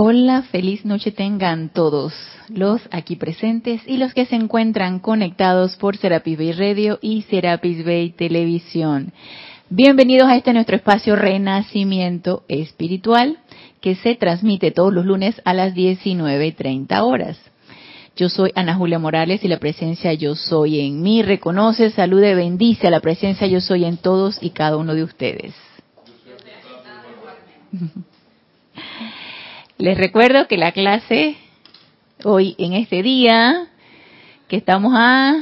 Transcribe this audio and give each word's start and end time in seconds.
Hola, 0.00 0.42
feliz 0.42 0.84
noche 0.84 1.10
tengan 1.10 1.70
todos 1.70 2.14
los 2.48 2.80
aquí 2.92 3.16
presentes 3.16 3.80
y 3.84 3.96
los 3.96 4.14
que 4.14 4.26
se 4.26 4.36
encuentran 4.36 5.00
conectados 5.00 5.74
por 5.74 5.96
Serapis 5.96 6.38
Bay 6.38 6.52
Radio 6.52 7.00
y 7.02 7.22
Serapis 7.22 7.84
Bay 7.84 8.10
Televisión. 8.10 9.12
Bienvenidos 9.70 10.28
a 10.28 10.36
este 10.36 10.52
nuestro 10.52 10.76
espacio 10.76 11.16
Renacimiento 11.16 12.44
Espiritual 12.46 13.38
que 13.80 13.96
se 13.96 14.14
transmite 14.14 14.70
todos 14.70 14.94
los 14.94 15.04
lunes 15.04 15.42
a 15.44 15.52
las 15.52 15.74
19.30 15.74 17.02
horas. 17.02 17.36
Yo 18.14 18.28
soy 18.28 18.52
Ana 18.54 18.76
Julia 18.76 19.00
Morales 19.00 19.42
y 19.42 19.48
la 19.48 19.58
presencia 19.58 20.12
yo 20.14 20.36
soy 20.36 20.78
en 20.78 21.02
mí 21.02 21.22
reconoce, 21.22 21.90
salude, 21.90 22.36
bendice 22.36 22.86
a 22.86 22.92
la 22.92 23.00
presencia 23.00 23.48
yo 23.48 23.60
soy 23.60 23.84
en 23.84 23.96
todos 23.96 24.38
y 24.40 24.50
cada 24.50 24.76
uno 24.76 24.94
de 24.94 25.02
ustedes. 25.02 25.56
Les 29.78 29.96
recuerdo 29.96 30.48
que 30.48 30.56
la 30.56 30.72
clase 30.72 31.36
hoy 32.24 32.56
en 32.58 32.72
este 32.72 33.00
día, 33.00 33.68
que 34.48 34.56
estamos 34.56 34.92
a 34.96 35.36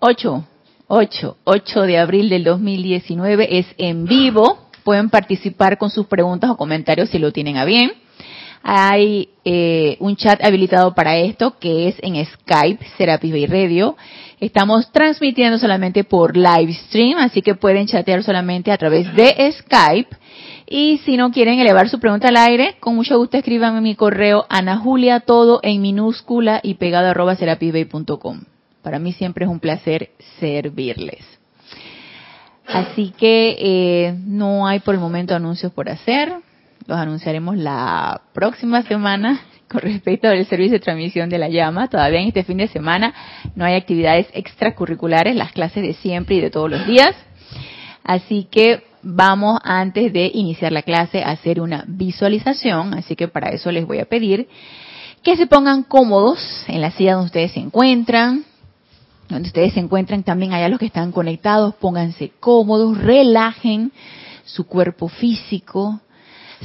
8, 0.00 0.44
8, 0.88 1.36
8 1.44 1.82
de 1.82 1.98
abril 1.98 2.28
del 2.28 2.42
2019, 2.42 3.58
es 3.60 3.66
en 3.78 4.06
vivo. 4.06 4.66
Pueden 4.82 5.10
participar 5.10 5.78
con 5.78 5.90
sus 5.90 6.06
preguntas 6.06 6.50
o 6.50 6.56
comentarios 6.56 7.10
si 7.10 7.20
lo 7.20 7.30
tienen 7.30 7.56
a 7.56 7.64
bien. 7.64 7.92
Hay 8.64 9.28
eh, 9.44 9.96
un 10.00 10.16
chat 10.16 10.42
habilitado 10.44 10.92
para 10.92 11.16
esto 11.18 11.56
que 11.60 11.86
es 11.86 11.94
en 12.02 12.16
Skype, 12.24 12.84
Serapis 12.98 13.30
Bay 13.30 13.46
Radio. 13.46 13.96
Estamos 14.40 14.90
transmitiendo 14.90 15.56
solamente 15.56 16.02
por 16.02 16.36
live 16.36 16.74
stream, 16.74 17.16
así 17.18 17.42
que 17.42 17.54
pueden 17.54 17.86
chatear 17.86 18.24
solamente 18.24 18.72
a 18.72 18.76
través 18.76 19.14
de 19.14 19.52
Skype 19.52 20.16
y 20.74 20.96
si 21.04 21.18
no 21.18 21.30
quieren 21.32 21.58
elevar 21.58 21.90
su 21.90 22.00
pregunta 22.00 22.28
al 22.28 22.36
aire, 22.38 22.76
con 22.80 22.94
mucho 22.94 23.18
gusto 23.18 23.36
escriban 23.36 23.76
en 23.76 23.82
mi 23.82 23.94
correo 23.94 24.46
Ana 24.48 24.78
Julia, 24.78 25.20
todo 25.20 25.60
en 25.62 25.82
minúscula 25.82 26.60
y 26.62 26.76
pegado 26.76 27.08
arroba 27.08 27.36
serapisbay.com. 27.36 28.44
Para 28.80 28.98
mí 28.98 29.12
siempre 29.12 29.44
es 29.44 29.50
un 29.50 29.60
placer 29.60 30.12
servirles. 30.40 31.26
Así 32.66 33.12
que 33.18 33.56
eh, 33.58 34.14
no 34.24 34.66
hay 34.66 34.80
por 34.80 34.94
el 34.94 35.00
momento 35.02 35.36
anuncios 35.36 35.70
por 35.72 35.90
hacer. 35.90 36.32
Los 36.86 36.96
anunciaremos 36.96 37.58
la 37.58 38.22
próxima 38.32 38.80
semana 38.84 39.42
con 39.68 39.82
respecto 39.82 40.26
al 40.26 40.46
servicio 40.46 40.78
de 40.78 40.80
transmisión 40.80 41.28
de 41.28 41.36
la 41.36 41.50
llama. 41.50 41.88
Todavía 41.88 42.20
en 42.20 42.28
este 42.28 42.44
fin 42.44 42.56
de 42.56 42.68
semana 42.68 43.12
no 43.54 43.66
hay 43.66 43.74
actividades 43.74 44.26
extracurriculares, 44.32 45.36
las 45.36 45.52
clases 45.52 45.82
de 45.82 45.92
siempre 45.92 46.36
y 46.36 46.40
de 46.40 46.48
todos 46.48 46.70
los 46.70 46.86
días. 46.86 47.14
Así 48.04 48.48
que 48.50 48.84
vamos 49.02 49.58
antes 49.64 50.12
de 50.12 50.30
iniciar 50.32 50.72
la 50.72 50.82
clase 50.82 51.22
a 51.22 51.30
hacer 51.30 51.60
una 51.60 51.84
visualización, 51.86 52.94
así 52.94 53.16
que 53.16 53.28
para 53.28 53.50
eso 53.50 53.70
les 53.70 53.86
voy 53.86 53.98
a 53.98 54.06
pedir 54.06 54.48
que 55.22 55.36
se 55.36 55.46
pongan 55.46 55.82
cómodos 55.82 56.38
en 56.68 56.80
la 56.80 56.90
silla 56.90 57.14
donde 57.14 57.26
ustedes 57.26 57.52
se 57.52 57.60
encuentran, 57.60 58.44
donde 59.28 59.48
ustedes 59.48 59.74
se 59.74 59.80
encuentran 59.80 60.22
también 60.22 60.52
allá 60.52 60.68
los 60.68 60.78
que 60.78 60.86
están 60.86 61.12
conectados, 61.12 61.74
pónganse 61.76 62.32
cómodos, 62.40 62.98
relajen 62.98 63.92
su 64.44 64.66
cuerpo 64.66 65.08
físico, 65.08 66.00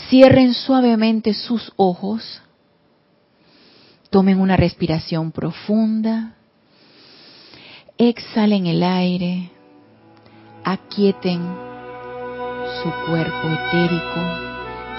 cierren 0.10 0.54
suavemente 0.54 1.34
sus 1.34 1.72
ojos, 1.76 2.42
tomen 4.10 4.40
una 4.40 4.58
respiración 4.58 5.32
profunda, 5.32 6.34
exhalen 7.98 8.66
el 8.66 8.84
aire, 8.84 9.52
aquieten 10.64 11.67
su 12.84 12.92
cuerpo 13.08 13.50
etérico, 13.50 14.22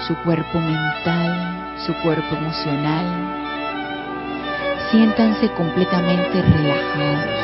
su 0.06 0.14
cuerpo 0.24 0.58
mental, 0.58 1.76
su 1.86 1.92
cuerpo 2.02 2.36
emocional. 2.36 3.36
Siéntanse 4.90 5.50
completamente 5.52 6.42
relajados. 6.42 7.38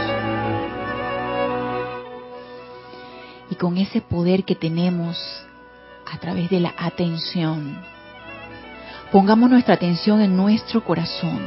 Y 3.50 3.54
con 3.56 3.76
ese 3.76 4.00
poder 4.00 4.44
que 4.44 4.54
tenemos 4.54 5.18
a 6.10 6.18
través 6.18 6.48
de 6.50 6.60
la 6.60 6.74
atención, 6.76 7.76
pongamos 9.12 9.50
nuestra 9.50 9.74
atención 9.74 10.20
en 10.22 10.36
nuestro 10.36 10.82
corazón. 10.84 11.40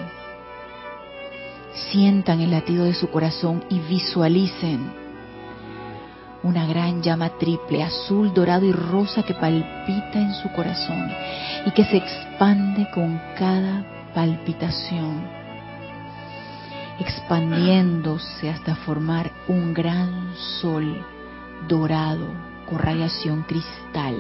Sientan 1.92 2.42
el 2.42 2.52
latido 2.52 2.86
de 2.86 2.94
su 2.94 3.10
corazón 3.10 3.64
y 3.70 3.80
visualicen 3.80 5.07
una 6.48 6.66
gran 6.66 7.02
llama 7.02 7.30
triple, 7.38 7.84
azul, 7.84 8.34
dorado 8.34 8.66
y 8.66 8.72
rosa 8.72 9.24
que 9.24 9.34
palpita 9.34 10.20
en 10.20 10.34
su 10.34 10.50
corazón 10.54 11.12
y 11.66 11.72
que 11.72 11.84
se 11.84 11.98
expande 11.98 12.90
con 12.92 13.22
cada 13.38 13.84
palpitación, 14.14 15.28
expandiéndose 17.00 18.50
hasta 18.50 18.76
formar 18.76 19.30
un 19.50 19.74
gran 19.74 20.34
sol 20.62 21.06
dorado 21.68 22.28
con 22.66 22.80
radiación 22.80 23.44
cristal. 23.44 24.16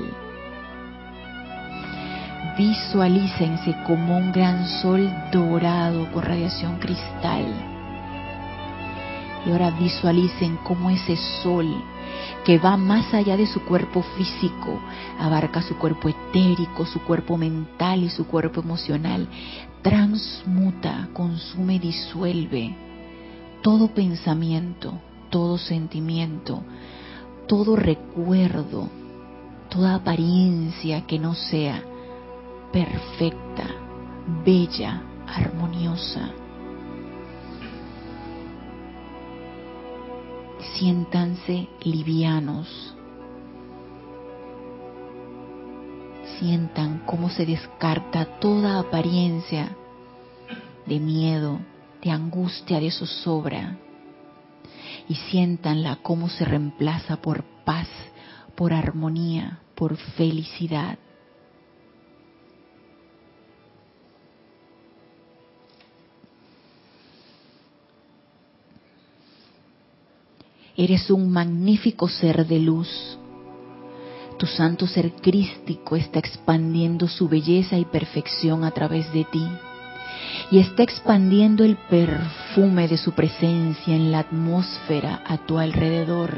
Visualícense 2.57 3.75
como 3.85 4.17
un 4.17 4.31
gran 4.33 4.67
sol 4.81 5.09
dorado 5.31 6.11
con 6.11 6.23
radiación 6.23 6.77
cristal. 6.79 7.76
Y 9.47 9.51
ahora 9.51 9.71
visualicen 9.71 10.57
cómo 10.57 10.89
ese 10.89 11.15
sol 11.41 11.73
que 12.43 12.57
va 12.57 12.75
más 12.75 13.13
allá 13.13 13.37
de 13.37 13.47
su 13.47 13.61
cuerpo 13.61 14.03
físico, 14.17 14.77
abarca 15.17 15.61
su 15.61 15.77
cuerpo 15.77 16.09
etérico, 16.09 16.85
su 16.85 16.99
cuerpo 16.99 17.37
mental 17.37 18.03
y 18.03 18.09
su 18.09 18.27
cuerpo 18.27 18.59
emocional, 18.59 19.25
transmuta, 19.81 21.07
consume, 21.13 21.79
disuelve 21.79 22.75
todo 23.61 23.87
pensamiento, 23.87 24.99
todo 25.29 25.57
sentimiento, 25.57 26.63
todo 27.47 27.77
recuerdo, 27.77 28.89
toda 29.69 29.95
apariencia 29.95 31.05
que 31.05 31.19
no 31.19 31.33
sea 31.35 31.81
perfecta, 32.73 33.65
bella, 34.45 35.01
armoniosa 35.25 36.31
siéntanse 40.73 41.67
livianos. 41.81 42.67
Sientan 46.39 47.01
cómo 47.05 47.29
se 47.29 47.45
descarta 47.45 48.39
toda 48.39 48.79
apariencia 48.79 49.75
de 50.85 50.99
miedo, 50.99 51.59
de 52.01 52.11
angustia, 52.11 52.79
de 52.79 52.91
zozobra. 52.91 53.77
Y 55.09 55.15
siéntanla 55.15 55.97
cómo 56.01 56.29
se 56.29 56.45
reemplaza 56.45 57.17
por 57.17 57.43
paz, 57.65 57.87
por 58.55 58.73
armonía, 58.73 59.59
por 59.75 59.95
felicidad. 59.95 60.99
Eres 70.79 71.09
un 71.09 71.31
magnífico 71.31 72.07
ser 72.07 72.45
de 72.45 72.59
luz. 72.59 73.17
Tu 74.37 74.45
santo 74.45 74.85
ser 74.85 75.11
crístico 75.13 75.95
está 75.95 76.19
expandiendo 76.19 77.07
su 77.07 77.27
belleza 77.27 77.79
y 77.79 77.85
perfección 77.85 78.63
a 78.63 78.69
través 78.69 79.11
de 79.11 79.23
ti. 79.23 79.43
Y 80.51 80.59
está 80.59 80.83
expandiendo 80.83 81.63
el 81.63 81.77
perfume 81.77 82.87
de 82.87 82.97
su 82.97 83.13
presencia 83.13 83.95
en 83.95 84.11
la 84.11 84.19
atmósfera 84.19 85.23
a 85.25 85.39
tu 85.39 85.57
alrededor. 85.57 86.29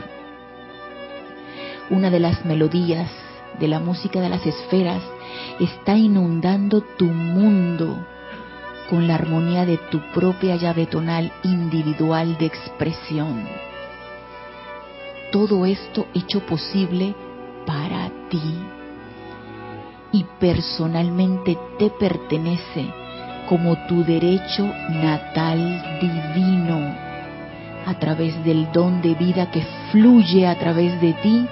Una 1.90 2.10
de 2.10 2.22
las 2.22 2.46
melodías 2.46 3.12
de 3.60 3.68
la 3.68 3.82
música 3.82 4.22
de 4.22 4.30
las 4.30 4.46
esferas 4.46 5.04
está 5.60 5.98
inundando 5.98 6.80
tu 6.98 7.08
mundo 7.08 8.08
con 8.90 9.06
la 9.06 9.16
armonía 9.16 9.66
de 9.66 9.78
tu 9.92 10.00
propia 10.14 10.56
llave 10.56 10.86
tonal 10.86 11.30
individual 11.44 12.38
de 12.38 12.46
expresión 12.46 13.69
todo 15.32 15.66
esto 15.66 16.08
hecho 16.14 16.46
posible 16.46 17.16
para 17.66 18.10
ti. 18.30 18.58
Y 20.12 20.26
personalmente 20.40 21.58
te 21.78 21.90
pertenece 21.92 22.92
como 23.48 23.78
tu 23.88 24.04
derecho 24.04 24.66
natal 24.90 26.00
divino 26.02 26.96
a 27.86 27.94
través 28.00 28.44
del 28.44 28.72
don 28.72 29.02
de 29.02 29.16
vida 29.16 29.52
que 29.52 29.64
fluye 29.92 30.48
a 30.48 30.58
través 30.58 31.00
de 31.02 31.14
ti, 31.14 31.48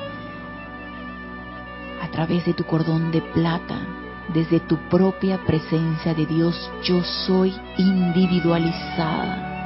a 2.02 2.08
través 2.10 2.46
de 2.46 2.54
tu 2.54 2.64
cordón 2.64 3.12
de 3.12 3.22
plata, 3.22 3.80
desde 4.34 4.60
tu 4.60 4.78
propia 4.90 5.40
presencia 5.46 6.14
de 6.14 6.26
Dios, 6.26 6.72
yo 6.84 7.04
soy 7.04 7.56
individualizada 7.78 9.57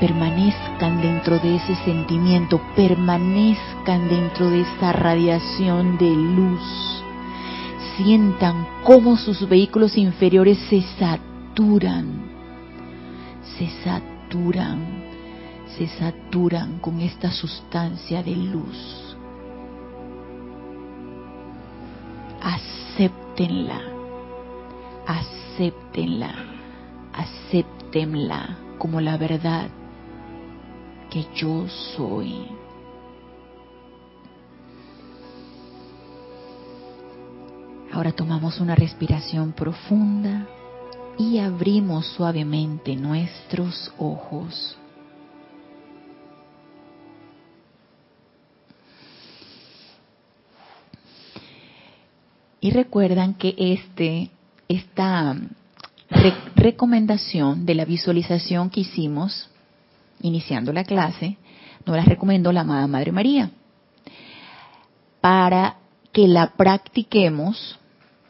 permanezcan 0.00 1.00
dentro 1.00 1.38
de 1.38 1.56
ese 1.56 1.74
sentimiento, 1.84 2.60
permanezcan 2.76 4.08
dentro 4.08 4.50
de 4.50 4.62
esa 4.62 4.92
radiación 4.92 5.98
de 5.98 6.10
luz. 6.10 7.04
Sientan 7.96 8.66
cómo 8.84 9.16
sus 9.16 9.48
vehículos 9.48 9.96
inferiores 9.96 10.58
se 10.70 10.82
saturan, 10.98 12.06
se 13.58 13.68
saturan, 13.82 14.78
se 15.76 15.88
saturan 15.88 16.78
con 16.78 17.00
esta 17.00 17.30
sustancia 17.30 18.22
de 18.22 18.36
luz. 18.36 19.16
Acéptenla, 22.40 23.80
acéptenla, 25.06 26.34
acéptenla 27.12 28.58
como 28.78 29.00
la 29.00 29.16
verdad 29.16 29.68
que 31.10 31.26
yo 31.34 31.66
soy. 31.96 32.46
Ahora 37.92 38.12
tomamos 38.12 38.60
una 38.60 38.74
respiración 38.74 39.52
profunda 39.52 40.46
y 41.18 41.38
abrimos 41.38 42.06
suavemente 42.06 42.94
nuestros 42.94 43.92
ojos. 43.98 44.78
Y 52.60 52.70
recuerdan 52.70 53.34
que 53.34 53.54
este, 53.56 54.30
esta 54.68 55.36
recomendación 56.54 57.66
de 57.66 57.74
la 57.74 57.84
visualización 57.84 58.70
que 58.70 58.80
hicimos 58.80 59.48
iniciando 60.20 60.72
la 60.72 60.84
clase, 60.84 61.36
nos 61.86 61.96
la 61.96 62.04
recomendó 62.04 62.52
la 62.52 62.60
amada 62.60 62.86
Madre 62.86 63.12
María. 63.12 63.50
Para 65.20 65.76
que 66.12 66.28
la 66.28 66.52
practiquemos 66.56 67.78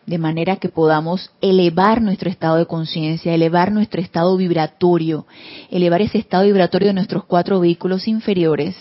de 0.08 0.18
manera 0.18 0.56
que 0.56 0.70
podamos 0.70 1.30
elevar 1.42 2.00
nuestro 2.00 2.30
estado 2.30 2.56
de 2.56 2.66
conciencia, 2.66 3.34
elevar 3.34 3.72
nuestro 3.72 4.00
estado 4.00 4.36
vibratorio, 4.38 5.26
elevar 5.70 6.00
ese 6.00 6.16
estado 6.16 6.44
vibratorio 6.44 6.88
de 6.88 6.94
nuestros 6.94 7.24
cuatro 7.24 7.60
vehículos 7.60 8.08
inferiores 8.08 8.74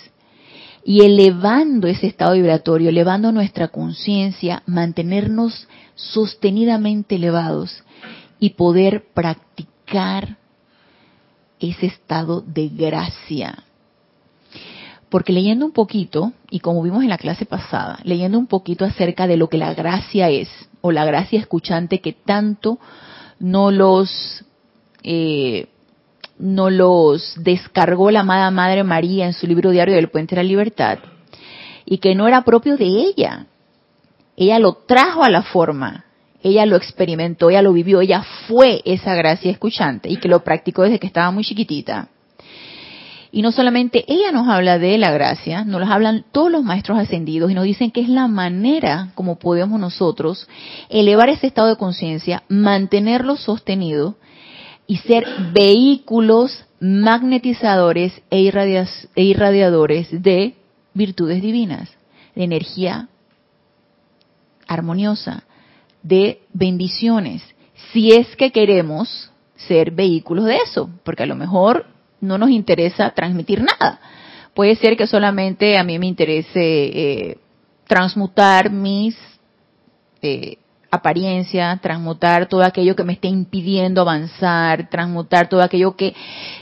y 0.86 1.02
elevando 1.02 1.88
ese 1.88 2.08
estado 2.08 2.34
vibratorio, 2.34 2.90
elevando 2.90 3.34
nuestra 3.34 3.68
conciencia, 3.68 4.64
mantenernos 4.66 5.68
sostenidamente 5.96 7.16
elevados 7.16 7.84
y 8.40 8.52
poder 8.52 9.04
practicar 9.14 10.37
ese 11.60 11.88
estado 11.88 12.42
de 12.42 12.70
gracia. 12.70 13.64
Porque 15.10 15.32
leyendo 15.32 15.66
un 15.66 15.72
poquito, 15.72 16.34
y 16.50 16.60
como 16.60 16.84
vimos 16.84 17.04
en 17.04 17.10
la 17.10 17.18
clase 17.18 17.46
pasada, 17.46 18.00
leyendo 18.04 18.38
un 18.38 18.48
poquito 18.48 18.84
acerca 18.84 19.26
de 19.26 19.38
lo 19.38 19.48
que 19.48 19.58
la 19.58 19.74
gracia 19.74 20.30
es, 20.30 20.50
o 20.82 20.92
la 20.92 21.06
gracia 21.06 21.40
escuchante 21.40 22.02
que 22.02 22.14
tanto 22.14 22.78
no 23.40 23.72
los, 23.72 24.44
eh, 25.04 25.68
no 26.38 26.70
los 26.70 27.36
descargó 27.38 28.12
la 28.12 28.22
amada 28.22 28.52
Madre 28.52 28.84
María 28.84 29.26
en 29.26 29.34
su 29.34 29.48
libro 29.48 29.72
diario 29.72 29.96
del 29.96 30.10
Puente 30.10 30.36
de 30.36 30.44
la 30.44 30.48
Libertad, 30.48 31.00
y 31.86 32.00
que 32.00 32.14
no 32.14 32.28
era 32.28 32.44
propio 32.44 32.76
de 32.76 32.86
ella. 32.86 33.48
Ella 34.36 34.60
lo 34.60 34.74
trajo 34.74 35.24
a 35.24 35.30
la 35.30 35.42
forma, 35.42 36.06
ella 36.44 36.66
lo 36.66 36.76
experimentó, 36.76 37.50
ella 37.50 37.62
lo 37.62 37.74
vivió, 37.74 38.02
ella 38.02 38.24
fue 38.48 38.82
esa 38.86 39.16
gracia 39.16 39.52
escuchante 39.52 40.10
y 40.10 40.18
que 40.18 40.28
lo 40.28 40.44
practicó 40.44 40.84
desde 40.84 41.00
que 41.00 41.08
estaba 41.08 41.32
muy 41.32 41.44
chiquitita. 41.44 42.10
Y 43.32 43.42
no 43.42 43.52
solamente 43.52 44.06
ella 44.08 44.32
nos 44.32 44.48
habla 44.48 44.80
de 44.80 44.98
la 44.98 45.12
gracia, 45.12 45.66
nos 45.66 45.82
lo 45.82 45.88
hablan 45.88 46.26
todos 46.32 46.52
los 46.52 46.64
maestros 46.64 46.98
ascendidos 46.98 47.52
y 47.52 47.56
nos 47.56 47.66
dicen 47.66 47.92
que 47.92 48.02
es 48.02 48.10
la 48.10 48.28
manera 48.28 49.12
como 49.16 49.38
podemos 49.38 49.80
nosotros 49.80 50.48
elevar 50.90 51.30
ese 51.30 51.48
estado 51.48 51.68
de 51.68 51.76
conciencia, 51.76 52.44
mantenerlo 52.48 53.36
sostenido 53.36 54.16
y 54.88 54.98
ser 54.98 55.26
vehículos 55.54 56.66
magnetizadores 56.80 58.14
e, 58.32 58.50
e 59.16 59.24
irradiadores 59.24 60.22
de 60.24 60.56
virtudes 60.94 61.42
divinas, 61.42 61.90
de 62.34 62.44
energía 62.44 63.10
armoniosa, 64.68 65.44
de 66.08 66.42
bendiciones, 66.54 67.44
si 67.92 68.12
es 68.12 68.36
que 68.36 68.52
queremos 68.52 69.32
ser 69.56 69.92
vehículos 69.92 70.46
de 70.46 70.58
eso, 70.58 70.90
porque 71.04 71.24
a 71.24 71.28
lo 71.28 71.36
mejor 71.36 71.86
no 72.22 72.38
nos 72.38 72.50
interesa 72.50 73.12
transmitir 73.12 73.62
nada. 73.62 74.00
Puede 74.54 74.76
ser 74.76 74.98
que 74.98 75.08
solamente 75.08 75.78
a 75.78 75.84
mí 75.84 76.00
me 76.00 76.08
interese 76.08 76.50
eh, 76.56 77.38
transmutar 77.86 78.72
mis 78.72 79.16
eh, 80.22 80.58
apariencias, 80.90 81.80
transmutar 81.82 82.48
todo 82.48 82.64
aquello 82.64 82.96
que 82.96 83.04
me 83.04 83.14
esté 83.14 83.28
impidiendo 83.28 84.02
avanzar, 84.02 84.90
transmutar 84.90 85.50
todo 85.50 85.62
aquello 85.62 85.96
que 85.96 86.16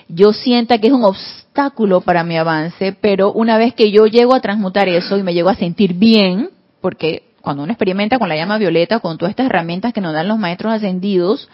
yo 0.08 0.34
sienta 0.34 0.80
que 0.80 0.88
es 0.88 0.94
un 0.94 1.06
obstáculo 1.06 2.02
para 2.02 2.24
mi 2.24 2.38
avance, 2.38 2.96
pero 3.00 3.32
una 3.32 3.58
vez 3.58 3.74
que 3.74 3.92
yo 3.92 4.08
llego 4.08 4.34
a 4.34 4.42
transmutar 4.42 4.90
eso 4.90 5.18
y 5.18 5.24
me 5.24 5.34
llego 5.34 5.50
a 5.50 5.56
sentir 5.56 5.94
bien, 5.94 6.50
porque 6.82 7.24
cuando 7.46 7.62
uno 7.62 7.74
experimenta 7.74 8.18
con 8.18 8.28
la 8.28 8.36
llama 8.36 8.58
violeta, 8.58 9.00
con 9.00 9.20
todas 9.20 9.30
estas 9.30 9.46
herramientas 9.46 9.94
que 9.94 10.02
nos 10.02 10.14
dan 10.14 10.28
los 10.28 10.40
maestros 10.40 10.74
ascendidos 10.74 11.48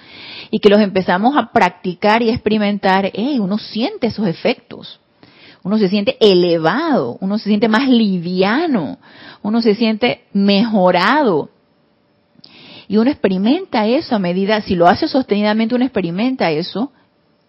y 0.49 0.59
que 0.59 0.69
los 0.69 0.79
empezamos 0.79 1.35
a 1.35 1.51
practicar 1.51 2.23
y 2.23 2.29
experimentar, 2.29 3.11
uno 3.39 3.57
siente 3.57 4.07
esos 4.07 4.25
efectos. 4.25 5.01
Uno 5.63 5.77
se 5.77 5.89
siente 5.89 6.15
elevado, 6.21 7.17
uno 7.19 7.37
se 7.37 7.49
siente 7.49 7.67
más 7.67 7.89
liviano, 7.89 8.99
uno 9.41 9.61
se 9.61 9.75
siente 9.75 10.23
mejorado. 10.31 11.49
Y 12.87 12.95
uno 12.95 13.09
experimenta 13.11 13.85
eso 13.85 14.15
a 14.15 14.19
medida, 14.19 14.61
si 14.61 14.75
lo 14.75 14.87
hace 14.87 15.09
sostenidamente, 15.09 15.75
uno 15.75 15.83
experimenta 15.83 16.51
eso 16.51 16.93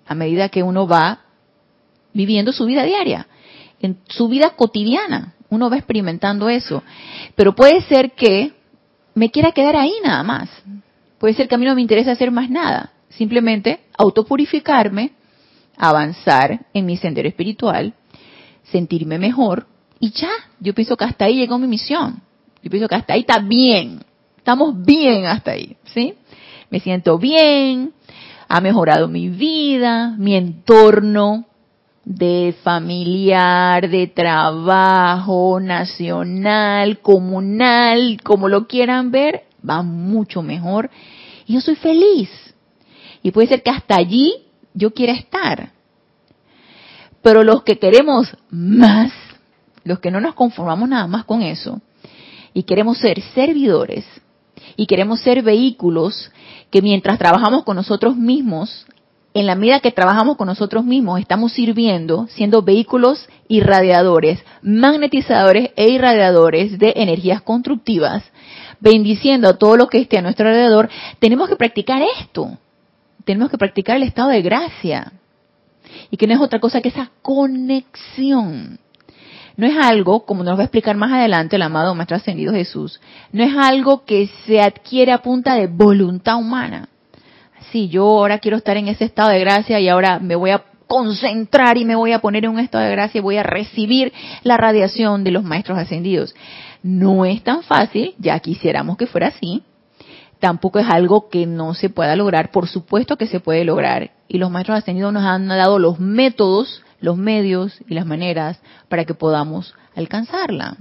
a 0.04 0.16
medida 0.16 0.48
que 0.48 0.64
uno 0.64 0.88
va 0.88 1.20
viviendo 2.12 2.52
su 2.52 2.64
vida 2.64 2.82
diaria, 2.82 3.28
en 3.80 3.98
su 4.08 4.26
vida 4.26 4.50
cotidiana 4.56 5.34
uno 5.52 5.68
va 5.68 5.76
experimentando 5.76 6.48
eso. 6.48 6.82
Pero 7.36 7.54
puede 7.54 7.82
ser 7.82 8.12
que 8.12 8.52
me 9.14 9.30
quiera 9.30 9.52
quedar 9.52 9.76
ahí 9.76 9.92
nada 10.02 10.22
más. 10.22 10.48
Puede 11.18 11.34
ser 11.34 11.46
que 11.46 11.54
a 11.54 11.58
mí 11.58 11.66
no 11.66 11.74
me 11.74 11.82
interesa 11.82 12.12
hacer 12.12 12.30
más 12.30 12.48
nada. 12.48 12.92
Simplemente 13.10 13.80
autopurificarme, 13.98 15.12
avanzar 15.76 16.64
en 16.72 16.86
mi 16.86 16.96
sendero 16.96 17.28
espiritual, 17.28 17.92
sentirme 18.64 19.18
mejor 19.18 19.66
y 20.00 20.10
ya. 20.12 20.30
Yo 20.58 20.74
pienso 20.74 20.96
que 20.96 21.04
hasta 21.04 21.26
ahí 21.26 21.36
llegó 21.36 21.58
mi 21.58 21.66
misión. 21.66 22.22
Yo 22.62 22.70
pienso 22.70 22.88
que 22.88 22.94
hasta 22.94 23.12
ahí 23.12 23.20
está 23.20 23.38
bien. 23.38 24.00
Estamos 24.38 24.82
bien 24.82 25.26
hasta 25.26 25.50
ahí, 25.50 25.76
¿sí? 25.84 26.14
Me 26.70 26.80
siento 26.80 27.18
bien, 27.18 27.92
ha 28.48 28.60
mejorado 28.62 29.06
mi 29.06 29.28
vida, 29.28 30.14
mi 30.16 30.34
entorno, 30.34 31.44
de 32.04 32.54
familiar, 32.62 33.88
de 33.88 34.08
trabajo, 34.08 35.60
nacional, 35.60 36.98
comunal, 37.00 38.20
como 38.22 38.48
lo 38.48 38.66
quieran 38.66 39.10
ver, 39.10 39.44
va 39.68 39.82
mucho 39.82 40.42
mejor. 40.42 40.90
Y 41.46 41.54
yo 41.54 41.60
soy 41.60 41.76
feliz. 41.76 42.30
Y 43.22 43.30
puede 43.30 43.48
ser 43.48 43.62
que 43.62 43.70
hasta 43.70 43.96
allí 43.96 44.34
yo 44.74 44.92
quiera 44.92 45.12
estar. 45.12 45.70
Pero 47.22 47.44
los 47.44 47.62
que 47.62 47.78
queremos 47.78 48.36
más, 48.50 49.12
los 49.84 50.00
que 50.00 50.10
no 50.10 50.20
nos 50.20 50.34
conformamos 50.34 50.88
nada 50.88 51.06
más 51.06 51.24
con 51.24 51.42
eso, 51.42 51.80
y 52.52 52.64
queremos 52.64 52.98
ser 52.98 53.22
servidores, 53.34 54.04
y 54.76 54.86
queremos 54.86 55.20
ser 55.20 55.42
vehículos 55.42 56.32
que 56.70 56.82
mientras 56.82 57.18
trabajamos 57.18 57.62
con 57.64 57.76
nosotros 57.76 58.16
mismos, 58.16 58.86
en 59.34 59.46
la 59.46 59.54
medida 59.54 59.80
que 59.80 59.92
trabajamos 59.92 60.36
con 60.36 60.46
nosotros 60.46 60.84
mismos, 60.84 61.20
estamos 61.20 61.52
sirviendo, 61.52 62.26
siendo 62.28 62.62
vehículos 62.62 63.28
irradiadores, 63.48 64.44
magnetizadores 64.62 65.70
e 65.76 65.88
irradiadores 65.88 66.78
de 66.78 66.92
energías 66.96 67.40
constructivas, 67.40 68.22
bendiciendo 68.80 69.48
a 69.48 69.58
todo 69.58 69.76
lo 69.76 69.88
que 69.88 69.98
esté 69.98 70.18
a 70.18 70.22
nuestro 70.22 70.48
alrededor, 70.48 70.90
tenemos 71.18 71.48
que 71.48 71.56
practicar 71.56 72.02
esto. 72.20 72.58
Tenemos 73.24 73.50
que 73.50 73.58
practicar 73.58 73.96
el 73.96 74.02
estado 74.02 74.30
de 74.30 74.42
gracia. 74.42 75.12
Y 76.10 76.16
que 76.16 76.26
no 76.26 76.34
es 76.34 76.40
otra 76.40 76.58
cosa 76.58 76.80
que 76.80 76.88
esa 76.88 77.10
conexión. 77.22 78.78
No 79.56 79.66
es 79.66 79.76
algo, 79.76 80.24
como 80.24 80.42
nos 80.42 80.56
va 80.56 80.62
a 80.62 80.64
explicar 80.64 80.96
más 80.96 81.12
adelante 81.12 81.56
el 81.56 81.62
amado 81.62 81.94
Maestro 81.94 82.16
Ascendido 82.16 82.52
Jesús, 82.52 83.00
no 83.32 83.44
es 83.44 83.54
algo 83.56 84.04
que 84.04 84.28
se 84.46 84.60
adquiere 84.60 85.12
a 85.12 85.22
punta 85.22 85.54
de 85.54 85.66
voluntad 85.68 86.36
humana 86.36 86.88
sí, 87.72 87.88
yo 87.88 88.04
ahora 88.04 88.38
quiero 88.38 88.58
estar 88.58 88.76
en 88.76 88.88
ese 88.88 89.04
estado 89.04 89.30
de 89.30 89.40
gracia 89.40 89.80
y 89.80 89.88
ahora 89.88 90.18
me 90.20 90.36
voy 90.36 90.50
a 90.50 90.62
concentrar 90.86 91.78
y 91.78 91.86
me 91.86 91.96
voy 91.96 92.12
a 92.12 92.20
poner 92.20 92.44
en 92.44 92.50
un 92.50 92.58
estado 92.58 92.84
de 92.84 92.90
gracia 92.90 93.18
y 93.18 93.22
voy 93.22 93.38
a 93.38 93.42
recibir 93.42 94.12
la 94.42 94.58
radiación 94.58 95.24
de 95.24 95.30
los 95.30 95.42
maestros 95.42 95.78
ascendidos. 95.78 96.34
No 96.82 97.24
es 97.24 97.42
tan 97.42 97.62
fácil, 97.62 98.14
ya 98.18 98.38
quisiéramos 98.40 98.98
que 98.98 99.06
fuera 99.06 99.28
así. 99.28 99.62
Tampoco 100.38 100.80
es 100.80 100.86
algo 100.88 101.30
que 101.30 101.46
no 101.46 101.72
se 101.72 101.88
pueda 101.88 102.14
lograr, 102.14 102.50
por 102.50 102.68
supuesto 102.68 103.16
que 103.16 103.26
se 103.26 103.40
puede 103.40 103.64
lograr. 103.64 104.10
Y 104.28 104.38
los 104.38 104.50
maestros 104.50 104.78
ascendidos 104.78 105.12
nos 105.12 105.24
han 105.24 105.48
dado 105.48 105.78
los 105.78 105.98
métodos, 105.98 106.82
los 107.00 107.16
medios 107.16 107.80
y 107.88 107.94
las 107.94 108.04
maneras 108.04 108.60
para 108.88 109.04
que 109.04 109.14
podamos 109.14 109.74
alcanzarla. 109.96 110.76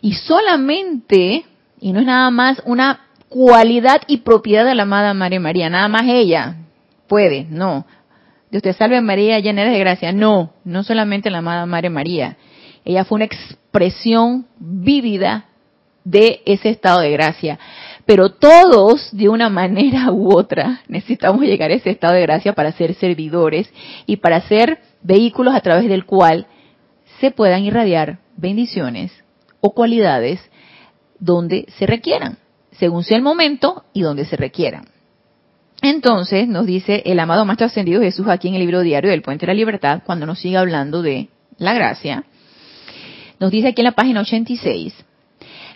Y 0.00 0.14
solamente, 0.14 1.44
y 1.80 1.92
no 1.92 2.00
es 2.00 2.06
nada 2.06 2.30
más 2.30 2.62
una 2.64 3.05
cualidad 3.28 4.02
y 4.06 4.18
propiedad 4.18 4.64
de 4.64 4.74
la 4.74 4.84
amada 4.84 5.14
María 5.14 5.40
María, 5.40 5.70
nada 5.70 5.88
más 5.88 6.04
ella 6.06 6.56
puede, 7.06 7.46
no. 7.50 7.86
De 8.50 8.58
usted 8.58 8.76
salve 8.76 9.00
María, 9.00 9.38
llena 9.40 9.64
de 9.64 9.78
gracia, 9.78 10.12
no, 10.12 10.52
no 10.64 10.82
solamente 10.84 11.30
la 11.30 11.38
amada 11.38 11.66
María 11.66 11.90
María. 11.90 12.36
Ella 12.84 13.04
fue 13.04 13.16
una 13.16 13.24
expresión 13.24 14.46
vívida 14.58 15.46
de 16.04 16.40
ese 16.46 16.70
estado 16.70 17.00
de 17.00 17.10
gracia. 17.10 17.58
Pero 18.04 18.30
todos, 18.30 19.08
de 19.10 19.28
una 19.28 19.50
manera 19.50 20.12
u 20.12 20.32
otra, 20.32 20.82
necesitamos 20.86 21.42
llegar 21.42 21.70
a 21.72 21.74
ese 21.74 21.90
estado 21.90 22.14
de 22.14 22.22
gracia 22.22 22.52
para 22.52 22.72
ser 22.72 22.94
servidores 22.94 23.68
y 24.06 24.16
para 24.16 24.40
ser 24.42 24.78
vehículos 25.02 25.54
a 25.54 25.60
través 25.60 25.88
del 25.88 26.04
cual 26.04 26.46
se 27.20 27.32
puedan 27.32 27.64
irradiar 27.64 28.20
bendiciones 28.36 29.12
o 29.60 29.74
cualidades 29.74 30.40
donde 31.18 31.66
se 31.76 31.86
requieran, 31.86 32.38
según 32.78 33.04
sea 33.04 33.16
el 33.16 33.22
momento 33.22 33.84
y 33.92 34.02
donde 34.02 34.24
se 34.24 34.36
requieran. 34.36 34.86
Entonces 35.82 36.48
nos 36.48 36.66
dice 36.66 37.02
el 37.04 37.20
amado 37.20 37.44
Maestro 37.44 37.66
Ascendido 37.66 38.00
Jesús 38.00 38.26
aquí 38.28 38.48
en 38.48 38.54
el 38.54 38.60
libro 38.60 38.80
diario 38.80 39.10
del 39.10 39.22
Puente 39.22 39.46
de 39.46 39.52
la 39.52 39.56
Libertad, 39.56 40.02
cuando 40.04 40.26
nos 40.26 40.38
sigue 40.38 40.56
hablando 40.56 41.02
de 41.02 41.28
la 41.58 41.74
gracia, 41.74 42.24
nos 43.38 43.50
dice 43.50 43.68
aquí 43.68 43.82
en 43.82 43.86
la 43.86 43.92
página 43.92 44.20
86, 44.20 44.94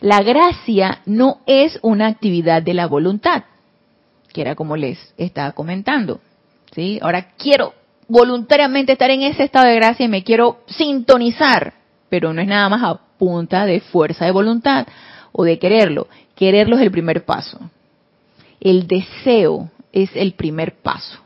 la 0.00 0.22
gracia 0.22 1.02
no 1.04 1.40
es 1.46 1.78
una 1.82 2.06
actividad 2.06 2.62
de 2.62 2.74
la 2.74 2.86
voluntad, 2.86 3.44
que 4.32 4.40
era 4.40 4.54
como 4.54 4.76
les 4.76 5.12
estaba 5.18 5.52
comentando. 5.52 6.20
¿sí? 6.72 6.98
Ahora 7.02 7.32
quiero 7.36 7.74
voluntariamente 8.08 8.92
estar 8.92 9.10
en 9.10 9.22
ese 9.22 9.44
estado 9.44 9.66
de 9.66 9.76
gracia 9.76 10.06
y 10.06 10.08
me 10.08 10.24
quiero 10.24 10.60
sintonizar, 10.66 11.74
pero 12.08 12.32
no 12.32 12.40
es 12.40 12.48
nada 12.48 12.68
más 12.70 12.82
a 12.82 13.00
punta 13.18 13.66
de 13.66 13.80
fuerza 13.80 14.24
de 14.24 14.30
voluntad 14.30 14.86
o 15.32 15.44
de 15.44 15.58
quererlo. 15.58 16.08
Quererlo 16.40 16.76
es 16.76 16.82
el 16.82 16.90
primer 16.90 17.26
paso. 17.26 17.60
El 18.60 18.86
deseo 18.86 19.70
es 19.92 20.08
el 20.14 20.32
primer 20.32 20.76
paso. 20.76 21.18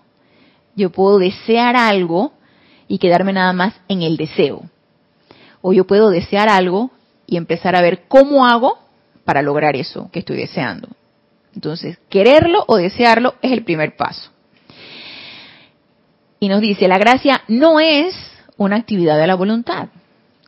Yo 0.75 0.91
puedo 0.91 1.21
desear 1.21 1.77
algo 1.77 2.33
y 2.89 2.99
quedarme 2.99 3.33
nada 3.33 3.53
más 3.53 3.75
en 3.87 4.03
el 4.03 4.17
deseo. 4.17 4.69
O 5.63 5.73
yo 5.73 5.87
puedo 5.87 6.11
desear 6.11 6.49
algo 6.49 6.91
y 7.29 7.37
empezar 7.37 7.77
a 7.77 7.81
ver 7.81 8.09
cómo 8.09 8.45
hago 8.45 8.77
para 9.25 9.41
lograr 9.41 9.77
eso 9.77 10.11
que 10.11 10.19
estoy 10.19 10.37
deseando. 10.37 10.89
Entonces, 11.55 11.97
quererlo 12.09 12.65
o 12.67 12.77
desearlo 12.77 13.37
es 13.41 13.53
el 13.53 13.63
primer 13.63 13.95
paso. 13.95 14.33
Y 16.41 16.49
nos 16.49 16.61
dice, 16.61 16.89
la 16.89 16.99
gracia 16.99 17.43
no 17.47 17.79
es 17.79 18.17
una 18.57 18.75
actividad 18.75 19.17
de 19.17 19.29
la 19.29 19.37
voluntad, 19.37 19.91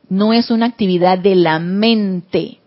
no 0.09 0.33
es 0.33 0.51
una 0.51 0.67
actividad 0.67 1.21
de 1.21 1.37
la 1.37 1.61
mente, 1.61 2.59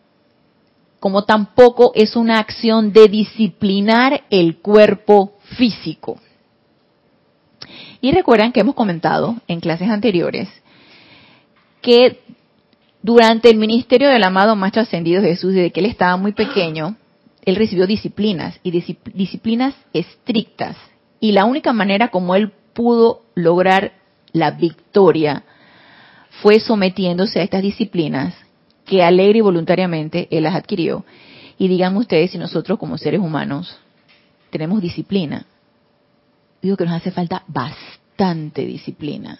como 0.99 1.23
tampoco 1.23 1.91
es 1.95 2.15
una 2.15 2.39
acción 2.39 2.91
de 2.91 3.07
disciplinar 3.07 4.23
el 4.29 4.57
cuerpo 4.57 5.37
físico. 5.57 6.19
Y 8.01 8.11
recuerdan 8.11 8.51
que 8.51 8.61
hemos 8.61 8.75
comentado 8.75 9.35
en 9.47 9.59
clases 9.59 9.89
anteriores 9.89 10.49
que 11.81 12.19
durante 13.01 13.49
el 13.49 13.57
ministerio 13.57 14.09
del 14.09 14.23
amado 14.23 14.55
Maestro 14.55 14.81
Ascendido 14.81 15.21
Jesús, 15.21 15.53
desde 15.53 15.71
que 15.71 15.79
él 15.79 15.85
estaba 15.85 16.17
muy 16.17 16.33
pequeño, 16.33 16.97
él 17.45 17.55
recibió 17.55 17.87
disciplinas 17.87 18.59
y 18.63 18.71
disciplinas 19.13 19.73
estrictas. 19.93 20.75
Y 21.21 21.31
la 21.31 21.45
única 21.45 21.73
manera 21.73 22.09
como 22.09 22.35
él 22.35 22.51
pudo 22.73 23.21
lograr 23.35 23.93
la 24.33 24.51
victoria 24.51 25.43
fue 26.41 26.59
sometiéndose 26.59 27.39
a 27.39 27.43
estas 27.43 27.61
disciplinas 27.61 28.35
que 28.89 29.03
alegre 29.03 29.37
y 29.37 29.41
voluntariamente 29.41 30.27
él 30.31 30.43
las 30.43 30.55
adquirió. 30.55 31.05
Y 31.59 31.67
digan 31.67 31.95
ustedes 31.95 32.31
si 32.31 32.39
nosotros 32.39 32.79
como 32.79 32.97
seres 32.97 33.19
humanos 33.19 33.77
tenemos 34.49 34.81
disciplina. 34.81 35.45
Digo 36.59 36.75
que 36.75 36.85
nos 36.85 36.95
hace 36.95 37.11
falta 37.11 37.43
bastante 37.47 38.65
disciplina. 38.65 39.39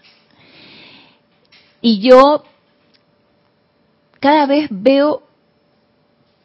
Y 1.81 1.99
yo 1.99 2.43
cada 4.19 4.45
vez 4.45 4.67
veo 4.69 5.23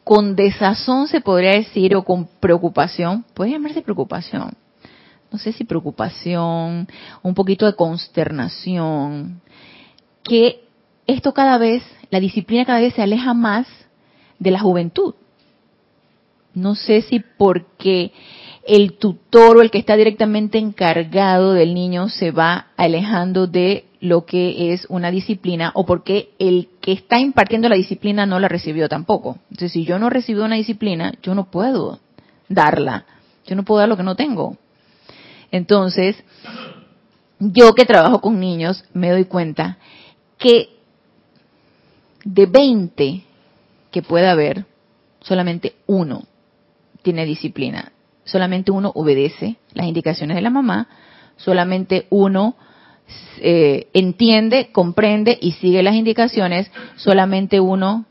con 0.03 0.35
desazón, 0.35 1.07
se 1.07 1.21
podría 1.21 1.51
decir, 1.51 1.95
o 1.95 2.03
con 2.03 2.27
preocupación, 2.39 3.23
puede 3.35 3.51
llamarse 3.51 3.83
preocupación, 3.83 4.51
no 5.31 5.37
sé 5.37 5.51
si 5.51 5.63
preocupación, 5.63 6.87
un 7.21 7.33
poquito 7.35 7.65
de 7.65 7.75
consternación, 7.75 9.41
que 10.23 10.65
esto 11.07 11.33
cada 11.33 11.57
vez, 11.57 11.83
la 12.15 12.21
disciplina 12.21 12.63
cada 12.63 12.79
vez 12.79 12.93
se 12.93 13.01
aleja 13.01 13.33
más 13.33 13.67
de 14.39 14.49
la 14.49 14.59
juventud. 14.59 15.15
No 16.53 16.73
sé 16.73 17.01
si 17.01 17.19
porque 17.19 18.13
el 18.65 18.93
tutor 18.93 19.57
o 19.57 19.61
el 19.61 19.69
que 19.69 19.79
está 19.79 19.97
directamente 19.97 20.57
encargado 20.57 21.51
del 21.51 21.73
niño 21.73 22.07
se 22.07 22.31
va 22.31 22.67
alejando 22.77 23.47
de 23.47 23.83
lo 23.99 24.25
que 24.25 24.71
es 24.71 24.85
una 24.87 25.11
disciplina 25.11 25.71
o 25.73 25.85
porque 25.85 26.29
el 26.39 26.69
que 26.79 26.93
está 26.93 27.19
impartiendo 27.19 27.67
la 27.67 27.75
disciplina 27.75 28.25
no 28.25 28.39
la 28.39 28.47
recibió 28.47 28.87
tampoco. 28.87 29.39
Entonces, 29.49 29.73
si 29.73 29.83
yo 29.83 29.99
no 29.99 30.09
recibo 30.09 30.45
una 30.45 30.55
disciplina, 30.55 31.15
yo 31.21 31.35
no 31.35 31.51
puedo 31.51 31.99
darla. 32.47 33.03
Yo 33.45 33.57
no 33.57 33.63
puedo 33.65 33.81
dar 33.81 33.89
lo 33.89 33.97
que 33.97 34.03
no 34.03 34.15
tengo. 34.15 34.55
Entonces, 35.51 36.15
yo 37.39 37.73
que 37.73 37.83
trabajo 37.83 38.21
con 38.21 38.39
niños, 38.39 38.85
me 38.93 39.11
doy 39.11 39.25
cuenta 39.25 39.79
que 40.37 40.74
de 42.25 42.47
20 42.47 43.23
que 43.91 44.01
pueda 44.01 44.31
haber, 44.31 44.65
solamente 45.21 45.75
uno 45.87 46.23
tiene 47.01 47.25
disciplina. 47.25 47.93
Solamente 48.25 48.71
uno 48.71 48.91
obedece 48.95 49.57
las 49.73 49.85
indicaciones 49.85 50.35
de 50.35 50.41
la 50.41 50.49
mamá, 50.49 50.89
solamente 51.37 52.07
uno 52.09 52.55
eh, 53.39 53.87
entiende, 53.93 54.71
comprende 54.71 55.37
y 55.39 55.51
sigue 55.53 55.83
las 55.83 55.93
indicaciones, 55.93 56.71
solamente 56.95 57.59
uno 57.59 58.05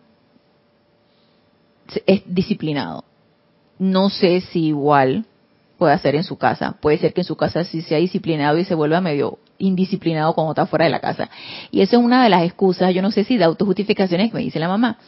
es 2.07 2.23
disciplinado. 2.27 3.05
No 3.79 4.09
sé 4.09 4.41
si 4.41 4.67
igual 4.67 5.27
puede 5.77 5.95
hacer 5.95 6.15
en 6.15 6.23
su 6.23 6.39
casa. 6.39 6.77
Puede 6.81 6.99
ser 6.99 7.13
que 7.13 7.23
en 7.23 7.27
su 7.27 7.37
casa 7.37 7.65
sí 7.65 7.83
sea 7.83 7.99
disciplinado 7.99 8.59
y 8.59 8.65
se 8.65 8.77
vuelva 8.77 9.01
medio 9.01 9.39
indisciplinado 9.59 10.35
cuando 10.35 10.53
está 10.53 10.67
fuera 10.67 10.85
de 10.85 10.91
la 10.91 11.01
casa. 11.01 11.31
Y 11.71 11.81
eso 11.81 11.97
es 11.97 12.03
una 12.03 12.23
de 12.25 12.31
las 12.31 12.43
excusas, 12.43 12.95
yo 12.95 13.03
no 13.03 13.11
sé 13.11 13.25
si 13.25 13.37
de 13.37 13.45
autojustificaciones 13.45 14.31
que 14.31 14.37
me 14.39 14.45
dice 14.45 14.59
la 14.59 14.69
mamá. 14.69 14.99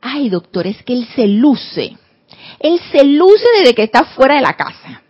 Ay, 0.00 0.28
doctor, 0.28 0.66
es 0.66 0.82
que 0.82 0.94
él 0.94 1.06
se 1.14 1.26
luce. 1.26 1.96
Él 2.58 2.80
se 2.90 3.04
luce 3.04 3.46
desde 3.58 3.74
que 3.74 3.84
está 3.84 4.04
fuera 4.04 4.36
de 4.36 4.42
la 4.42 4.54
casa. 4.54 5.02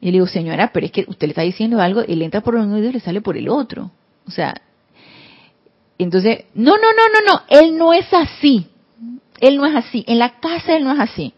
Y 0.00 0.06
le 0.06 0.12
digo, 0.12 0.26
señora, 0.26 0.70
pero 0.72 0.86
es 0.86 0.92
que 0.92 1.04
usted 1.08 1.26
le 1.26 1.32
está 1.32 1.42
diciendo 1.42 1.80
algo, 1.80 2.00
él 2.02 2.22
entra 2.22 2.40
por 2.40 2.54
un 2.54 2.72
oído 2.72 2.88
y 2.88 2.92
le 2.92 3.00
sale 3.00 3.20
por 3.20 3.36
el 3.36 3.48
otro. 3.48 3.90
O 4.26 4.30
sea, 4.30 4.54
entonces, 5.98 6.44
no, 6.54 6.72
no, 6.76 6.76
no, 6.76 7.08
no, 7.12 7.32
no, 7.32 7.42
él 7.48 7.76
no 7.76 7.92
es 7.92 8.06
así. 8.12 8.68
Él 9.40 9.56
no 9.56 9.66
es 9.66 9.74
así. 9.74 10.04
En 10.06 10.18
la 10.18 10.38
casa 10.38 10.76
él 10.76 10.84
no 10.84 10.92
es 10.92 11.00
así. 11.00 11.32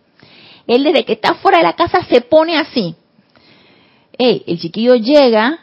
Él 0.66 0.84
desde 0.84 1.04
que 1.04 1.14
está 1.14 1.34
fuera 1.34 1.58
de 1.58 1.64
la 1.64 1.72
casa 1.72 2.04
se 2.04 2.20
pone 2.20 2.56
así. 2.56 2.94
Ey, 4.18 4.44
el 4.46 4.58
chiquillo 4.58 4.94
llega, 4.96 5.58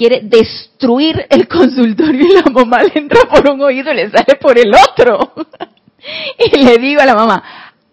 quiere 0.00 0.22
destruir 0.22 1.26
el 1.28 1.46
consultorio 1.46 2.26
y 2.26 2.32
la 2.32 2.50
mamá 2.50 2.82
le 2.82 2.92
entra 2.94 3.20
por 3.28 3.46
un 3.50 3.60
oído 3.60 3.92
y 3.92 3.96
le 3.96 4.10
sale 4.10 4.36
por 4.40 4.58
el 4.58 4.72
otro. 4.74 5.34
y 6.38 6.56
le 6.56 6.78
digo 6.78 7.02
a 7.02 7.04
la 7.04 7.14
mamá, 7.14 7.44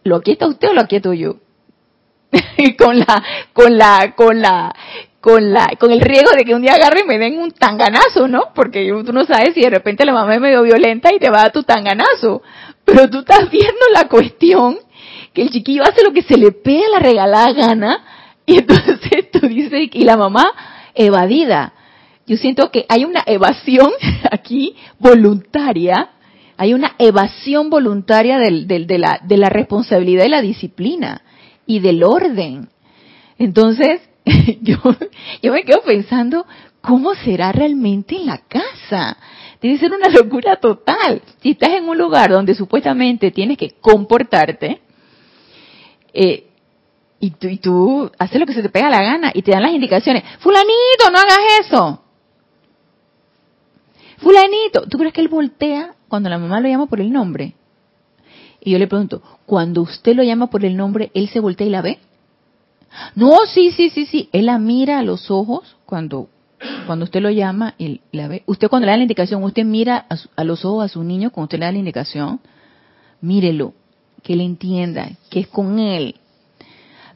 ¿lo 0.06 0.22
quieta 0.22 0.48
usted 0.48 0.70
o 0.70 0.74
lo 0.74 0.88
quieto 0.88 1.12
yo? 1.12 1.36
y 2.58 2.78
con 2.78 2.98
la, 2.98 3.22
con 3.52 3.78
la, 3.78 4.14
con 4.16 4.42
la, 4.42 4.74
con 5.20 5.52
la, 5.52 5.68
con 5.78 5.92
el 5.92 6.00
riesgo 6.00 6.32
de 6.32 6.46
que 6.46 6.56
un 6.56 6.62
día 6.62 6.76
agarre 6.76 7.02
y 7.02 7.08
me 7.08 7.18
den 7.18 7.40
un 7.40 7.52
tanganazo, 7.52 8.30
¿no? 8.30 8.54
Porque 8.56 8.90
tú 9.06 9.12
no 9.12 9.26
sabes 9.26 9.54
si 9.54 9.60
de 9.60 9.70
repente 9.70 10.06
la 10.06 10.14
mamá 10.14 10.34
es 10.34 10.40
medio 10.40 10.64
violenta 10.64 11.14
y 11.14 11.20
te 11.20 11.30
va 11.30 11.40
a 11.40 11.44
dar 11.44 11.52
tu 11.52 11.64
tanganazo. 11.64 12.42
Pero 12.86 13.10
tú 13.10 13.20
estás 13.20 13.52
viendo 13.52 13.86
la 13.92 14.08
cuestión 14.08 14.78
que 15.34 15.42
el 15.42 15.50
chiquillo 15.50 15.84
hace 15.84 16.06
lo 16.06 16.14
que 16.14 16.22
se 16.22 16.38
le 16.38 16.54
pega 16.54 16.88
la 16.88 17.00
regalada 17.00 17.52
gana 17.52 18.04
y 18.46 18.60
entonces 18.60 19.30
tú 19.34 19.46
dices, 19.46 19.90
y 19.92 20.06
la 20.06 20.16
mamá 20.16 20.46
evadida. 20.96 21.74
Yo 22.28 22.36
siento 22.36 22.70
que 22.72 22.86
hay 22.90 23.06
una 23.06 23.24
evasión 23.26 23.90
aquí 24.32 24.76
voluntaria, 25.00 26.10
hay 26.58 26.74
una 26.74 26.94
evasión 27.00 27.70
voluntaria 27.70 28.38
del, 28.38 28.68
de, 28.68 28.98
la, 28.98 29.22
de 29.24 29.38
la 29.38 29.50
responsabilidad 29.50 30.26
y 30.26 30.30
la 30.30 30.42
disciplina 30.42 31.22
y 31.66 31.80
del 31.80 32.04
orden. 32.04 32.70
Entonces, 33.40 34.02
yo, 34.62 34.78
yo 35.42 35.54
me 35.54 35.64
quedo 35.64 35.82
pensando, 35.84 36.46
¿cómo 36.82 37.16
será 37.16 37.54
realmente 37.54 38.18
en 38.18 38.26
la 38.26 38.40
casa? 38.40 39.18
Debe 39.62 39.78
ser 39.78 39.94
una 39.94 40.10
locura 40.10 40.58
total. 40.58 41.22
Si 41.42 41.52
estás 41.52 41.70
en 41.70 41.88
un 41.88 41.98
lugar 41.98 42.32
donde 42.32 42.56
supuestamente 42.56 43.32
tienes 43.32 43.58
que 43.58 43.72
comportarte, 43.80 44.82
eh, 46.14 46.44
y, 47.20 47.32
tú, 47.32 47.48
y 47.48 47.58
tú 47.58 48.12
haces 48.20 48.40
lo 48.40 48.46
que 48.46 48.54
se 48.54 48.62
te 48.62 48.70
pega 48.70 48.90
la 48.90 49.02
gana 49.02 49.32
y 49.34 49.42
te 49.42 49.52
dan 49.52 49.64
las 49.64 49.72
indicaciones. 49.72 50.24
Fulanito, 50.40 51.10
no 51.12 51.18
hagas 51.18 51.40
eso. 51.62 52.04
Fulanito, 54.18 54.88
¿tú 54.88 54.98
crees 54.98 55.14
que 55.14 55.22
él 55.22 55.28
voltea 55.28 55.96
cuando 56.08 56.30
la 56.30 56.38
mamá 56.38 56.60
lo 56.60 56.68
llama 56.68 56.88
por 56.88 57.02
el 57.02 57.12
nombre? 57.12 57.56
Y 58.60 58.72
yo 58.72 58.80
le 58.80 58.88
pregunto, 58.88 59.22
cuando 59.46 59.82
usted 59.82 60.16
lo 60.16 60.24
llama 60.24 60.50
por 60.50 60.66
el 60.66 60.76
nombre, 60.76 61.12
¿él 61.14 61.30
se 61.30 61.40
voltea 61.40 61.68
y 61.68 61.70
la 61.70 61.82
ve? 61.82 62.00
No, 63.16 63.46
sí, 63.46 63.72
sí, 63.72 63.90
sí, 63.90 64.06
sí. 64.06 64.30
Él 64.32 64.48
la 64.48 64.60
mira 64.60 65.00
a 65.00 65.04
los 65.04 65.30
ojos 65.30 65.78
cuando, 65.86 66.30
cuando 66.86 67.06
usted 67.06 67.22
lo 67.22 67.30
llama 67.30 67.76
y 67.78 68.02
la 68.12 68.28
ve. 68.28 68.44
Usted 68.46 68.68
cuando 68.70 68.86
le 68.86 68.92
da 68.92 68.98
la 68.98 69.04
indicación, 69.04 69.44
usted 69.44 69.64
mira 69.66 70.06
a, 70.10 70.18
a 70.36 70.44
los 70.44 70.66
ojos 70.66 70.86
a 70.86 70.88
su 70.88 71.04
niño 71.04 71.32
cuando 71.32 71.46
usted 71.46 71.60
le 71.60 71.66
da 71.66 71.72
la 71.72 71.78
indicación. 71.78 72.40
Mírelo, 73.22 73.74
que 74.24 74.34
él 74.34 74.42
entienda 74.42 75.12
que 75.30 75.42
es 75.42 75.48
con 75.48 75.80
él. 75.80 76.16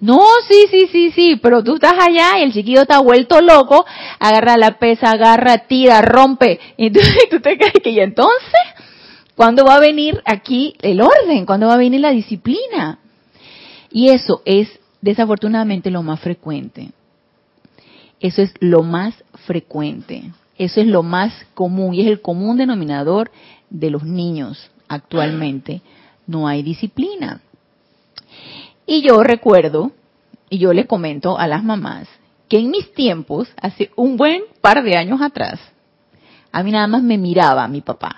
No, 0.01 0.19
sí, 0.49 0.65
sí, 0.71 0.87
sí, 0.91 1.11
sí, 1.11 1.35
pero 1.35 1.63
tú 1.63 1.75
estás 1.75 1.93
allá 1.93 2.39
y 2.39 2.43
el 2.43 2.51
chiquillo 2.51 2.81
está 2.81 2.99
vuelto 2.99 3.39
loco, 3.39 3.85
agarra 4.19 4.57
la 4.57 4.79
pesa, 4.79 5.11
agarra, 5.11 5.59
tira, 5.59 6.01
rompe. 6.01 6.59
Y 6.77 6.89
tú, 6.89 6.99
te 7.39 7.55
crees 7.55 7.73
que 7.83 7.91
y 7.91 7.99
entonces, 7.99 8.61
¿cuándo 9.35 9.63
va 9.63 9.75
a 9.75 9.79
venir 9.79 10.19
aquí 10.25 10.75
el 10.81 11.01
orden? 11.01 11.45
¿Cuándo 11.45 11.67
va 11.67 11.75
a 11.75 11.77
venir 11.77 12.01
la 12.01 12.09
disciplina? 12.09 12.97
Y 13.91 14.09
eso 14.09 14.41
es 14.43 14.67
desafortunadamente 15.01 15.91
lo 15.91 16.01
más 16.01 16.19
frecuente. 16.19 16.89
Eso 18.19 18.41
es 18.41 18.53
lo 18.59 18.81
más 18.81 19.13
frecuente. 19.45 20.31
Eso 20.57 20.81
es 20.81 20.87
lo 20.87 21.03
más 21.03 21.45
común 21.53 21.93
y 21.93 22.01
es 22.01 22.07
el 22.07 22.21
común 22.21 22.57
denominador 22.57 23.29
de 23.69 23.91
los 23.91 24.03
niños 24.03 24.71
actualmente. 24.87 25.81
No 26.25 26.47
hay 26.47 26.63
disciplina. 26.63 27.41
Y 28.85 29.01
yo 29.01 29.23
recuerdo, 29.23 29.91
y 30.49 30.57
yo 30.57 30.73
le 30.73 30.87
comento 30.87 31.37
a 31.37 31.47
las 31.47 31.63
mamás, 31.63 32.07
que 32.49 32.59
en 32.59 32.71
mis 32.71 32.93
tiempos, 32.93 33.47
hace 33.61 33.91
un 33.95 34.17
buen 34.17 34.43
par 34.61 34.83
de 34.83 34.97
años 34.97 35.21
atrás, 35.21 35.59
a 36.51 36.63
mí 36.63 36.71
nada 36.71 36.87
más 36.87 37.01
me 37.01 37.17
miraba 37.17 37.67
mi 37.67 37.81
papá. 37.81 38.17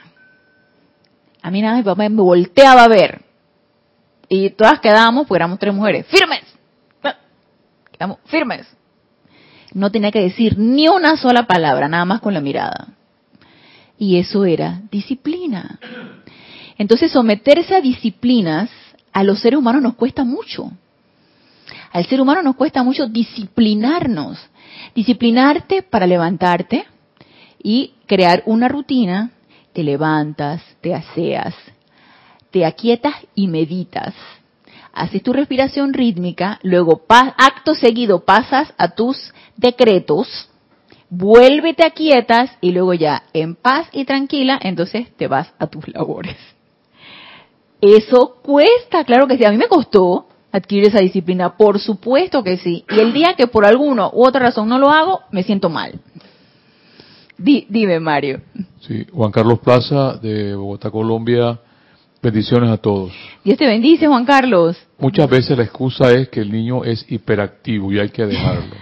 A 1.41 1.51
mí 1.51 1.61
nada 1.61 1.75
más 1.75 1.81
mi 1.81 1.85
papá 1.85 2.09
me 2.09 2.21
volteaba 2.21 2.85
a 2.85 2.87
ver. 2.87 3.21
Y 4.27 4.49
todas 4.51 4.79
quedábamos, 4.79 5.27
pues 5.27 5.37
éramos 5.37 5.59
tres 5.59 5.73
mujeres, 5.73 6.07
firmes. 6.07 6.41
Quedamos 7.91 8.17
firmes. 8.25 8.65
No 9.73 9.91
tenía 9.91 10.11
que 10.11 10.21
decir 10.21 10.57
ni 10.57 10.87
una 10.87 11.17
sola 11.17 11.45
palabra, 11.45 11.87
nada 11.87 12.05
más 12.05 12.21
con 12.21 12.33
la 12.33 12.41
mirada. 12.41 12.87
Y 13.97 14.17
eso 14.17 14.45
era 14.45 14.81
disciplina. 14.91 15.79
Entonces 16.77 17.11
someterse 17.11 17.75
a 17.75 17.81
disciplinas 17.81 18.69
a 19.13 19.23
los 19.23 19.39
seres 19.39 19.59
humanos 19.59 19.81
nos 19.81 19.95
cuesta 19.95 20.23
mucho. 20.23 20.71
Al 21.91 22.05
ser 22.07 22.19
humano 22.19 22.41
nos 22.41 22.55
cuesta 22.55 22.83
mucho 22.83 23.07
disciplinarnos. 23.07 24.39
Disciplinarte 24.95 25.83
para 25.83 26.07
levantarte 26.07 26.85
y 27.61 27.93
crear 28.07 28.43
una 28.45 28.67
rutina. 28.67 29.31
Te 29.73 29.83
levantas, 29.83 30.61
te 30.81 30.93
aseas, 30.93 31.55
te 32.51 32.65
aquietas 32.65 33.15
y 33.33 33.47
meditas. 33.47 34.13
Haces 34.93 35.23
tu 35.23 35.33
respiración 35.33 35.93
rítmica, 35.93 36.59
luego 36.61 37.01
acto 37.09 37.73
seguido 37.73 38.25
pasas 38.25 38.71
a 38.77 38.89
tus 38.89 39.33
decretos, 39.57 40.49
vuélvete 41.09 41.83
aquietas 41.83 42.51
y 42.61 42.71
luego 42.71 42.93
ya 42.93 43.23
en 43.33 43.55
paz 43.55 43.87
y 43.91 44.05
tranquila, 44.05 44.59
entonces 44.61 45.11
te 45.17 45.27
vas 45.27 45.51
a 45.57 45.65
tus 45.65 45.87
labores. 45.87 46.37
Eso 47.83 48.37
cuesta, 48.41 49.03
claro 49.03 49.27
que 49.27 49.37
sí. 49.37 49.43
A 49.43 49.51
mí 49.51 49.57
me 49.57 49.67
costó 49.67 50.25
adquirir 50.53 50.85
esa 50.85 51.01
disciplina, 51.01 51.57
por 51.57 51.79
supuesto 51.79 52.41
que 52.41 52.55
sí. 52.55 52.85
Y 52.89 52.99
el 53.01 53.11
día 53.11 53.33
que 53.35 53.47
por 53.47 53.65
alguna 53.65 54.07
u 54.07 54.25
otra 54.25 54.43
razón 54.43 54.69
no 54.69 54.79
lo 54.79 54.89
hago, 54.89 55.19
me 55.31 55.43
siento 55.43 55.69
mal. 55.69 55.99
dime, 57.37 57.99
Mario. 57.99 58.39
Sí, 58.87 59.05
Juan 59.11 59.31
Carlos 59.31 59.59
Plaza 59.59 60.13
de 60.13 60.55
Bogotá, 60.55 60.89
Colombia. 60.89 61.59
Bendiciones 62.21 62.69
a 62.69 62.77
todos. 62.77 63.11
Dios 63.43 63.57
te 63.57 63.67
bendice, 63.67 64.07
Juan 64.07 64.23
Carlos. 64.23 64.77
Muchas 64.97 65.29
veces 65.29 65.57
la 65.57 65.65
excusa 65.65 66.09
es 66.13 66.29
que 66.29 66.39
el 66.39 66.53
niño 66.53 66.85
es 66.85 67.05
hiperactivo 67.11 67.91
y 67.91 67.99
hay 67.99 68.09
que 68.11 68.25
dejarlo. 68.25 68.75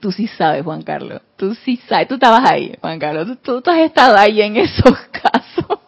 Tú 0.00 0.10
sí 0.10 0.26
sabes, 0.26 0.64
Juan 0.64 0.82
Carlos. 0.82 1.20
Tú 1.36 1.54
sí 1.54 1.78
sabes. 1.88 2.08
Tú 2.08 2.14
estabas 2.14 2.50
ahí, 2.50 2.74
Juan 2.80 2.98
Carlos. 2.98 3.38
Tú, 3.42 3.62
has 3.64 3.78
estado 3.78 4.16
ahí 4.16 4.40
en 4.42 4.56
esos 4.56 4.96
casos. 5.12 5.80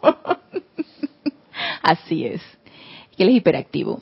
Así 1.81 2.25
es. 2.25 2.41
Que 3.17 3.23
él 3.23 3.29
es 3.29 3.35
hiperactivo. 3.35 4.01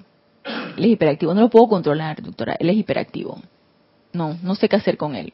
Él 0.78 0.86
es 0.86 0.92
hiperactivo. 0.92 1.34
No 1.34 1.42
lo 1.42 1.50
puedo 1.50 1.68
controlar, 1.68 2.22
doctora. 2.22 2.56
Él 2.60 2.70
es 2.70 2.78
hiperactivo. 2.78 3.42
No, 4.14 4.38
no 4.44 4.56
sé 4.56 4.70
qué 4.70 4.76
hacer 4.76 4.98
con 4.98 5.16
él. 5.16 5.34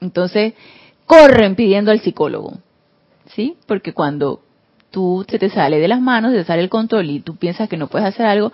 Entonces, 0.00 0.54
corren 1.06 1.54
pidiendo 1.54 1.90
al 1.90 2.00
psicólogo. 2.00 2.58
¿Sí? 3.34 3.56
Porque 3.66 3.92
cuando 3.92 4.42
tú 4.90 5.24
se 5.28 5.38
te 5.38 5.50
sale 5.50 5.78
de 5.78 5.88
las 5.88 6.00
manos, 6.00 6.32
se 6.32 6.38
te 6.38 6.44
sale 6.44 6.62
el 6.62 6.68
control 6.68 7.10
y 7.10 7.20
tú 7.20 7.36
piensas 7.36 7.68
que 7.68 7.76
no 7.76 7.88
puedes 7.88 8.06
hacer 8.06 8.26
algo, 8.26 8.52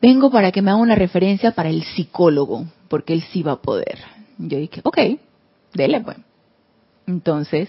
vengo 0.00 0.30
para 0.30 0.50
que 0.50 0.62
me 0.62 0.70
haga 0.70 0.80
una 0.80 0.94
referencia 0.94 1.52
para 1.52 1.68
el 1.68 1.82
psicólogo, 1.84 2.66
porque 2.88 3.12
él 3.12 3.22
sí 3.22 3.42
va 3.42 3.52
a 3.52 3.62
poder. 3.62 3.98
Yo 4.48 4.58
dije, 4.58 4.80
ok, 4.84 4.98
dele 5.74 6.00
pues. 6.00 6.16
Entonces, 7.06 7.68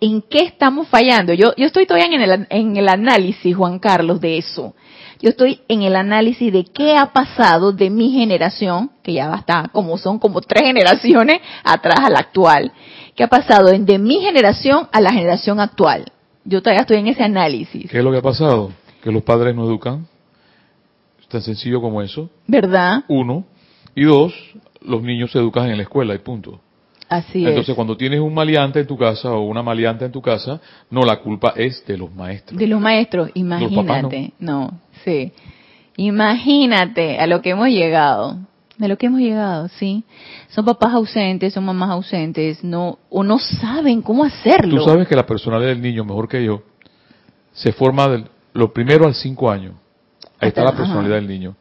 ¿en 0.00 0.22
qué 0.22 0.44
estamos 0.44 0.88
fallando? 0.88 1.32
Yo, 1.34 1.54
yo 1.56 1.66
estoy 1.66 1.86
todavía 1.86 2.06
en 2.06 2.20
el, 2.20 2.46
en 2.48 2.76
el 2.76 2.88
análisis, 2.88 3.54
Juan 3.54 3.78
Carlos, 3.78 4.20
de 4.20 4.38
eso. 4.38 4.74
Yo 5.20 5.30
estoy 5.30 5.60
en 5.68 5.82
el 5.82 5.94
análisis 5.94 6.52
de 6.52 6.64
qué 6.64 6.96
ha 6.96 7.12
pasado 7.12 7.72
de 7.72 7.90
mi 7.90 8.10
generación, 8.10 8.90
que 9.02 9.12
ya 9.12 9.28
va 9.28 9.36
a 9.36 9.38
estar 9.38 9.70
como 9.70 9.96
son 9.96 10.18
como 10.18 10.40
tres 10.40 10.64
generaciones 10.64 11.40
atrás 11.62 12.00
a 12.02 12.10
la 12.10 12.18
actual. 12.18 12.72
¿Qué 13.14 13.22
ha 13.22 13.28
pasado 13.28 13.70
de 13.70 13.98
mi 13.98 14.20
generación 14.20 14.88
a 14.90 15.00
la 15.00 15.12
generación 15.12 15.60
actual? 15.60 16.10
Yo 16.44 16.60
todavía 16.60 16.80
estoy 16.80 16.96
en 16.96 17.06
ese 17.06 17.22
análisis. 17.22 17.88
¿Qué 17.88 17.98
es 17.98 18.04
lo 18.04 18.10
que 18.10 18.18
ha 18.18 18.22
pasado? 18.22 18.72
Que 19.02 19.12
los 19.12 19.22
padres 19.22 19.54
no 19.54 19.64
educan. 19.64 20.08
Es 21.20 21.28
tan 21.28 21.42
sencillo 21.42 21.80
como 21.80 22.02
eso. 22.02 22.28
¿Verdad? 22.48 23.04
Uno. 23.06 23.44
Y 23.94 24.04
dos, 24.04 24.32
los 24.86 25.02
niños 25.02 25.30
se 25.30 25.38
educan 25.38 25.70
en 25.70 25.76
la 25.76 25.82
escuela 25.82 26.14
y 26.14 26.18
punto. 26.18 26.60
Así 27.08 27.46
Entonces, 27.46 27.74
cuando 27.74 27.94
tienes 27.96 28.20
un 28.20 28.32
maleante 28.32 28.80
en 28.80 28.86
tu 28.86 28.96
casa 28.96 29.32
o 29.32 29.42
una 29.42 29.62
maleante 29.62 30.06
en 30.06 30.12
tu 30.12 30.22
casa, 30.22 30.60
no, 30.90 31.02
la 31.02 31.20
culpa 31.20 31.52
es 31.56 31.84
de 31.86 31.98
los 31.98 32.10
maestros. 32.14 32.58
De 32.58 32.66
los 32.66 32.80
maestros, 32.80 33.30
imagínate. 33.34 34.32
no. 34.38 34.80
sí. 35.04 35.32
Imagínate 35.96 37.18
a 37.18 37.26
lo 37.26 37.42
que 37.42 37.50
hemos 37.50 37.68
llegado. 37.68 38.38
De 38.78 38.88
lo 38.88 38.96
que 38.96 39.06
hemos 39.06 39.20
llegado, 39.20 39.68
sí. 39.68 40.04
Son 40.48 40.64
papás 40.64 40.94
ausentes, 40.94 41.52
son 41.52 41.64
mamás 41.66 41.90
ausentes, 41.90 42.64
no, 42.64 42.98
o 43.10 43.22
no 43.22 43.38
saben 43.38 44.00
cómo 44.00 44.24
hacerlo. 44.24 44.82
Tú 44.82 44.90
sabes 44.90 45.06
que 45.06 45.14
la 45.14 45.26
personalidad 45.26 45.68
del 45.68 45.82
niño, 45.82 46.04
mejor 46.04 46.28
que 46.28 46.42
yo, 46.42 46.62
se 47.52 47.72
forma 47.72 48.08
de 48.08 48.24
lo 48.54 48.72
primero 48.72 49.06
al 49.06 49.14
cinco 49.14 49.50
años. 49.50 49.74
Ahí 50.40 50.48
está 50.48 50.64
la 50.64 50.72
personalidad 50.72 51.16
del 51.16 51.28
niño. 51.28 51.54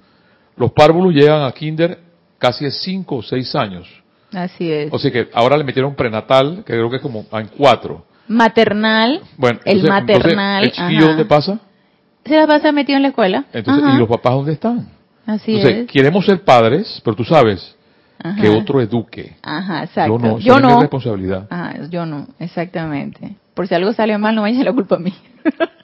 Los 0.56 0.72
párvulos 0.72 1.14
llegan 1.14 1.44
a 1.44 1.52
kinder 1.52 2.00
casi 2.42 2.66
es 2.66 2.82
cinco 2.82 3.18
o 3.18 3.24
seis 3.24 3.56
años. 3.56 3.88
Así 4.34 4.72
es. 4.72 4.92
O 4.92 4.98
sea 4.98 5.12
que 5.12 5.30
ahora 5.34 5.56
le 5.58 5.64
metieron 5.64 5.96
prenatal, 5.96 6.64
que 6.66 6.74
creo 6.74 6.90
que 6.90 6.96
es 6.96 7.02
como 7.02 7.26
en 7.32 7.48
cuatro. 7.56 8.06
Maternal. 8.28 9.22
Bueno, 9.38 9.60
el 9.64 9.84
maternal. 9.84 10.64
¿El 10.64 10.72
chiquillo 10.72 11.08
dónde 11.08 11.26
pasa? 11.26 11.60
Se 12.26 12.36
la 12.36 12.48
pasa 12.48 12.72
metido 12.72 12.98
en 12.98 13.04
la 13.04 13.10
escuela. 13.10 13.46
Entonces, 13.54 13.94
¿y 13.94 13.98
los 13.98 14.08
papás 14.08 14.34
dónde 14.34 14.54
están? 14.54 14.90
Así 15.26 15.56
Entonces, 15.56 15.88
queremos 15.92 16.26
ser 16.26 16.44
padres, 16.44 17.00
pero 17.04 17.16
tú 17.16 17.24
sabes 17.24 17.76
que 18.40 18.50
otro 18.50 18.82
eduque. 18.82 19.36
Ajá, 19.44 19.84
exacto. 19.84 20.18
Yo 20.18 20.20
no, 20.20 20.40
yo 20.40 20.60
no. 20.60 20.70
Es 20.70 20.82
responsabilidad. 20.82 21.48
Ajá, 21.50 21.76
yo 21.90 22.06
no, 22.06 22.28
exactamente. 22.40 23.36
Por 23.54 23.68
si 23.68 23.76
algo 23.76 23.94
sale 23.94 24.18
mal, 24.18 24.34
no 24.34 24.42
vaya 24.44 24.64
la 24.64 24.74
culpa 24.74 24.96
a 24.96 25.00
mí. 25.00 25.14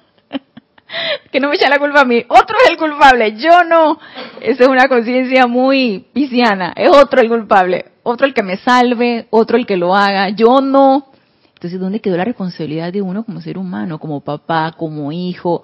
que 1.32 1.40
no 1.40 1.50
me 1.50 1.56
echa 1.56 1.70
la 1.70 1.80
culpa 1.80 2.02
a 2.02 2.06
mí. 2.06 2.24
Otro 2.28 2.58
es 2.64 2.72
el 2.72 2.78
culpable, 2.78 3.36
yo 3.38 3.64
no. 3.64 4.00
Esa 4.42 4.64
es 4.64 4.70
una 4.70 4.88
conciencia 4.88 5.48
muy 5.48 6.06
pisciana. 6.14 6.74
Es 6.76 6.90
otro 6.90 7.22
el 7.22 7.30
culpable. 7.30 7.86
Otro 8.04 8.26
el 8.26 8.34
que 8.34 8.44
me 8.44 8.58
salve, 8.58 9.28
otro 9.30 9.58
el 9.58 9.66
que 9.66 9.78
lo 9.78 9.96
haga, 9.96 10.30
yo 10.30 10.62
no. 10.62 11.08
Entonces, 11.56 11.80
¿dónde 11.80 12.00
quedó 12.00 12.18
la 12.18 12.24
responsabilidad 12.24 12.94
de 12.94 13.02
uno 13.02 13.24
como 13.24 13.42
ser 13.42 13.58
humano, 13.58 13.98
como 13.98 14.22
papá, 14.22 14.74
como 14.78 15.12
hijo, 15.12 15.64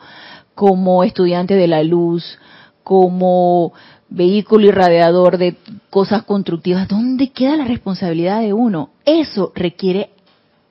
como 0.55 1.03
estudiante 1.03 1.53
de 1.53 1.67
la 1.67 1.83
luz, 1.83 2.39
como 2.83 3.73
vehículo 4.09 4.67
irradiador 4.67 5.37
de 5.37 5.55
cosas 5.91 6.23
constructivas? 6.23 6.87
¿Dónde 6.87 7.29
queda 7.29 7.55
la 7.55 7.65
responsabilidad 7.65 8.41
de 8.41 8.53
uno? 8.53 8.89
Eso 9.05 9.51
requiere 9.55 10.09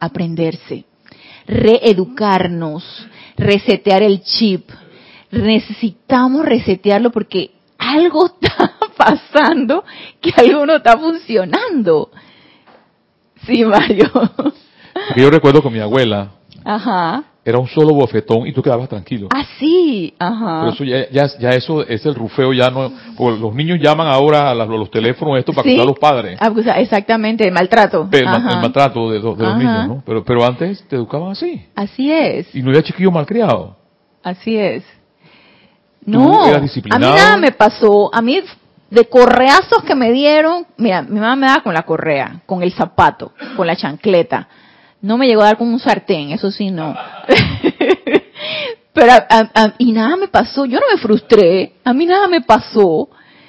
aprenderse, 0.01 0.85
reeducarnos, 1.47 3.07
resetear 3.37 4.03
el 4.03 4.23
chip. 4.23 4.69
Necesitamos 5.33 6.45
resetearlo 6.45 7.11
porque 7.11 7.51
algo 7.79 8.27
está 8.40 8.73
pasando 8.97 9.83
que 10.21 10.33
algo 10.37 10.66
no 10.66 10.77
está 10.77 10.97
funcionando. 10.99 12.11
Sí, 13.47 13.64
Mario. 13.64 14.11
yo 15.16 15.31
recuerdo 15.31 15.62
con 15.62 15.73
mi 15.73 15.81
abuela, 15.81 16.29
Ajá. 16.64 17.25
era 17.45 17.59
un 17.59 17.66
solo 17.66 17.92
bofetón 17.95 18.47
y 18.47 18.53
tú 18.53 18.62
quedabas 18.62 18.88
tranquilo. 18.88 19.27
Ah, 19.35 19.45
sí, 19.59 20.14
ajá. 20.16 20.61
Pero 20.61 20.73
eso 20.75 20.85
ya, 20.85 21.09
ya, 21.11 21.27
ya 21.40 21.51
eso 21.51 21.83
es 21.85 22.07
el 22.07 22.14
rufeo, 22.14 22.53
ya 22.53 22.71
no, 22.71 22.92
porque 23.16 23.40
los 23.40 23.53
niños 23.53 23.79
llaman 23.83 24.07
ahora 24.07 24.51
a 24.51 24.55
los 24.55 24.90
teléfonos 24.92 25.38
esto 25.38 25.53
para 25.53 25.64
Sí. 25.64 25.71
acusar 25.71 25.83
a 25.87 25.90
los 25.90 25.99
padres. 25.99 26.38
Ah, 26.40 26.51
pues, 26.53 26.66
exactamente, 26.77 27.51
maltrato. 27.51 28.09
El, 28.12 28.25
ma- 28.27 28.37
Ajá. 28.37 28.51
el 28.51 28.61
maltrato 28.61 29.11
de, 29.11 29.18
los- 29.18 29.37
de 29.37 29.45
los 29.45 29.57
niños, 29.59 29.88
¿no? 29.88 30.03
Pero, 30.07 30.23
pero 30.25 30.45
antes 30.45 30.87
te 30.87 30.95
educaban 30.95 31.33
así. 31.33 31.66
Así 31.75 32.12
es, 32.12 32.55
Y 32.55 32.62
no 32.62 32.68
había 32.71 32.83
chiquillos 32.83 33.12
malcriados. 33.12 33.75
así 34.23 34.57
es. 34.57 34.85
No, 36.05 36.43
a 36.91 36.99
mí 36.99 37.07
nada 37.17 37.37
me 37.37 37.53
pasó. 37.53 38.11
A 38.15 38.21
mí, 38.23 38.41
de 38.91 39.05
correazos 39.09 39.83
que 39.85 39.95
me 39.95 40.12
dieron, 40.12 40.67
mira, 40.77 41.03
mi 41.03 41.21
mamá 41.21 41.37
me 41.37 41.47
daba 41.47 41.62
con 41.62 41.75
la 41.75 41.83
correa, 41.83 42.41
con 42.47 42.62
el 42.62 42.73
zapato, 42.73 43.33
con 43.57 43.67
la 43.67 43.77
chancleta. 43.77 44.49
No 45.01 45.17
me 45.19 45.27
llegó 45.27 45.43
a 45.43 45.47
dar 45.47 45.59
con 45.59 45.69
un 45.69 45.79
sartén, 45.81 46.31
eso 46.33 46.51
sí, 46.51 46.71
no. 46.71 46.95
Pero, 48.93 49.12
a- 49.12 49.27
a- 49.29 49.51
a- 49.65 49.75
y 49.79 49.93
nada 49.93 50.17
me 50.17 50.29
pasó, 50.29 50.67
yo 50.67 50.79
no 50.79 50.87
me 50.95 51.01
frustré, 51.01 51.75
a 51.85 51.93
mí 51.95 52.05
nada 52.07 52.29
me 52.29 52.43
pasó. 52.43 53.09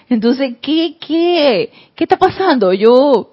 Entonces, 0.09 0.55
¿qué, 0.61 0.95
qué, 0.99 1.71
qué 1.95 2.03
está 2.05 2.17
pasando? 2.17 2.71
Yo, 2.73 3.31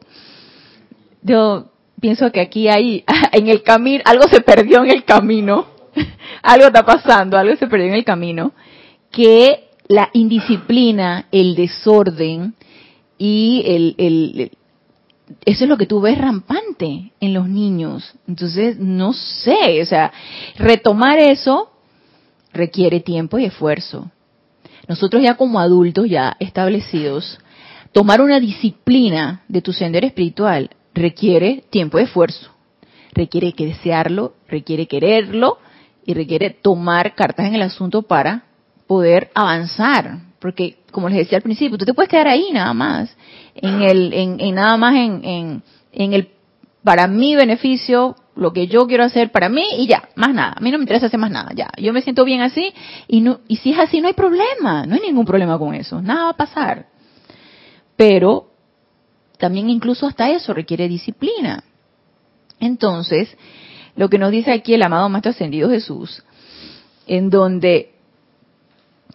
yo 1.22 1.66
pienso 2.00 2.32
que 2.32 2.40
aquí 2.40 2.68
hay, 2.68 3.04
en 3.32 3.48
el 3.48 3.62
camino, 3.62 4.02
algo 4.04 4.24
se 4.28 4.40
perdió 4.40 4.82
en 4.82 4.90
el 4.90 5.04
camino, 5.04 5.66
algo 6.42 6.66
está 6.66 6.84
pasando, 6.84 7.38
algo 7.38 7.54
se 7.56 7.66
perdió 7.68 7.86
en 7.88 7.94
el 7.94 8.04
camino, 8.04 8.52
que 9.10 9.68
la 9.88 10.10
indisciplina, 10.12 11.26
el 11.32 11.54
desorden 11.54 12.54
y 13.18 13.62
el, 13.66 13.94
el- 13.98 14.50
eso 15.44 15.64
es 15.64 15.68
lo 15.68 15.76
que 15.76 15.86
tú 15.86 16.00
ves 16.00 16.18
rampante 16.18 17.12
en 17.20 17.34
los 17.34 17.48
niños. 17.48 18.14
Entonces, 18.26 18.78
no 18.78 19.12
sé, 19.12 19.80
o 19.82 19.86
sea, 19.86 20.12
retomar 20.56 21.18
eso 21.18 21.70
requiere 22.52 23.00
tiempo 23.00 23.38
y 23.38 23.44
esfuerzo. 23.44 24.10
Nosotros 24.88 25.22
ya 25.22 25.36
como 25.36 25.60
adultos, 25.60 26.08
ya 26.08 26.36
establecidos, 26.40 27.38
tomar 27.92 28.20
una 28.20 28.40
disciplina 28.40 29.44
de 29.48 29.62
tu 29.62 29.72
sendero 29.72 30.06
espiritual 30.06 30.70
requiere 30.94 31.62
tiempo 31.70 31.98
y 31.98 32.02
esfuerzo. 32.02 32.50
Requiere 33.12 33.52
que 33.52 33.66
desearlo, 33.66 34.34
requiere 34.48 34.86
quererlo 34.86 35.58
y 36.04 36.14
requiere 36.14 36.50
tomar 36.50 37.14
cartas 37.14 37.46
en 37.46 37.54
el 37.54 37.62
asunto 37.62 38.02
para 38.02 38.44
poder 38.90 39.30
avanzar. 39.36 40.18
Porque, 40.40 40.78
como 40.90 41.08
les 41.08 41.18
decía 41.18 41.38
al 41.38 41.42
principio, 41.42 41.78
tú 41.78 41.84
te 41.84 41.94
puedes 41.94 42.10
quedar 42.10 42.26
ahí 42.26 42.48
nada 42.52 42.74
más, 42.74 43.16
en 43.54 43.82
el, 43.82 44.12
en, 44.12 44.40
en 44.40 44.54
nada 44.56 44.76
más 44.76 44.96
en, 44.96 45.24
en, 45.24 45.62
en 45.92 46.12
el, 46.12 46.30
para 46.82 47.06
mi 47.06 47.36
beneficio, 47.36 48.16
lo 48.34 48.52
que 48.52 48.66
yo 48.66 48.88
quiero 48.88 49.04
hacer 49.04 49.30
para 49.30 49.48
mí 49.48 49.64
y 49.78 49.86
ya, 49.86 50.08
más 50.16 50.34
nada. 50.34 50.54
A 50.56 50.60
mí 50.60 50.72
no 50.72 50.78
me 50.78 50.82
interesa 50.82 51.06
hacer 51.06 51.20
más 51.20 51.30
nada, 51.30 51.52
ya. 51.54 51.70
Yo 51.76 51.92
me 51.92 52.02
siento 52.02 52.24
bien 52.24 52.40
así 52.40 52.74
y 53.06 53.20
no, 53.20 53.38
y 53.46 53.58
si 53.58 53.70
es 53.70 53.78
así 53.78 54.00
no 54.00 54.08
hay 54.08 54.14
problema, 54.14 54.84
no 54.86 54.96
hay 54.96 55.02
ningún 55.02 55.24
problema 55.24 55.56
con 55.56 55.72
eso, 55.72 56.02
nada 56.02 56.24
va 56.24 56.30
a 56.30 56.36
pasar. 56.36 56.86
Pero 57.94 58.50
también 59.38 59.70
incluso 59.70 60.08
hasta 60.08 60.30
eso 60.30 60.52
requiere 60.52 60.88
disciplina. 60.88 61.62
Entonces, 62.58 63.28
lo 63.94 64.08
que 64.08 64.18
nos 64.18 64.32
dice 64.32 64.50
aquí 64.50 64.74
el 64.74 64.82
amado 64.82 65.08
Maestro 65.08 65.30
Ascendido 65.30 65.70
Jesús, 65.70 66.24
en 67.06 67.30
donde 67.30 67.99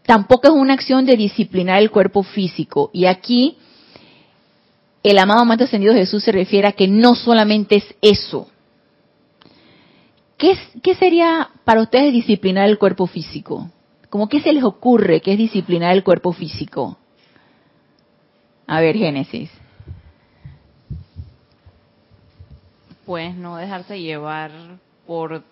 tampoco 0.06 0.48
es 0.48 0.54
una 0.54 0.74
acción 0.74 1.06
de 1.06 1.18
disciplinar 1.18 1.82
el 1.82 1.92
cuerpo 1.92 2.24
físico. 2.24 2.90
Y 2.94 3.06
aquí 3.06 3.58
el 5.04 5.18
amado 5.18 5.46
Maestro 5.46 5.66
Ascendido 5.66 5.94
Jesús 5.94 6.24
se 6.24 6.32
refiere 6.32 6.68
a 6.68 6.74
que 6.74 6.88
no 6.88 7.16
solamente 7.16 7.78
es 7.78 7.96
eso. 8.02 8.50
¿Qué, 10.38 10.58
qué 10.84 10.96
sería 10.96 11.50
para 11.64 11.82
ustedes 11.82 12.12
disciplinar 12.12 12.70
el 12.70 12.78
cuerpo 12.78 13.08
físico? 13.08 13.70
¿Cómo 14.10 14.30
qué 14.30 14.42
se 14.42 14.54
les 14.54 14.64
ocurre 14.64 15.22
que 15.22 15.34
es 15.34 15.38
disciplinar 15.38 15.94
el 15.94 16.04
cuerpo 16.04 16.34
físico? 16.34 16.98
A 18.68 18.82
ver, 18.82 18.98
Génesis. 18.98 19.50
pues 23.06 23.36
no 23.36 23.58
dejarse 23.58 24.02
llevar 24.02 24.52
por 25.06 25.44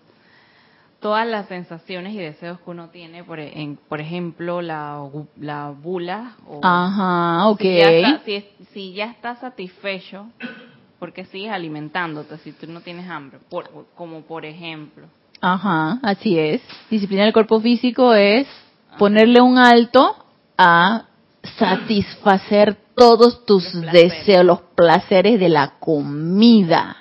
todas 1.03 1.27
las 1.27 1.47
sensaciones 1.47 2.13
y 2.15 2.17
deseos 2.17 2.59
que 2.61 2.71
uno 2.71 2.87
tiene, 2.89 3.23
por, 3.23 3.39
e- 3.39 3.61
en- 3.61 3.75
por 3.77 4.01
ejemplo, 4.01 4.61
la, 4.63 5.07
la 5.39 5.69
bula. 5.69 6.31
O 6.47 6.61
Ajá, 6.63 7.47
ok. 7.49 7.61
si, 7.61 7.75
ya 7.75 7.89
está, 7.91 8.19
si, 8.25 8.45
si 8.73 8.93
ya 8.93 9.05
estás 9.05 9.39
satisfecho, 9.39 10.25
porque 10.97 11.25
sigues 11.25 11.51
alimentándote 11.51 12.37
si 12.39 12.53
tú 12.53 12.65
no 12.67 12.81
tienes 12.81 13.07
hambre? 13.07 13.37
Por- 13.49 13.69
como 13.95 14.21
por 14.21 14.45
ejemplo. 14.45 15.05
Ajá, 15.41 15.99
así 16.01 16.39
es. 16.39 16.61
Disciplinar 16.89 17.27
el 17.27 17.33
cuerpo 17.33 17.59
físico 17.59 18.13
es 18.13 18.47
ponerle 18.97 19.41
un 19.41 19.57
alto 19.57 20.15
a 20.57 21.03
satisfacer 21.57 22.77
todos 22.95 23.45
tus 23.45 23.63
deseos, 23.91 24.45
los 24.45 24.61
placeres 24.75 25.39
de 25.39 25.49
la 25.49 25.73
comida. 25.79 26.95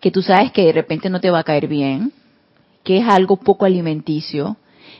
Que 0.00 0.10
tú 0.10 0.22
sabes 0.22 0.52
que 0.52 0.64
de 0.64 0.72
repente 0.72 1.10
no 1.10 1.20
te 1.20 1.30
va 1.30 1.40
a 1.40 1.44
caer 1.44 1.66
bien, 1.66 2.12
que 2.88 2.96
es 2.96 3.06
algo 3.06 3.36
poco 3.36 3.66
alimenticio. 3.66 4.56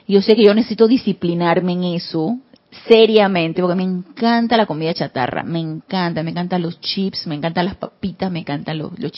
Yo 0.07 0.21
sé 0.21 0.35
que 0.35 0.43
yo 0.43 0.53
necesito 0.53 0.87
disciplinarme 0.87 1.71
en 1.73 1.83
eso 1.85 2.37
seriamente, 2.87 3.63
porque 3.63 3.75
me 3.75 3.81
encanta 3.81 4.57
la 4.57 4.67
comida 4.67 4.93
chatarra, 4.93 5.41
me 5.41 5.59
encanta, 5.59 6.21
me 6.21 6.29
encantan 6.29 6.61
los 6.61 6.79
chips, 6.81 7.25
me 7.25 7.33
encantan 7.33 7.65
las 7.65 7.77
papitas, 7.77 8.31
me 8.31 8.41
encantan 8.41 8.77
los, 8.77 8.91
los 8.99 9.11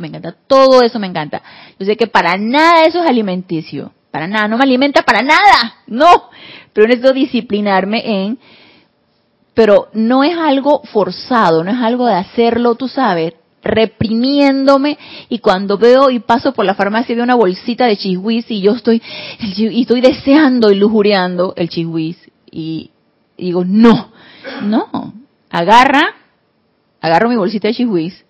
me 0.00 0.08
encanta, 0.08 0.34
todo 0.48 0.82
eso 0.82 0.98
me 0.98 1.06
encanta. 1.06 1.40
Yo 1.78 1.86
sé 1.86 1.96
que 1.96 2.08
para 2.08 2.36
nada 2.36 2.86
eso 2.86 3.00
es 3.04 3.08
alimenticio, 3.08 3.92
para 4.10 4.26
nada, 4.26 4.48
no 4.48 4.58
me 4.58 4.64
alimenta 4.64 5.02
para 5.02 5.22
nada, 5.22 5.76
no, 5.86 6.08
pero 6.72 6.88
necesito 6.88 7.12
disciplinarme 7.12 8.02
en, 8.04 8.38
pero 9.54 9.90
no 9.92 10.24
es 10.24 10.36
algo 10.36 10.82
forzado, 10.92 11.62
no 11.62 11.70
es 11.70 11.78
algo 11.80 12.06
de 12.06 12.14
hacerlo, 12.14 12.74
tú 12.74 12.88
sabes, 12.88 13.34
reprimiéndome 13.62 14.98
y 15.28 15.40
cuando 15.40 15.78
veo 15.78 16.10
y 16.10 16.20
paso 16.20 16.52
por 16.52 16.64
la 16.64 16.74
farmacia 16.74 17.12
y 17.12 17.16
veo 17.16 17.24
una 17.24 17.34
bolsita 17.34 17.86
de 17.86 17.96
chihuis 17.96 18.50
y 18.50 18.60
yo 18.60 18.72
estoy 18.72 19.02
y 19.40 19.80
estoy 19.82 20.00
deseando 20.00 20.70
y 20.70 20.76
lujuriando 20.76 21.54
el 21.56 21.68
chihuis 21.68 22.16
y, 22.50 22.90
digo 23.36 23.64
no 23.64 24.12
no 24.62 25.12
agarra 25.50 26.14
agarro 27.00 27.28
mi 27.28 27.36
bolsita 27.36 27.68
de 27.68 27.74
chihuis 27.74 28.24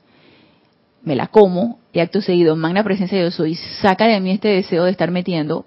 me 1.02 1.14
la 1.14 1.26
como 1.28 1.78
y 1.92 2.00
acto 2.00 2.20
seguido 2.20 2.56
magna 2.56 2.84
presencia 2.84 3.20
yo 3.20 3.30
soy 3.30 3.54
saca 3.54 4.06
de 4.06 4.20
mí 4.20 4.30
este 4.30 4.48
deseo 4.48 4.84
de 4.84 4.90
estar 4.90 5.10
metiendo 5.10 5.66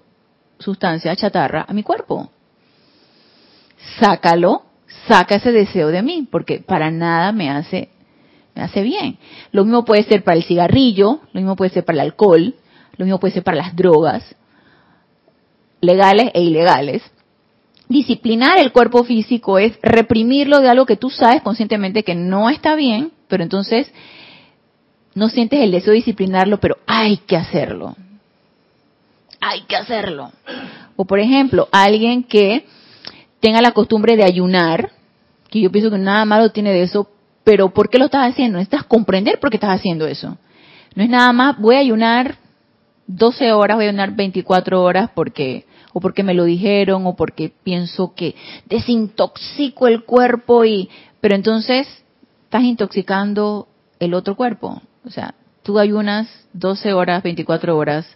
sustancia 0.62 1.14
chatarra 1.16 1.66
a 1.68 1.72
mi 1.74 1.82
cuerpo. 1.82 2.30
Sácalo 3.98 4.62
saca 5.08 5.34
ese 5.34 5.52
deseo 5.52 5.88
de 5.88 6.02
mí 6.02 6.28
porque 6.30 6.60
para 6.60 6.90
nada 6.90 7.32
me 7.32 7.50
hace 7.50 7.90
me 8.54 8.62
hace 8.62 8.82
bien. 8.82 9.18
Lo 9.50 9.64
mismo 9.64 9.84
puede 9.84 10.02
ser 10.04 10.24
para 10.24 10.36
el 10.36 10.44
cigarrillo, 10.44 11.20
lo 11.32 11.40
mismo 11.40 11.56
puede 11.56 11.70
ser 11.70 11.84
para 11.84 11.96
el 11.96 12.00
alcohol, 12.00 12.54
lo 12.96 13.04
mismo 13.04 13.18
puede 13.18 13.34
ser 13.34 13.42
para 13.42 13.56
las 13.56 13.74
drogas, 13.74 14.34
legales 15.80 16.30
e 16.34 16.42
ilegales. 16.42 17.02
Disciplinar 17.88 18.58
el 18.58 18.72
cuerpo 18.72 19.04
físico 19.04 19.58
es 19.58 19.78
reprimirlo 19.82 20.60
de 20.60 20.68
algo 20.68 20.86
que 20.86 20.96
tú 20.96 21.10
sabes 21.10 21.42
conscientemente 21.42 22.04
que 22.04 22.14
no 22.14 22.48
está 22.48 22.74
bien, 22.74 23.12
pero 23.28 23.42
entonces 23.42 23.90
no 25.14 25.28
sientes 25.28 25.60
el 25.60 25.72
deseo 25.72 25.90
de 25.90 25.96
disciplinarlo, 25.96 26.58
pero 26.58 26.78
hay 26.86 27.18
que 27.18 27.36
hacerlo. 27.36 27.96
Hay 29.40 29.62
que 29.62 29.76
hacerlo. 29.76 30.30
O 30.96 31.04
por 31.04 31.18
ejemplo, 31.18 31.68
alguien 31.72 32.22
que 32.22 32.64
tenga 33.40 33.60
la 33.60 33.72
costumbre 33.72 34.16
de 34.16 34.24
ayunar, 34.24 34.92
que 35.50 35.60
yo 35.60 35.70
pienso 35.70 35.90
que 35.90 35.98
nada 35.98 36.24
malo 36.24 36.50
tiene 36.50 36.72
de 36.72 36.82
eso, 36.82 37.08
pero 37.44 37.70
¿por 37.70 37.88
qué 37.88 37.98
lo 37.98 38.06
estás 38.06 38.30
haciendo? 38.30 38.58
Necesitas 38.58 38.84
comprender 38.84 39.38
por 39.40 39.50
qué 39.50 39.56
estás 39.56 39.78
haciendo 39.78 40.06
eso. 40.06 40.36
No 40.94 41.02
es 41.02 41.08
nada 41.08 41.32
más, 41.32 41.58
voy 41.58 41.76
a 41.76 41.80
ayunar 41.80 42.36
12 43.06 43.52
horas, 43.52 43.76
voy 43.76 43.86
a 43.86 43.88
ayunar 43.88 44.14
24 44.14 44.82
horas 44.82 45.10
porque 45.14 45.66
o 45.92 46.00
porque 46.00 46.22
me 46.22 46.34
lo 46.34 46.44
dijeron 46.44 47.06
o 47.06 47.16
porque 47.16 47.52
pienso 47.62 48.14
que 48.14 48.34
desintoxico 48.66 49.86
el 49.86 50.04
cuerpo 50.04 50.64
y 50.64 50.88
pero 51.20 51.34
entonces 51.34 51.86
estás 52.44 52.62
intoxicando 52.62 53.68
el 53.98 54.14
otro 54.14 54.34
cuerpo. 54.36 54.82
O 55.04 55.10
sea, 55.10 55.34
tú 55.62 55.78
ayunas 55.78 56.28
12 56.52 56.92
horas, 56.92 57.22
24 57.22 57.76
horas 57.76 58.06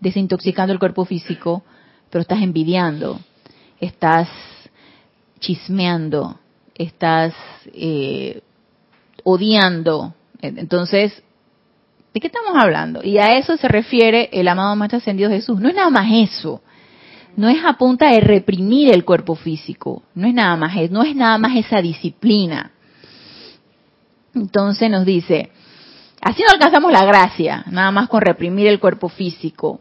desintoxicando 0.00 0.72
el 0.72 0.78
cuerpo 0.78 1.04
físico, 1.04 1.64
pero 2.10 2.22
estás 2.22 2.42
envidiando, 2.42 3.18
estás 3.80 4.28
chismeando, 5.40 6.38
estás 6.74 7.34
eh, 7.72 8.42
odiando. 9.24 10.14
Entonces, 10.40 11.22
¿de 12.12 12.20
qué 12.20 12.28
estamos 12.28 12.52
hablando? 12.54 13.02
Y 13.02 13.18
a 13.18 13.36
eso 13.36 13.56
se 13.56 13.66
refiere 13.66 14.30
el 14.32 14.46
amado 14.46 14.76
Maestro 14.76 14.98
Ascendido 14.98 15.30
Jesús. 15.30 15.58
No 15.58 15.68
es 15.68 15.74
nada 15.74 15.90
más 15.90 16.06
eso. 16.12 16.62
No 17.36 17.48
es 17.48 17.64
a 17.64 17.72
punta 17.72 18.10
de 18.10 18.20
reprimir 18.20 18.94
el 18.94 19.04
cuerpo 19.04 19.34
físico. 19.34 20.04
No 20.14 20.28
es 20.28 20.34
nada 20.34 20.56
más, 20.56 20.72
no 20.90 21.02
es 21.02 21.16
nada 21.16 21.36
más 21.38 21.56
esa 21.56 21.82
disciplina. 21.82 22.70
Entonces 24.34 24.88
nos 24.88 25.04
dice, 25.04 25.50
así 26.20 26.42
no 26.42 26.52
alcanzamos 26.52 26.92
la 26.92 27.04
gracia, 27.04 27.64
nada 27.70 27.90
más 27.90 28.08
con 28.08 28.20
reprimir 28.20 28.68
el 28.68 28.78
cuerpo 28.78 29.08
físico, 29.08 29.80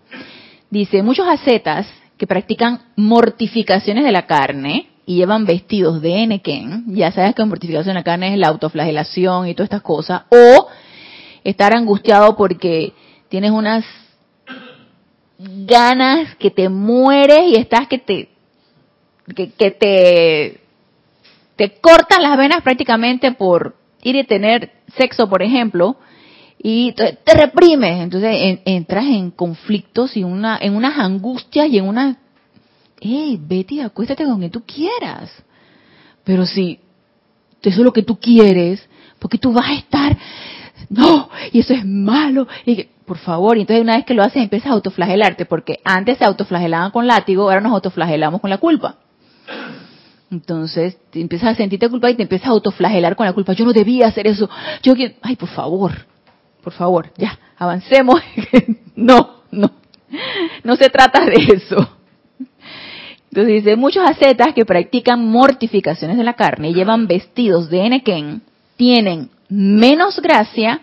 Dice, 0.73 1.03
muchos 1.03 1.27
ascetas 1.27 1.85
que 2.17 2.25
practican 2.25 2.81
mortificaciones 2.95 4.03
de 4.03 4.11
la 4.11 4.25
carne 4.25 4.89
y 5.05 5.17
llevan 5.17 5.45
vestidos 5.45 6.01
de 6.01 6.23
enequén, 6.23 6.85
ya 6.87 7.11
sabes 7.11 7.35
que 7.35 7.43
mortificación 7.45 7.93
de 7.93 7.99
la 7.99 8.03
carne 8.03 8.33
es 8.33 8.39
la 8.39 8.47
autoflagelación 8.47 9.47
y 9.47 9.53
todas 9.53 9.67
estas 9.67 9.81
cosas, 9.81 10.23
o 10.29 10.67
estar 11.43 11.73
angustiado 11.73 12.35
porque 12.37 12.93
tienes 13.29 13.51
unas 13.51 13.85
ganas 15.37 16.35
que 16.35 16.51
te 16.51 16.69
mueres 16.69 17.43
y 17.47 17.55
estás 17.55 17.87
que 17.87 17.97
te 17.97 18.29
que, 19.35 19.71
te 19.71 20.61
te 21.55 21.79
cortan 21.79 22.23
las 22.23 22.37
venas 22.37 22.61
prácticamente 22.61 23.31
por 23.31 23.75
ir 24.01 24.15
y 24.15 24.23
tener 24.23 24.71
sexo, 24.97 25.29
por 25.29 25.41
ejemplo, 25.41 25.97
y 26.61 26.93
te, 26.93 27.17
reprimes, 27.33 28.01
entonces 28.01 28.59
entras 28.65 29.05
en 29.05 29.31
conflictos 29.31 30.15
y 30.15 30.23
una, 30.23 30.57
en 30.61 30.75
unas 30.75 30.97
angustias 30.97 31.67
y 31.69 31.77
en 31.77 31.87
una, 31.87 32.17
hey, 33.03 33.39
Betty, 33.41 33.81
acuéstate 33.81 34.23
con 34.23 34.39
quien 34.39 34.51
tú 34.51 34.63
quieras. 34.65 35.29
Pero 36.23 36.45
si 36.45 36.79
eso 37.61 37.79
es 37.79 37.85
lo 37.85 37.93
que 37.93 38.03
tú 38.03 38.17
quieres, 38.17 38.87
porque 39.19 39.37
tú 39.37 39.51
vas 39.51 39.69
a 39.69 39.73
estar, 39.73 40.17
no, 40.89 41.29
y 41.51 41.59
eso 41.59 41.73
es 41.73 41.85
malo, 41.85 42.47
y 42.65 42.87
por 43.05 43.17
favor, 43.17 43.57
y 43.57 43.61
entonces 43.61 43.83
una 43.83 43.97
vez 43.97 44.05
que 44.05 44.13
lo 44.13 44.23
haces 44.23 44.43
empiezas 44.43 44.69
a 44.69 44.73
autoflagelarte, 44.73 45.45
porque 45.45 45.79
antes 45.83 46.17
se 46.17 46.25
autoflagelaban 46.25 46.91
con 46.91 47.05
látigo, 47.07 47.43
ahora 47.43 47.61
nos 47.61 47.73
autoflagelamos 47.73 48.39
con 48.39 48.49
la 48.49 48.57
culpa. 48.57 48.97
Entonces 50.31 50.97
te 51.11 51.21
empiezas 51.21 51.49
a 51.49 51.55
sentirte 51.55 51.89
culpa 51.89 52.09
y 52.09 52.15
te 52.15 52.23
empiezas 52.23 52.47
a 52.47 52.51
autoflagelar 52.51 53.15
con 53.15 53.25
la 53.25 53.33
culpa. 53.33 53.53
Yo 53.53 53.65
no 53.65 53.73
debía 53.73 54.07
hacer 54.07 54.25
eso. 54.25 54.49
Yo 54.81 54.93
ay, 55.21 55.35
por 55.35 55.49
favor, 55.49 55.91
por 56.63 56.73
favor, 56.73 57.11
ya, 57.17 57.37
avancemos. 57.57 58.21
no, 58.95 59.43
no, 59.51 59.71
no 60.63 60.75
se 60.75 60.89
trata 60.89 61.25
de 61.25 61.35
eso. 61.53 61.97
Entonces 63.33 63.63
dice, 63.63 63.75
muchos 63.75 64.07
ascetas 64.07 64.53
que 64.53 64.63
practican 64.63 65.27
mortificaciones 65.27 66.17
de 66.17 66.23
la 66.23 66.35
carne 66.35 66.69
y 66.69 66.75
llevan 66.75 67.07
vestidos 67.07 67.67
de 67.67 67.83
enequén 67.83 68.43
tienen 68.77 69.31
menos 69.49 70.21
gracia 70.21 70.81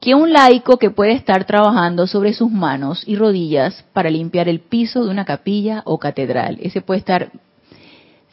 que 0.00 0.16
un 0.16 0.32
laico 0.32 0.78
que 0.78 0.90
puede 0.90 1.12
estar 1.12 1.44
trabajando 1.44 2.08
sobre 2.08 2.32
sus 2.32 2.50
manos 2.50 3.04
y 3.06 3.14
rodillas 3.14 3.84
para 3.92 4.10
limpiar 4.10 4.48
el 4.48 4.58
piso 4.58 5.04
de 5.04 5.10
una 5.10 5.24
capilla 5.24 5.82
o 5.84 5.98
catedral. 5.98 6.58
Ese 6.60 6.80
puede 6.80 6.98
estar 6.98 7.30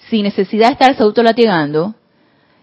sin 0.10 0.23
necesidad 0.23 0.69
de 0.69 0.73
estarse 0.73 1.03
autolatigando 1.03 1.93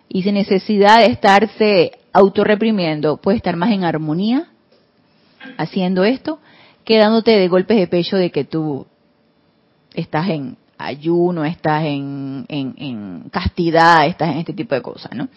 y 0.08 0.24
sin 0.24 0.34
necesidad 0.34 0.98
de 0.98 1.12
estarse 1.12 1.92
autorreprimiendo, 2.12 3.18
puede 3.18 3.36
estar 3.36 3.54
más 3.54 3.70
en 3.70 3.84
armonía 3.84 4.48
haciendo 5.56 6.02
esto 6.02 6.40
que 6.84 6.98
dándote 6.98 7.38
de 7.38 7.46
golpes 7.46 7.76
de 7.76 7.86
pecho 7.86 8.16
de 8.16 8.32
que 8.32 8.42
tú 8.42 8.88
estás 9.94 10.30
en 10.30 10.56
ayuno, 10.78 11.44
estás 11.44 11.84
en, 11.84 12.44
en, 12.48 13.28
castidad, 13.30 14.06
estás 14.06 14.30
en 14.30 14.38
este 14.38 14.52
tipo 14.52 14.74
de 14.74 14.82
cosas, 14.82 15.12
¿no? 15.14 15.28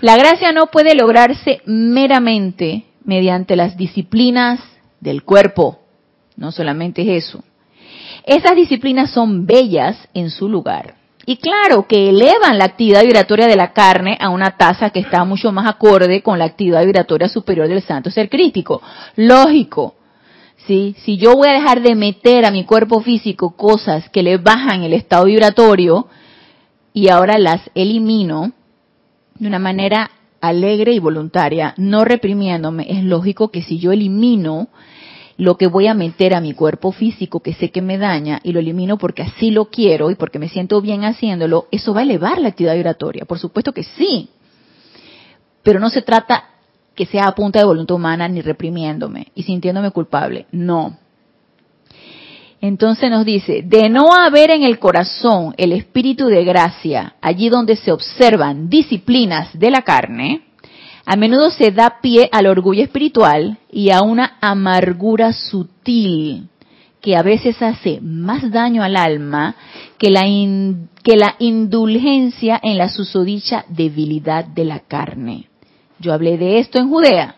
La 0.00 0.16
gracia 0.16 0.52
no 0.52 0.66
puede 0.66 0.94
lograrse 0.94 1.60
meramente 1.66 2.84
mediante 3.04 3.56
las 3.56 3.76
disciplinas 3.76 4.60
del 5.00 5.22
cuerpo, 5.22 5.80
no 6.36 6.52
solamente 6.52 7.02
es 7.02 7.24
eso. 7.26 7.44
Esas 8.24 8.56
disciplinas 8.56 9.10
son 9.10 9.46
bellas 9.46 9.96
en 10.14 10.30
su 10.30 10.48
lugar, 10.48 10.94
y 11.26 11.36
claro, 11.36 11.86
que 11.86 12.10
elevan 12.10 12.58
la 12.58 12.66
actividad 12.66 13.02
vibratoria 13.02 13.46
de 13.46 13.56
la 13.56 13.72
carne 13.72 14.18
a 14.20 14.28
una 14.28 14.56
tasa 14.56 14.90
que 14.90 15.00
está 15.00 15.24
mucho 15.24 15.52
más 15.52 15.66
acorde 15.66 16.22
con 16.22 16.38
la 16.38 16.44
actividad 16.44 16.84
vibratoria 16.84 17.28
superior 17.28 17.66
del 17.66 17.82
santo 17.82 18.10
ser 18.10 18.28
crítico. 18.28 18.82
Lógico. 19.16 19.94
¿Sí? 20.66 20.94
Si 21.04 21.16
yo 21.16 21.36
voy 21.36 21.48
a 21.48 21.54
dejar 21.54 21.82
de 21.82 21.94
meter 21.94 22.44
a 22.44 22.50
mi 22.50 22.64
cuerpo 22.64 23.00
físico 23.00 23.56
cosas 23.56 24.08
que 24.10 24.22
le 24.22 24.38
bajan 24.38 24.82
el 24.82 24.92
estado 24.92 25.24
vibratorio 25.24 26.08
y 26.92 27.08
ahora 27.08 27.38
las 27.38 27.70
elimino 27.74 28.52
de 29.38 29.48
una 29.48 29.58
manera 29.58 30.10
alegre 30.40 30.92
y 30.92 30.98
voluntaria, 30.98 31.74
no 31.76 32.04
reprimiéndome, 32.04 32.86
es 32.88 33.02
lógico 33.02 33.48
que 33.48 33.62
si 33.62 33.78
yo 33.78 33.92
elimino 33.92 34.68
lo 35.36 35.56
que 35.56 35.66
voy 35.66 35.88
a 35.88 35.94
meter 35.94 36.34
a 36.34 36.40
mi 36.40 36.54
cuerpo 36.54 36.92
físico 36.92 37.40
que 37.40 37.54
sé 37.54 37.70
que 37.70 37.82
me 37.82 37.98
daña 37.98 38.40
y 38.44 38.52
lo 38.52 38.60
elimino 38.60 38.98
porque 38.98 39.22
así 39.22 39.50
lo 39.50 39.66
quiero 39.66 40.10
y 40.10 40.14
porque 40.14 40.38
me 40.38 40.48
siento 40.48 40.80
bien 40.80 41.04
haciéndolo, 41.04 41.66
eso 41.72 41.92
va 41.92 42.00
a 42.00 42.04
elevar 42.04 42.38
la 42.38 42.48
actividad 42.48 42.74
vibratoria. 42.74 43.24
Por 43.24 43.38
supuesto 43.38 43.72
que 43.72 43.82
sí. 43.82 44.28
Pero 45.62 45.80
no 45.80 45.90
se 45.90 46.02
trata 46.02 46.53
que 46.94 47.06
sea 47.06 47.24
a 47.26 47.34
punta 47.34 47.58
de 47.58 47.64
voluntad 47.64 47.96
humana 47.96 48.28
ni 48.28 48.40
reprimiéndome 48.40 49.28
y 49.34 49.42
sintiéndome 49.42 49.90
culpable. 49.90 50.46
No. 50.52 50.96
Entonces 52.60 53.10
nos 53.10 53.26
dice, 53.26 53.62
de 53.62 53.90
no 53.90 54.14
haber 54.14 54.50
en 54.50 54.62
el 54.62 54.78
corazón 54.78 55.54
el 55.58 55.72
espíritu 55.72 56.28
de 56.28 56.44
gracia, 56.44 57.16
allí 57.20 57.50
donde 57.50 57.76
se 57.76 57.92
observan 57.92 58.70
disciplinas 58.70 59.50
de 59.58 59.70
la 59.70 59.82
carne, 59.82 60.44
a 61.04 61.16
menudo 61.16 61.50
se 61.50 61.70
da 61.70 61.98
pie 62.00 62.30
al 62.32 62.46
orgullo 62.46 62.82
espiritual 62.82 63.58
y 63.70 63.90
a 63.90 64.00
una 64.00 64.38
amargura 64.40 65.34
sutil 65.34 66.48
que 67.02 67.16
a 67.16 67.22
veces 67.22 67.60
hace 67.60 68.00
más 68.00 68.50
daño 68.50 68.82
al 68.82 68.96
alma 68.96 69.56
que 69.98 70.08
la, 70.08 70.22
que 70.22 71.16
la 71.18 71.36
indulgencia 71.38 72.58
en 72.62 72.78
la 72.78 72.88
susodicha 72.88 73.66
debilidad 73.68 74.46
de 74.46 74.64
la 74.64 74.78
carne. 74.78 75.48
Yo 76.04 76.12
hablé 76.12 76.36
de 76.36 76.58
esto 76.58 76.78
en 76.78 76.90
Judea. 76.90 77.36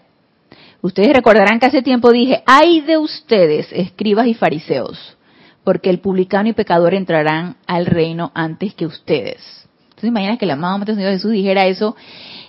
Ustedes 0.83 1.13
recordarán 1.13 1.61
que 1.61 1.67
hace 1.67 1.83
tiempo 1.83 2.11
dije, 2.11 2.43
ay 2.47 2.81
de 2.81 2.99
ustedes, 2.99 3.69
escribas 3.71 4.27
y 4.27 4.35
fariseos, 4.35 5.17
porque 5.63 5.89
el 5.89 6.01
publicano 6.01 6.49
y 6.49 6.53
pecador 6.53 6.93
entrarán 6.93 7.59
al 7.69 7.87
reino 7.87 8.33
antes 8.35 8.75
que 8.75 8.85
ustedes. 8.85 9.69
Entonces 9.85 10.09
imagina 10.09 10.37
que 10.37 10.47
la 10.47 10.57
mamá 10.57 10.85
de 10.85 10.95
Jesús 10.97 11.31
dijera 11.31 11.67
eso 11.67 11.95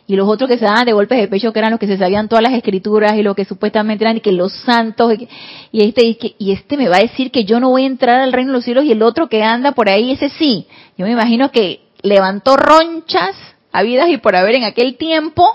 y 0.08 0.16
los 0.16 0.28
otros 0.28 0.50
que 0.50 0.58
se 0.58 0.66
daban 0.66 0.86
de 0.86 0.94
golpes 0.94 1.20
de 1.20 1.28
pecho 1.28 1.54
que 1.54 1.60
eran 1.60 1.72
los 1.72 1.80
que 1.80 1.86
se 1.86 1.98
sabían 1.98 2.28
todas 2.28 2.42
las 2.42 2.54
escrituras 2.54 3.14
y 3.16 3.22
lo 3.22 3.36
que 3.36 3.46
supuestamente 3.46 4.04
eran 4.04 4.18
y 4.18 4.22
que 4.22 4.32
los 4.32 4.54
santos 4.54 5.14
y, 5.72 5.82
este 5.84 6.18
y, 6.40 6.52
este 6.52 6.78
me 6.78 6.90
va 6.90 6.98
a 6.98 7.02
decir 7.02 7.30
que 7.30 7.46
yo 7.46 7.60
no 7.60 7.70
voy 7.70 7.84
a 7.84 7.88
entrar 7.88 8.22
al 8.22 8.34
reino 8.34 8.52
de 8.52 8.58
los 8.58 8.66
cielos 8.66 8.86
y 8.86 8.92
el 8.92 9.04
otro 9.04 9.30
que 9.30 9.44
anda 9.44 9.74
por 9.74 9.88
ahí 9.88 10.12
ese 10.12 10.30
sí 10.30 10.66
yo 10.98 11.06
me 11.06 11.12
imagino 11.12 11.52
que 11.52 11.82
levantó 12.02 12.58
ronchas 12.58 13.36
habidas 13.72 14.10
y 14.10 14.18
por 14.18 14.36
haber 14.36 14.56
en 14.56 14.64
aquel 14.64 14.98
tiempo 14.98 15.46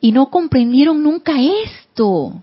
y 0.00 0.12
no 0.12 0.30
comprendieron 0.30 1.02
nunca 1.02 1.34
esto 1.40 2.42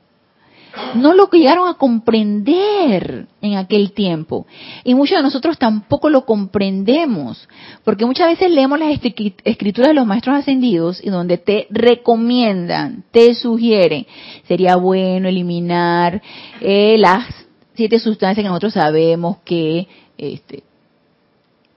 no 0.96 1.14
lo 1.14 1.30
llegaron 1.30 1.68
a 1.68 1.76
comprender 1.76 3.28
en 3.42 3.58
aquel 3.58 3.92
tiempo. 3.92 4.46
Y 4.84 4.96
muchos 4.96 5.18
de 5.18 5.24
nosotros 5.24 5.58
tampoco 5.58 6.10
lo 6.10 6.26
comprendemos, 6.26 7.48
porque 7.84 8.06
muchas 8.06 8.28
veces 8.28 8.52
leemos 8.52 8.80
las 8.80 9.00
escrituras 9.44 9.90
de 9.90 9.94
los 9.94 10.06
maestros 10.06 10.38
ascendidos 10.38 11.04
y 11.04 11.10
donde 11.10 11.38
te 11.38 11.68
recomiendan, 11.70 13.04
te 13.12 13.36
sugieren, 13.36 14.08
sería 14.48 14.76
bueno 14.76 15.28
eliminar 15.28 16.22
eh, 16.62 16.96
las 16.98 17.26
siete 17.76 18.00
sustancias 18.00 18.44
que 18.44 18.50
nosotros 18.50 18.74
sabemos 18.74 19.38
que 19.46 19.88
este, 20.18 20.64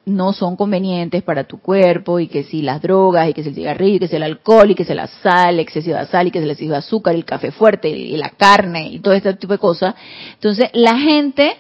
no 0.07 0.33
son 0.33 0.55
convenientes 0.55 1.25
para 1.25 1.45
tu 1.45 1.59
cuerpo 1.59 2.21
y 2.21 2.29
que 2.29 2.45
si 2.45 2.63
las 2.63 2.81
drogas 2.81 3.29
y 3.29 3.35
que 3.35 3.43
si 3.43 3.49
el 3.49 3.55
cigarrillo 3.57 3.97
y 3.97 3.99
que 3.99 4.09
si 4.09 4.15
el 4.15 4.23
alcohol 4.23 4.71
y 4.71 4.77
que 4.77 4.85
si 4.85 4.95
la 4.95 5.09
sal, 5.09 5.59
excesiva 5.59 6.07
sal 6.07 6.29
y 6.29 6.31
que 6.31 6.39
si 6.39 6.45
el 6.45 6.51
excesivo 6.53 6.77
azúcar, 6.77 7.17
el 7.17 7.25
café 7.25 7.51
fuerte 7.51 7.89
y 7.89 8.17
la 8.17 8.31
carne 8.31 8.89
y 8.89 9.01
todo 9.01 9.15
este 9.15 9.35
tipo 9.35 9.55
de 9.55 9.59
cosas. 9.59 9.97
Entonces 10.35 10.71
la 10.75 10.97
gente 10.97 11.57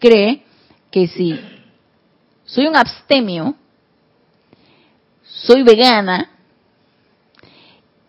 cree 0.00 0.42
que 0.90 1.06
si 1.06 1.38
soy 2.44 2.66
un 2.66 2.76
abstemio, 2.76 3.54
soy 5.22 5.62
vegana 5.62 6.30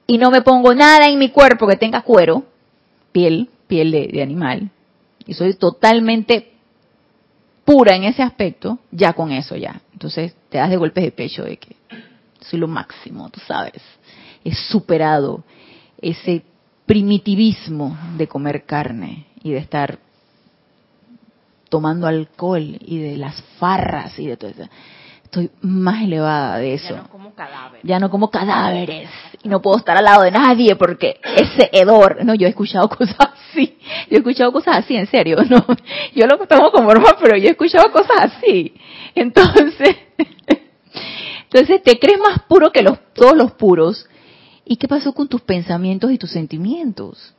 y 0.08 0.18
no 0.18 0.32
me 0.32 0.42
pongo 0.42 0.74
nada 0.74 1.08
en 1.08 1.20
mi 1.20 1.30
cuerpo 1.30 1.68
que 1.68 1.76
tenga 1.76 2.02
cuero, 2.02 2.46
piel, 3.12 3.48
piel 3.68 3.92
de, 3.92 4.08
de 4.08 4.24
animal, 4.24 4.72
y 5.28 5.36
soy 5.36 5.54
totalmente 5.54 6.57
pura 7.68 7.98
en 7.98 8.06
ese 8.06 8.24
aspecto, 8.24 8.80
ya 8.92 9.12
con 9.12 9.30
eso 9.30 9.58
ya. 9.58 9.82
Entonces 9.92 10.34
te 10.48 10.58
das 10.58 10.70
de 10.70 10.78
golpes 10.78 11.04
de 11.04 11.12
pecho 11.12 11.44
de 11.44 11.58
que 11.58 11.76
soy 12.40 12.60
lo 12.60 12.68
máximo, 12.70 13.30
tú 13.30 13.42
sabes. 13.42 13.82
He 14.46 14.56
superado 14.56 15.44
ese 16.02 16.44
primitivismo 16.86 17.98
de 18.16 18.26
comer 18.26 18.64
carne 18.64 19.26
y 19.44 19.52
de 19.52 19.58
estar 19.58 20.00
tomando 21.68 22.08
alcohol 22.08 22.78
y 22.80 23.00
de 23.00 23.18
las 23.18 23.44
farras 23.60 24.18
y 24.18 24.28
de 24.28 24.38
todo 24.38 24.52
eso 24.52 24.64
estoy 25.28 25.52
más 25.62 26.04
elevada 26.04 26.58
de 26.58 26.74
eso. 26.76 26.96
Ya 26.96 27.02
no 27.02 27.10
como 27.10 27.34
cadáveres. 27.36 27.84
Ya 27.84 28.00
no 28.00 28.10
como 28.10 28.32
cadáveres. 28.32 29.10
Y 29.44 29.50
no 29.50 29.62
puedo 29.62 29.78
estar 29.78 29.98
al 29.98 30.06
lado 30.06 30.24
de 30.24 30.32
nadie 30.32 30.76
porque 30.76 31.20
ese 31.36 31.70
hedor. 31.74 32.24
No, 32.24 32.34
yo 32.34 32.48
he 32.48 32.50
escuchado 32.50 32.88
cosas 32.98 33.18
así. 33.20 33.78
Yo 34.10 34.16
he 34.16 34.18
escuchado 34.18 34.52
cosas 34.52 34.78
así, 34.78 34.96
en 34.96 35.08
serio. 35.08 35.38
No, 35.50 35.66
yo 36.14 36.28
lo 36.28 36.38
tomo 36.48 36.72
como 36.72 36.90
broma, 36.90 37.16
pero 37.22 37.38
yo 37.38 37.48
he 37.48 37.52
escuchado 37.52 37.92
cosas 37.92 38.18
así. 38.36 38.74
Entonces, 39.16 39.96
entonces 41.44 41.84
te 41.84 42.00
crees 42.00 42.20
más 42.20 42.44
puro 42.48 42.72
que 42.72 42.82
los, 42.82 42.98
todos 43.14 43.36
los 43.36 43.52
puros. 43.52 44.08
¿Y 44.66 44.78
qué 44.78 44.88
pasó 44.88 45.14
con 45.14 45.28
tus 45.28 45.42
pensamientos 45.42 46.12
y 46.12 46.18
tus 46.18 46.32
sentimientos? 46.32 47.34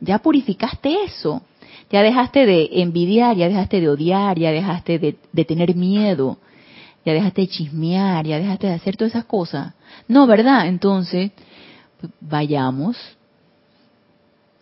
Ya 0.00 0.18
purificaste 0.18 1.04
eso. 1.04 1.42
Ya 1.90 2.02
dejaste 2.02 2.46
de 2.46 2.68
envidiar, 2.72 3.36
ya 3.36 3.48
dejaste 3.48 3.80
de 3.80 3.88
odiar, 3.88 4.38
ya 4.38 4.50
dejaste 4.50 4.98
de, 4.98 5.16
de 5.32 5.44
tener 5.44 5.74
miedo, 5.74 6.38
ya 7.04 7.12
dejaste 7.12 7.42
de 7.42 7.48
chismear, 7.48 8.26
ya 8.26 8.38
dejaste 8.38 8.66
de 8.66 8.74
hacer 8.74 8.96
todas 8.96 9.12
esas 9.12 9.26
cosas. 9.26 9.74
No, 10.08 10.26
¿verdad? 10.26 10.66
Entonces, 10.66 11.32
vayamos 12.20 12.96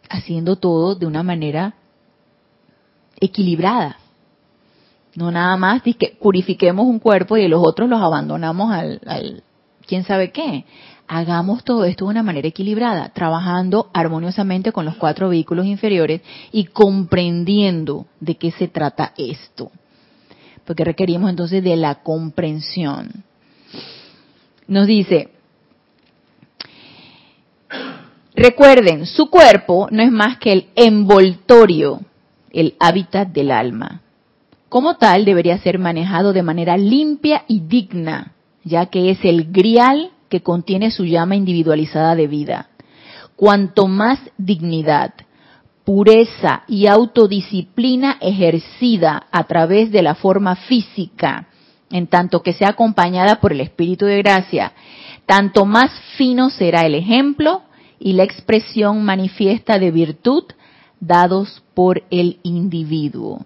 haciendo 0.09 0.57
todo 0.57 0.95
de 0.95 1.07
una 1.07 1.23
manera 1.23 1.75
equilibrada. 3.21 3.97
No 5.15 5.31
nada 5.31 5.57
más 5.57 5.83
que 5.83 6.17
purifiquemos 6.21 6.87
un 6.87 6.99
cuerpo 6.99 7.37
y 7.37 7.47
los 7.47 7.63
otros 7.65 7.89
los 7.89 8.01
abandonamos 8.01 8.73
al, 8.73 9.01
al 9.07 9.43
quién 9.87 10.05
sabe 10.05 10.33
qué. 10.33 10.65
Hagamos 11.07 11.65
todo 11.65 11.85
esto 11.85 12.07
de 12.07 12.11
una 12.11 12.23
manera 12.23 12.49
equilibrada, 12.49 13.11
trabajando 13.11 13.91
armoniosamente 13.93 14.73
con 14.73 14.87
los 14.87 14.97
cuatro 14.97 15.29
vehículos 15.29 15.67
inferiores 15.67 16.23
y 16.51 16.65
comprendiendo 16.65 18.07
de 18.21 18.37
qué 18.37 18.51
se 18.53 18.69
trata 18.69 19.13
esto. 19.19 19.71
Porque 20.65 20.85
requerimos 20.85 21.31
entonces 21.31 21.63
de 21.63 21.77
la 21.77 21.97
comprensión. 22.03 23.25
Nos 24.67 24.87
dice, 24.87 25.31
recuerden, 28.35 29.07
su 29.07 29.29
cuerpo 29.29 29.89
no 29.91 30.03
es 30.03 30.13
más 30.13 30.39
que 30.39 30.53
el 30.53 30.67
envoltorio, 30.77 32.01
el 32.53 32.75
hábitat 32.79 33.29
del 33.29 33.51
alma. 33.51 34.03
Como 34.69 34.97
tal, 34.97 35.25
debería 35.25 35.59
ser 35.59 35.79
manejado 35.79 36.33
de 36.33 36.43
manera 36.43 36.77
limpia 36.77 37.45
y 37.49 37.61
digna, 37.61 38.33
ya 38.65 38.87
que 38.87 39.11
es 39.11 39.19
el 39.25 39.53
grial 39.53 40.11
que 40.29 40.43
contiene 40.43 40.91
su 40.91 41.05
llama 41.05 41.37
individualizada 41.37 42.15
de 42.15 42.27
vida. 42.27 42.71
Cuanto 43.37 43.87
más 43.87 44.19
dignidad, 44.39 45.13
pureza 45.85 46.63
y 46.69 46.87
autodisciplina 46.87 48.19
ejercida 48.21 49.27
a 49.31 49.45
través 49.45 49.91
de 49.91 50.03
la 50.03 50.15
forma 50.15 50.57
física, 50.57 51.49
en 51.91 52.07
tanto 52.07 52.43
que 52.43 52.53
sea 52.53 52.71
acompañada 52.71 53.41
por 53.41 53.53
el 53.53 53.61
Espíritu 53.61 54.07
de 54.07 54.19
Gracia, 54.19 54.73
tanto 55.27 55.67
más 55.67 55.91
fino 56.17 56.51
será 56.51 56.87
el 56.87 56.95
ejemplo 56.95 57.63
y 57.99 58.15
la 58.15 58.25
expresión 58.25 59.05
manifiesta 59.05 59.79
de 59.79 59.91
virtud 59.91 60.45
dados 61.01 61.63
por 61.75 62.03
el 62.11 62.39
individuo. 62.43 63.45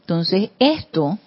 Entonces, 0.00 0.50
esto 0.58 1.18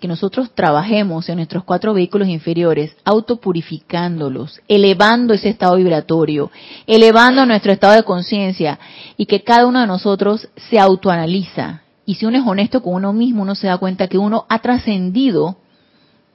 que 0.00 0.08
nosotros 0.08 0.50
trabajemos 0.54 1.28
en 1.28 1.36
nuestros 1.36 1.64
cuatro 1.64 1.94
vehículos 1.94 2.28
inferiores, 2.28 2.94
autopurificándolos, 3.04 4.60
elevando 4.68 5.32
ese 5.32 5.48
estado 5.48 5.76
vibratorio, 5.76 6.50
elevando 6.86 7.46
nuestro 7.46 7.72
estado 7.72 7.94
de 7.94 8.02
conciencia 8.02 8.78
y 9.16 9.24
que 9.24 9.42
cada 9.42 9.66
uno 9.66 9.80
de 9.80 9.86
nosotros 9.86 10.48
se 10.68 10.78
autoanaliza. 10.78 11.82
Y 12.04 12.16
si 12.16 12.26
uno 12.26 12.38
es 12.38 12.46
honesto 12.46 12.82
con 12.82 12.94
uno 12.94 13.12
mismo, 13.12 13.42
uno 13.42 13.54
se 13.54 13.68
da 13.68 13.78
cuenta 13.78 14.06
que 14.06 14.18
uno 14.18 14.44
ha 14.48 14.58
trascendido 14.58 15.56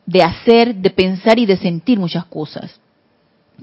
de 0.07 0.23
hacer, 0.23 0.75
de 0.75 0.89
pensar 0.89 1.37
y 1.37 1.45
de 1.45 1.57
sentir 1.57 1.99
muchas 1.99 2.25
cosas. 2.25 2.79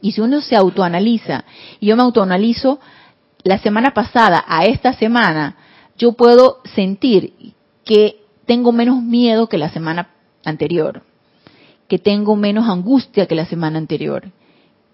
Y 0.00 0.12
si 0.12 0.20
uno 0.20 0.40
se 0.40 0.54
autoanaliza, 0.54 1.44
y 1.80 1.86
yo 1.86 1.96
me 1.96 2.02
autoanalizo 2.02 2.78
la 3.42 3.58
semana 3.58 3.92
pasada 3.92 4.44
a 4.46 4.64
esta 4.64 4.92
semana, 4.92 5.56
yo 5.96 6.12
puedo 6.12 6.58
sentir 6.74 7.32
que 7.84 8.17
tengo 8.48 8.72
menos 8.72 9.02
miedo 9.02 9.46
que 9.46 9.58
la 9.58 9.68
semana 9.68 10.08
anterior, 10.42 11.02
que 11.86 11.98
tengo 11.98 12.34
menos 12.34 12.66
angustia 12.66 13.26
que 13.26 13.34
la 13.34 13.44
semana 13.44 13.76
anterior, 13.76 14.32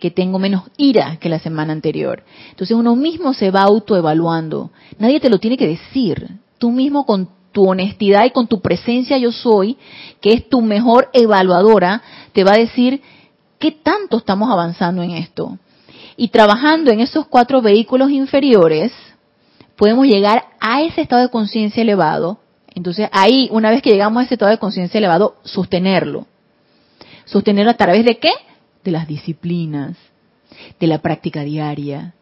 que 0.01 0.11
tengo 0.11 0.41
menos 0.41 0.65
ira 0.77 1.19
que 1.21 1.29
la 1.29 1.39
semana 1.39 1.73
anterior. 1.73 2.25
Entonces 2.51 2.77
uno 2.77 2.97
mismo 2.97 3.33
se 3.33 3.53
va 3.53 3.63
autoevaluando. 3.63 4.73
Nadie 4.99 5.21
te 5.21 5.31
lo 5.31 5.39
tiene 5.39 5.57
que 5.57 5.69
decir. 5.69 6.31
Tú 6.59 6.73
mismo 6.73 7.07
con 7.07 7.29
tu 7.53 7.71
honestidad 7.71 8.25
y 8.25 8.31
con 8.31 8.49
tu 8.49 8.61
presencia 8.61 9.19
yo 9.19 9.31
soy, 9.31 9.79
que 10.21 10.33
es 10.33 10.49
tu 10.49 10.61
mejor 10.61 11.09
evaluadora, 11.13 12.03
te 12.33 12.43
va 12.43 12.55
a 12.55 12.59
decir 12.59 13.03
qué 13.61 13.71
tanto 13.71 14.17
estamos 14.17 14.51
avanzando 14.51 15.01
en 15.05 15.13
esto. 15.13 15.59
Y 16.17 16.27
trabajando 16.29 16.91
en 16.91 16.99
esos 16.99 17.29
cuatro 17.29 17.63
vehículos 17.63 18.11
inferiores, 18.11 18.91
podemos 19.77 20.07
llegar 20.07 20.45
a 20.59 20.83
ese 20.83 21.03
estado 21.03 21.23
de 21.23 21.31
conciencia 21.31 21.83
elevado 21.83 22.41
entonces 22.75 23.09
ahí, 23.13 23.49
una 23.53 23.71
vez 23.71 23.83
que 23.83 23.91
llegamos 23.91 24.21
a 24.21 24.25
ese 24.25 24.35
estado 24.35 24.51
de 24.51 24.59
conciencia 24.59 24.99
elevado, 24.99 25.37
sostenerlo. 25.45 26.27
Sostenerlo 27.25 27.71
a 27.71 27.77
través 27.77 28.05
de 28.05 28.19
qué? 28.19 28.31
De 28.83 28.91
las 28.91 29.07
disciplinas, 29.07 29.97
de 30.81 30.87
la 30.87 30.99
práctica 30.99 31.43
diaria, 31.43 32.15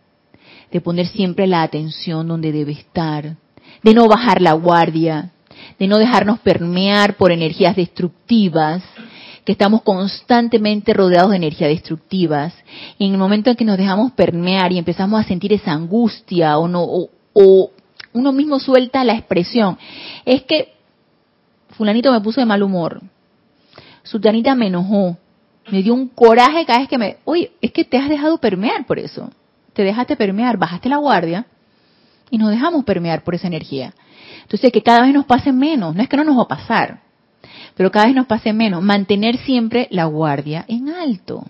de 0.70 0.80
poner 0.80 1.06
siempre 1.06 1.46
la 1.46 1.62
atención 1.62 2.28
donde 2.28 2.52
debe 2.52 2.72
estar, 2.72 3.36
de 3.82 3.94
no 3.94 4.06
bajar 4.06 4.40
la 4.42 4.52
guardia, 4.52 5.30
de 5.78 5.86
no 5.86 5.98
dejarnos 5.98 6.38
permear 6.40 7.16
por 7.16 7.32
energías 7.32 7.74
destructivas, 7.74 8.82
que 9.44 9.52
estamos 9.52 9.82
constantemente 9.82 10.92
rodeados 10.94 11.30
de 11.30 11.36
energías 11.36 11.70
destructivas. 11.70 12.54
Y 12.98 13.06
en 13.06 13.12
el 13.12 13.18
momento 13.18 13.50
en 13.50 13.56
que 13.56 13.64
nos 13.64 13.76
dejamos 13.76 14.12
permear 14.12 14.70
y 14.70 14.78
empezamos 14.78 15.20
a 15.20 15.24
sentir 15.24 15.52
esa 15.52 15.72
angustia 15.72 16.58
o, 16.58 16.68
no, 16.68 16.86
o 17.32 17.70
uno 18.12 18.32
mismo 18.32 18.58
suelta 18.58 19.04
la 19.04 19.14
expresión. 19.14 19.78
Es 20.24 20.42
que 20.42 20.74
fulanito 21.70 22.12
me 22.12 22.20
puso 22.20 22.40
de 22.40 22.46
mal 22.46 22.62
humor. 22.62 23.00
Sultanita 24.02 24.54
me 24.54 24.66
enojó. 24.66 25.16
Me 25.70 25.82
dio 25.82 25.94
un 25.94 26.08
coraje 26.08 26.66
cada 26.66 26.80
vez 26.80 26.88
que 26.88 26.98
me... 26.98 27.18
Oye, 27.24 27.52
es 27.60 27.72
que 27.72 27.84
te 27.84 27.96
has 27.96 28.08
dejado 28.08 28.38
permear 28.38 28.84
por 28.86 28.98
eso. 28.98 29.30
Te 29.72 29.84
dejaste 29.84 30.16
permear, 30.16 30.58
bajaste 30.58 30.88
la 30.88 30.96
guardia 30.96 31.46
y 32.30 32.38
nos 32.38 32.50
dejamos 32.50 32.84
permear 32.84 33.22
por 33.22 33.34
esa 33.34 33.46
energía. 33.46 33.94
Entonces, 34.42 34.72
que 34.72 34.82
cada 34.82 35.02
vez 35.02 35.14
nos 35.14 35.26
pase 35.26 35.52
menos. 35.52 35.94
No 35.94 36.02
es 36.02 36.08
que 36.08 36.16
no 36.16 36.24
nos 36.24 36.36
va 36.36 36.42
a 36.42 36.48
pasar, 36.48 37.00
pero 37.76 37.90
cada 37.90 38.06
vez 38.06 38.14
nos 38.14 38.26
pase 38.26 38.52
menos. 38.52 38.82
Mantener 38.82 39.36
siempre 39.38 39.86
la 39.90 40.06
guardia 40.06 40.64
en 40.68 40.88
alto. 40.88 41.44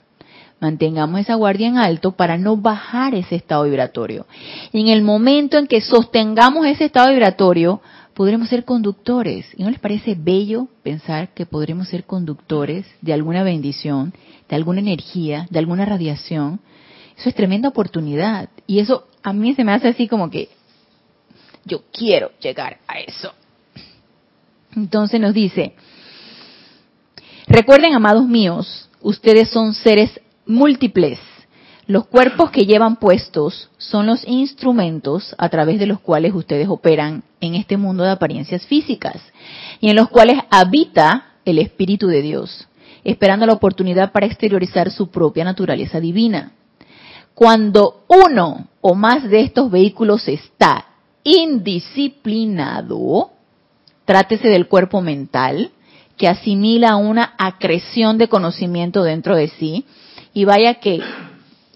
Mantengamos 0.62 1.18
esa 1.18 1.34
guardia 1.34 1.66
en 1.66 1.76
alto 1.76 2.12
para 2.12 2.38
no 2.38 2.56
bajar 2.56 3.16
ese 3.16 3.34
estado 3.34 3.64
vibratorio. 3.64 4.28
Y 4.72 4.80
en 4.82 4.86
el 4.90 5.02
momento 5.02 5.58
en 5.58 5.66
que 5.66 5.80
sostengamos 5.80 6.66
ese 6.66 6.84
estado 6.84 7.10
vibratorio, 7.10 7.82
podremos 8.14 8.48
ser 8.48 8.64
conductores. 8.64 9.44
¿Y 9.56 9.64
no 9.64 9.70
les 9.70 9.80
parece 9.80 10.14
bello 10.16 10.68
pensar 10.84 11.34
que 11.34 11.46
podremos 11.46 11.88
ser 11.88 12.04
conductores 12.04 12.86
de 13.00 13.12
alguna 13.12 13.42
bendición, 13.42 14.14
de 14.48 14.54
alguna 14.54 14.78
energía, 14.78 15.48
de 15.50 15.58
alguna 15.58 15.84
radiación? 15.84 16.60
Eso 17.18 17.28
es 17.28 17.34
tremenda 17.34 17.68
oportunidad. 17.68 18.48
Y 18.68 18.78
eso 18.78 19.08
a 19.24 19.32
mí 19.32 19.54
se 19.54 19.64
me 19.64 19.72
hace 19.72 19.88
así 19.88 20.06
como 20.06 20.30
que 20.30 20.48
yo 21.64 21.82
quiero 21.92 22.30
llegar 22.40 22.78
a 22.86 23.00
eso. 23.00 23.32
Entonces 24.76 25.18
nos 25.18 25.34
dice, 25.34 25.74
recuerden, 27.48 27.94
amados 27.94 28.28
míos, 28.28 28.88
ustedes 29.00 29.50
son 29.50 29.74
seres 29.74 30.20
múltiples. 30.46 31.18
Los 31.86 32.06
cuerpos 32.06 32.50
que 32.50 32.64
llevan 32.64 32.96
puestos 32.96 33.70
son 33.76 34.06
los 34.06 34.26
instrumentos 34.26 35.34
a 35.36 35.48
través 35.48 35.80
de 35.80 35.86
los 35.86 36.00
cuales 36.00 36.32
ustedes 36.34 36.68
operan 36.68 37.24
en 37.40 37.54
este 37.54 37.76
mundo 37.76 38.04
de 38.04 38.10
apariencias 38.10 38.64
físicas 38.66 39.20
y 39.80 39.90
en 39.90 39.96
los 39.96 40.08
cuales 40.08 40.38
habita 40.50 41.32
el 41.44 41.58
Espíritu 41.58 42.06
de 42.06 42.22
Dios, 42.22 42.68
esperando 43.02 43.46
la 43.46 43.54
oportunidad 43.54 44.12
para 44.12 44.26
exteriorizar 44.26 44.92
su 44.92 45.10
propia 45.10 45.44
naturaleza 45.44 45.98
divina. 45.98 46.52
Cuando 47.34 48.04
uno 48.08 48.68
o 48.80 48.94
más 48.94 49.28
de 49.28 49.40
estos 49.40 49.68
vehículos 49.70 50.28
está 50.28 50.86
indisciplinado, 51.24 53.30
trátese 54.04 54.48
del 54.48 54.68
cuerpo 54.68 55.00
mental, 55.00 55.72
que 56.16 56.28
asimila 56.28 56.94
una 56.96 57.34
acreción 57.38 58.18
de 58.18 58.28
conocimiento 58.28 59.02
dentro 59.02 59.34
de 59.34 59.48
sí, 59.48 59.86
y 60.32 60.44
vaya 60.44 60.74
que 60.74 61.00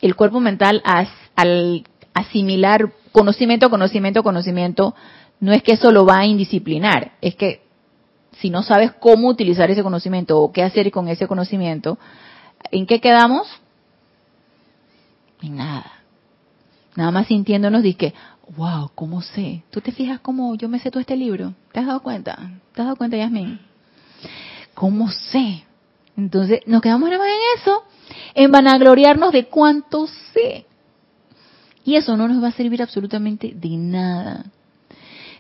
el 0.01 0.16
cuerpo 0.16 0.40
mental 0.40 0.83
al 0.85 1.85
asimilar 2.14 2.92
conocimiento, 3.12 3.71
conocimiento, 3.71 4.23
conocimiento, 4.23 4.95
no 5.40 5.53
es 5.53 5.62
que 5.62 5.73
eso 5.73 5.90
lo 5.90 6.07
va 6.07 6.19
a 6.21 6.27
indisciplinar, 6.27 7.12
es 7.21 7.35
que 7.35 7.62
si 8.38 8.51
no 8.51 8.62
sabes 8.62 8.92
cómo 8.92 9.29
utilizar 9.29 9.71
ese 9.71 9.83
conocimiento 9.83 10.38
o 10.38 10.53
qué 10.53 10.62
hacer 10.62 10.90
con 10.90 11.09
ese 11.09 11.27
conocimiento, 11.27 11.99
¿en 12.71 12.87
qué 12.87 13.01
quedamos? 13.01 13.49
En 15.42 15.57
nada. 15.57 15.92
Nada 16.94 17.11
más 17.11 17.27
sintiéndonos 17.27 17.83
que, 17.96 18.15
wow, 18.57 18.90
¿cómo 18.94 19.23
sé? 19.23 19.63
¿Tú 19.71 19.81
te 19.81 19.92
fijas 19.92 20.21
cómo 20.21 20.54
yo 20.54 20.69
me 20.69 20.79
sé 20.79 20.90
todo 20.90 21.00
este 21.00 21.17
libro? 21.17 21.54
¿Te 21.73 21.81
has 21.81 21.87
dado 21.87 22.00
cuenta? 22.00 22.37
¿Te 22.75 22.83
has 22.83 22.87
dado 22.87 22.96
cuenta, 22.96 23.17
Yasmin? 23.17 23.61
¿Cómo 24.75 25.11
sé? 25.11 25.65
Entonces, 26.17 26.60
nos 26.67 26.81
quedamos 26.81 27.10
nada 27.10 27.23
más 27.23 27.29
en 27.29 27.60
eso 27.60 27.85
en 28.35 28.52
vanagloriarnos 28.52 29.33
de 29.33 29.46
cuánto 29.46 30.06
sé. 30.33 30.67
Y 31.85 31.96
eso 31.96 32.17
no 32.17 32.29
nos 32.29 32.42
va 32.42 32.48
a 32.48 32.52
servir 32.52 32.83
absolutamente 32.83 33.52
de 33.54 33.77
nada. 33.77 34.44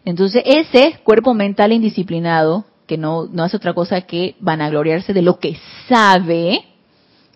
Entonces, 0.04 0.42
ese 0.46 1.00
cuerpo 1.02 1.34
mental 1.34 1.72
indisciplinado, 1.72 2.64
que 2.86 2.96
no, 2.96 3.28
hace 3.38 3.56
otra 3.56 3.74
cosa 3.74 4.00
que 4.02 4.36
vanagloriarse 4.38 5.12
de 5.12 5.22
lo 5.22 5.38
que 5.38 5.58
sabe, 5.88 6.64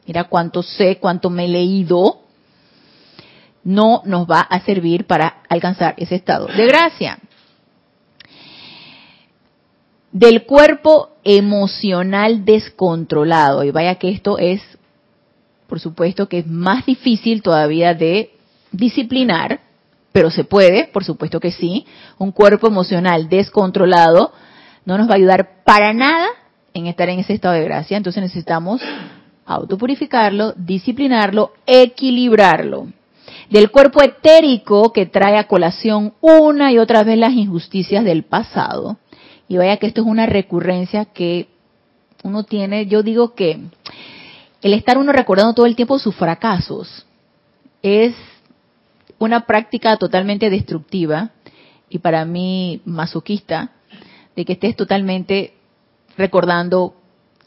mira 0.07 0.24
cuánto 0.24 0.62
sé, 0.62 0.99
cuánto 0.99 1.28
me 1.28 1.47
he 1.47 1.49
leído, 1.49 2.20
no 3.64 4.03
nos 4.05 4.30
va 4.30 4.41
a 4.41 4.61
servir 4.61 5.07
para 5.07 5.43
alcanzar 5.49 5.95
ese 5.99 6.14
estado 6.14 6.47
de 6.47 6.66
gracia. 6.66 7.18
del 10.12 10.45
cuerpo 10.45 11.10
emocional 11.25 12.45
descontrolado. 12.45 13.64
Y 13.64 13.71
vaya 13.71 13.97
que 13.97 14.11
esto 14.11 14.39
es, 14.39 14.62
por 15.66 15.81
supuesto, 15.81 16.29
que 16.29 16.39
es 16.41 16.47
más 16.47 16.87
difícil 16.87 17.43
todavía 17.43 17.95
de 17.95 18.31
disciplinar, 18.73 19.61
pero 20.12 20.31
se 20.31 20.45
puede, 20.45 20.89
por 20.89 21.05
supuesto 21.05 21.41
que 21.41 21.53
sí. 21.53 21.87
Un 22.18 22.33
cuerpo 22.33 22.66
emocional 22.66 23.29
descontrolado 23.29 24.33
no 24.85 24.99
nos 24.99 25.09
va 25.09 25.12
a 25.12 25.16
ayudar 25.16 25.62
para 25.64 25.93
nada 25.93 26.29
en 26.75 26.87
estar 26.87 27.09
en 27.09 27.21
ese 27.21 27.35
estado 27.35 27.55
de 27.55 27.64
gracia. 27.64 27.97
Entonces 27.97 28.23
necesitamos 28.23 28.81
autopurificarlo, 29.47 30.53
disciplinarlo, 30.57 31.53
equilibrarlo. 31.66 32.89
Del 33.49 33.71
cuerpo 33.71 34.03
etérico 34.03 34.93
que 34.93 35.07
trae 35.07 35.37
a 35.37 35.49
colación 35.49 36.14
una 36.21 36.73
y 36.73 36.79
otra 36.79 37.03
vez 37.03 37.18
las 37.18 37.33
injusticias 37.33 38.05
del 38.05 38.23
pasado. 38.23 38.97
Y 39.51 39.57
vaya 39.57 39.78
que 39.78 39.88
esto 39.88 40.03
es 40.03 40.07
una 40.07 40.26
recurrencia 40.26 41.07
que 41.07 41.48
uno 42.22 42.44
tiene, 42.44 42.86
yo 42.86 43.03
digo 43.03 43.34
que 43.34 43.59
el 44.62 44.74
estar 44.74 44.96
uno 44.96 45.11
recordando 45.11 45.55
todo 45.55 45.66
el 45.66 45.74
tiempo 45.74 45.98
sus 45.98 46.14
fracasos 46.14 47.05
es 47.82 48.14
una 49.18 49.46
práctica 49.46 49.96
totalmente 49.96 50.51
destructiva 50.51 51.30
y 51.88 51.98
para 51.98 52.24
mí 52.24 52.80
masoquista 52.84 53.72
de 54.36 54.44
que 54.44 54.53
estés 54.53 54.76
totalmente 54.76 55.55
recordando 56.16 56.94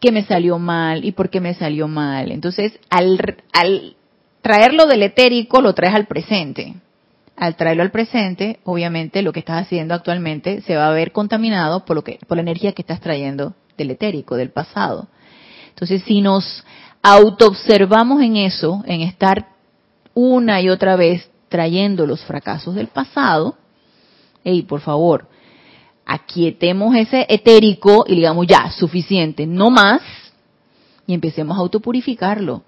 qué 0.01 0.11
me 0.11 0.25
salió 0.25 0.59
mal 0.59 1.05
y 1.05 1.13
por 1.13 1.29
qué 1.29 1.39
me 1.39 1.53
salió 1.53 1.87
mal. 1.87 2.33
Entonces, 2.33 2.77
al, 2.89 3.37
al 3.53 3.95
traerlo 4.41 4.87
del 4.87 5.03
etérico, 5.03 5.61
lo 5.61 5.73
traes 5.73 5.95
al 5.95 6.07
presente. 6.07 6.73
Al 7.35 7.55
traerlo 7.55 7.83
al 7.83 7.91
presente, 7.91 8.59
obviamente 8.63 9.21
lo 9.21 9.33
que 9.33 9.39
estás 9.39 9.63
haciendo 9.63 9.93
actualmente 9.93 10.61
se 10.61 10.75
va 10.75 10.87
a 10.87 10.93
ver 10.93 11.11
contaminado 11.11 11.83
por, 11.83 11.95
lo 11.95 12.03
que, 12.03 12.19
por 12.27 12.37
la 12.37 12.43
energía 12.43 12.73
que 12.73 12.83
estás 12.83 13.01
trayendo 13.01 13.55
del 13.77 13.91
etérico, 13.91 14.35
del 14.35 14.51
pasado. 14.51 15.07
Entonces, 15.69 16.03
si 16.03 16.21
nos 16.21 16.63
autoobservamos 17.01 18.21
en 18.21 18.37
eso, 18.37 18.83
en 18.85 19.01
estar 19.01 19.47
una 20.13 20.61
y 20.61 20.69
otra 20.69 20.95
vez 20.95 21.29
trayendo 21.49 22.05
los 22.05 22.23
fracasos 22.23 22.75
del 22.75 22.87
pasado, 22.87 23.57
y 24.43 24.61
por 24.63 24.81
favor, 24.81 25.27
aquietemos 26.05 26.95
ese 26.95 27.25
etérico 27.29 28.05
y 28.07 28.15
digamos 28.15 28.47
ya, 28.47 28.71
suficiente, 28.71 29.47
no 29.47 29.69
más, 29.69 30.01
y 31.07 31.13
empecemos 31.13 31.57
a 31.57 31.61
autopurificarlo. 31.61 32.63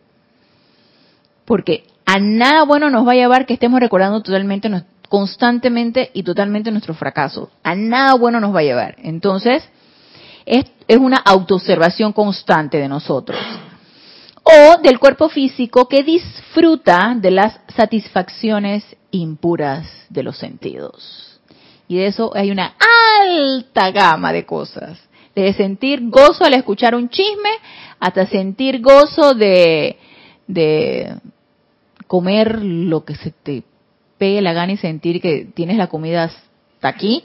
Porque 1.45 1.83
a 2.05 2.19
nada 2.19 2.63
bueno 2.63 2.89
nos 2.89 3.07
va 3.07 3.13
a 3.13 3.15
llevar 3.15 3.45
que 3.45 3.53
estemos 3.53 3.79
recordando 3.79 4.21
totalmente, 4.21 4.69
constantemente 5.09 6.11
y 6.13 6.23
totalmente 6.23 6.71
nuestro 6.71 6.93
fracaso. 6.93 7.49
A 7.63 7.75
nada 7.75 8.13
bueno 8.15 8.39
nos 8.39 8.53
va 8.53 8.59
a 8.59 8.63
llevar. 8.63 8.95
Entonces, 8.99 9.63
es, 10.45 10.65
es 10.87 10.97
una 10.97 11.17
autoobservación 11.17 12.13
constante 12.13 12.77
de 12.77 12.87
nosotros 12.87 13.39
o 14.45 14.77
del 14.81 14.99
cuerpo 14.99 15.27
físico 15.27 15.87
que 15.87 16.03
disfruta 16.03 17.15
de 17.17 17.31
las 17.31 17.59
satisfacciones 17.75 18.83
impuras 19.09 19.87
de 20.09 20.21
los 20.21 20.37
sentidos. 20.37 21.39
Y 21.87 21.97
de 21.97 22.07
eso 22.07 22.31
hay 22.35 22.51
una 22.51 22.75
alta 23.19 23.91
gama 23.91 24.31
de 24.31 24.45
cosas. 24.45 24.99
De 25.35 25.51
sentir 25.53 26.09
gozo 26.09 26.45
al 26.45 26.53
escuchar 26.53 26.95
un 26.95 27.09
chisme 27.09 27.49
hasta 27.99 28.27
sentir 28.27 28.81
gozo 28.81 29.33
de, 29.33 29.97
de 30.47 31.15
comer 32.07 32.63
lo 32.63 33.05
que 33.05 33.15
se 33.15 33.31
te 33.31 33.63
pegue 34.17 34.41
la 34.41 34.53
gana 34.53 34.73
y 34.73 34.77
sentir 34.77 35.21
que 35.21 35.45
tienes 35.53 35.77
la 35.77 35.87
comida 35.87 36.23
hasta 36.23 36.87
aquí. 36.87 37.23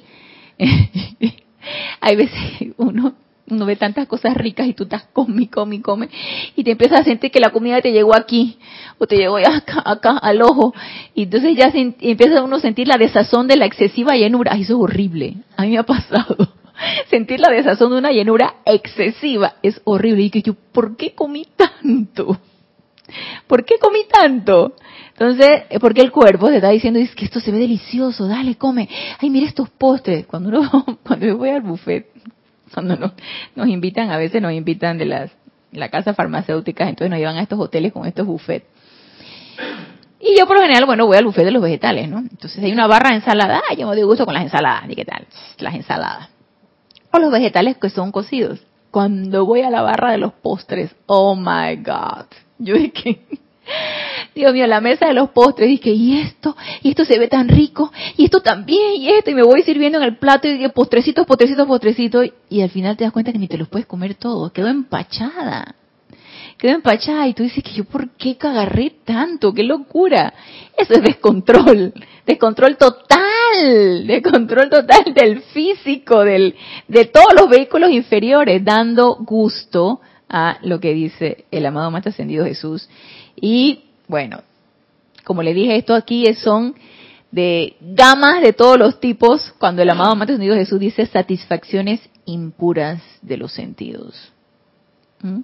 hay 2.01 2.17
veces 2.17 2.73
uno 2.77 3.15
uno 3.51 3.67
ve 3.67 3.77
tantas 3.77 4.07
cosas 4.07 4.37
ricas 4.37 4.67
y 4.67 4.75
tú 4.75 4.85
estás 4.85 5.05
come, 5.13 5.49
come, 5.51 5.83
come, 5.83 6.09
y 6.57 6.65
te 6.65 6.73
empiezas 6.73 7.01
a 7.01 7.05
sentir 7.05 7.31
que 7.31 7.41
la 7.41 7.51
comida 7.51 7.81
te 7.81 7.93
llegó 7.93 8.15
aquí, 8.15 8.59
o 8.99 9.07
te 9.07 9.17
llegó 9.17 9.39
acá, 9.39 9.83
acá, 9.85 10.17
al 10.19 10.43
ojo, 10.43 10.75
y 11.15 11.25
entonces 11.25 11.57
ya 11.57 11.73
empieza 11.75 12.43
uno 12.43 12.57
a 12.57 12.61
sentir 12.61 12.89
la 12.89 12.97
desazón 12.97 13.47
de 13.47 13.57
la 13.57 13.67
excesiva 13.67 14.15
llenura. 14.15 14.53
Ay, 14.55 14.63
eso 14.63 14.75
es 14.75 14.81
horrible, 14.81 15.35
a 15.57 15.63
mí 15.63 15.71
me 15.71 15.79
ha 15.79 15.85
pasado. 15.85 16.37
Sentir 17.11 17.41
la 17.41 17.51
desazón 17.51 17.91
de 17.91 17.99
una 17.99 18.11
llenura 18.11 18.55
excesiva 18.65 19.57
es 19.63 19.83
horrible. 19.85 20.23
Y 20.23 20.31
que 20.31 20.41
yo, 20.41 20.55
¿por 20.55 20.97
qué 20.97 21.13
comí 21.13 21.47
tanto? 21.55 22.39
¿Por 23.47 23.65
qué 23.65 23.77
comí 23.81 24.01
tanto? 24.11 24.75
Entonces, 25.11 25.65
porque 25.81 26.01
el 26.01 26.11
cuerpo 26.11 26.49
te 26.49 26.57
está 26.57 26.71
diciendo, 26.71 26.99
es 26.99 27.15
que 27.15 27.25
esto 27.25 27.41
se 27.41 27.51
ve 27.51 27.59
delicioso, 27.59 28.27
dale, 28.27 28.57
come. 28.57 28.89
Ay, 29.19 29.31
mira 29.31 29.47
estos 29.47 29.69
postres. 29.71 30.27
Cuando 30.27 30.49
uno, 30.49 30.99
cuando 31.03 31.27
yo 31.27 31.37
voy 31.37 31.51
al 31.51 31.63
buffet, 31.63 32.07
cuando 32.73 32.97
nos, 32.97 33.13
nos 33.55 33.69
invitan, 33.69 34.11
a 34.11 34.17
veces 34.17 34.41
nos 34.41 34.53
invitan 34.53 34.97
de 34.99 35.07
las 35.07 35.31
la 35.73 35.89
casa 35.89 36.15
farmacéuticas, 36.15 36.89
entonces 36.89 37.11
nos 37.11 37.19
llevan 37.19 37.37
a 37.37 37.43
estos 37.43 37.59
hoteles 37.59 37.93
con 37.93 38.07
estos 38.07 38.27
buffets. 38.27 38.67
Y 40.21 40.39
yo 40.39 40.47
por 40.47 40.57
lo 40.57 40.63
general, 40.63 40.85
bueno, 40.85 41.07
voy 41.07 41.17
al 41.17 41.25
buffet 41.25 41.45
de 41.45 41.51
los 41.51 41.63
vegetales, 41.63 42.09
¿no? 42.09 42.19
Entonces 42.19 42.63
hay 42.63 42.73
una 42.73 42.87
barra 42.87 43.11
de 43.11 43.17
ensalada, 43.17 43.63
yo 43.77 43.87
me 43.87 43.95
doy 43.95 44.05
gusto 44.05 44.27
con 44.27 44.35
las 44.35 44.43
ensaladas, 44.43 44.91
¿y 44.91 44.95
qué 44.95 45.05
tal? 45.05 45.27
Las 45.59 45.75
ensaladas. 45.75 46.29
O 47.13 47.19
los 47.19 47.31
vegetales 47.31 47.77
que 47.79 47.89
son 47.89 48.13
cocidos. 48.13 48.61
Cuando 48.91 49.47
voy 49.47 49.63
a 49.63 49.71
la 49.71 49.83
barra 49.83 50.13
de 50.13 50.19
los 50.19 50.33
postres, 50.33 50.95
oh 51.07 51.35
my 51.37 51.77
God. 51.77 52.27
Yo 52.61 52.75
dije, 52.75 53.21
Dios 54.35 54.53
mío, 54.53 54.67
la 54.67 54.81
mesa 54.81 55.07
de 55.07 55.15
los 55.15 55.31
postres, 55.31 55.69
dije, 55.69 55.91
y 55.91 56.21
esto, 56.21 56.57
y 56.83 56.91
esto 56.91 57.05
se 57.05 57.19
ve 57.19 57.27
tan 57.29 57.49
rico, 57.49 57.91
y 58.17 58.27
esto 58.27 58.41
también, 58.41 58.97
y 58.97 59.09
esto, 59.09 59.31
y 59.31 59.35
me 59.35 59.43
voy 59.43 59.63
sirviendo 59.63 59.99
en 59.99 60.05
el 60.05 60.19
plato, 60.19 60.47
y 60.47 60.69
postrecitos, 60.69 61.27
postrecitos, 61.27 61.67
postrecitos, 61.67 62.27
y 62.51 62.61
al 62.61 62.71
final 62.71 62.97
te 62.97 63.05
das 63.05 63.13
cuenta 63.13 63.33
que 63.33 63.39
ni 63.39 63.49
te 63.49 63.57
los 63.57 63.69
puedes 63.69 63.87
comer 63.87 64.15
todos, 64.15 64.53
quedó 64.53 64.69
empachada, 64.69 65.75
quedó 66.59 66.75
empachada, 66.75 67.27
y 67.29 67.35
tú 67.35 67.43
dices 67.43 67.65
que 67.65 67.73
yo, 67.73 67.85
¿por 67.85 68.11
qué 68.11 68.37
cagarré 68.37 68.93
tanto? 69.05 69.55
¡Qué 69.55 69.63
locura! 69.63 70.35
Eso 70.77 70.95
es 70.95 71.03
descontrol, 71.03 71.95
descontrol 72.27 72.77
total, 72.77 74.07
descontrol 74.07 74.69
total 74.69 75.15
del 75.15 75.41
físico, 75.41 76.25
del, 76.25 76.55
de 76.89 77.07
todos 77.07 77.33
los 77.39 77.49
vehículos 77.49 77.91
inferiores, 77.91 78.63
dando 78.63 79.17
gusto 79.17 80.01
a 80.31 80.59
lo 80.63 80.81
que 80.81 80.95
dice 80.95 81.45
el 81.51 81.67
amado 81.67 81.91
más 81.91 82.07
ascendido 82.07 82.45
Jesús. 82.45 82.89
Y 83.37 83.85
bueno, 84.07 84.43
como 85.25 85.43
le 85.43 85.53
dije, 85.53 85.77
esto 85.77 85.95
aquí 85.95 86.33
son 86.35 86.75
de 87.33 87.77
gamas 87.81 88.43
de 88.43 88.53
todos 88.53 88.79
los 88.79 89.01
tipos, 89.01 89.53
cuando 89.59 89.83
el 89.83 89.91
amado 89.91 90.17
Maestro 90.17 90.37
Unido 90.37 90.55
Jesús 90.55 90.81
dice 90.81 91.07
satisfacciones 91.07 92.01
impuras 92.25 93.03
de 93.23 93.37
los 93.37 93.53
sentidos. 93.53 94.33
¿Mm? 95.23 95.41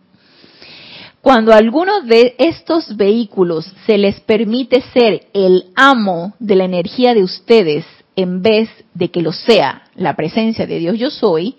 Cuando 1.21 1.53
a 1.53 1.57
algunos 1.57 2.07
de 2.07 2.37
estos 2.39 2.97
vehículos 2.97 3.73
se 3.85 3.99
les 3.99 4.21
permite 4.21 4.81
ser 4.93 5.27
el 5.33 5.67
amo 5.75 6.35
de 6.39 6.55
la 6.55 6.65
energía 6.65 7.15
de 7.15 7.25
ustedes 7.25 7.85
en 8.15 8.43
vez 8.43 8.69
de 8.95 9.11
que 9.11 9.23
lo 9.23 9.33
sea 9.33 9.83
la 9.97 10.15
presencia 10.15 10.67
de 10.67 10.79
Dios 10.79 10.99
yo 10.99 11.11
soy, 11.11 11.57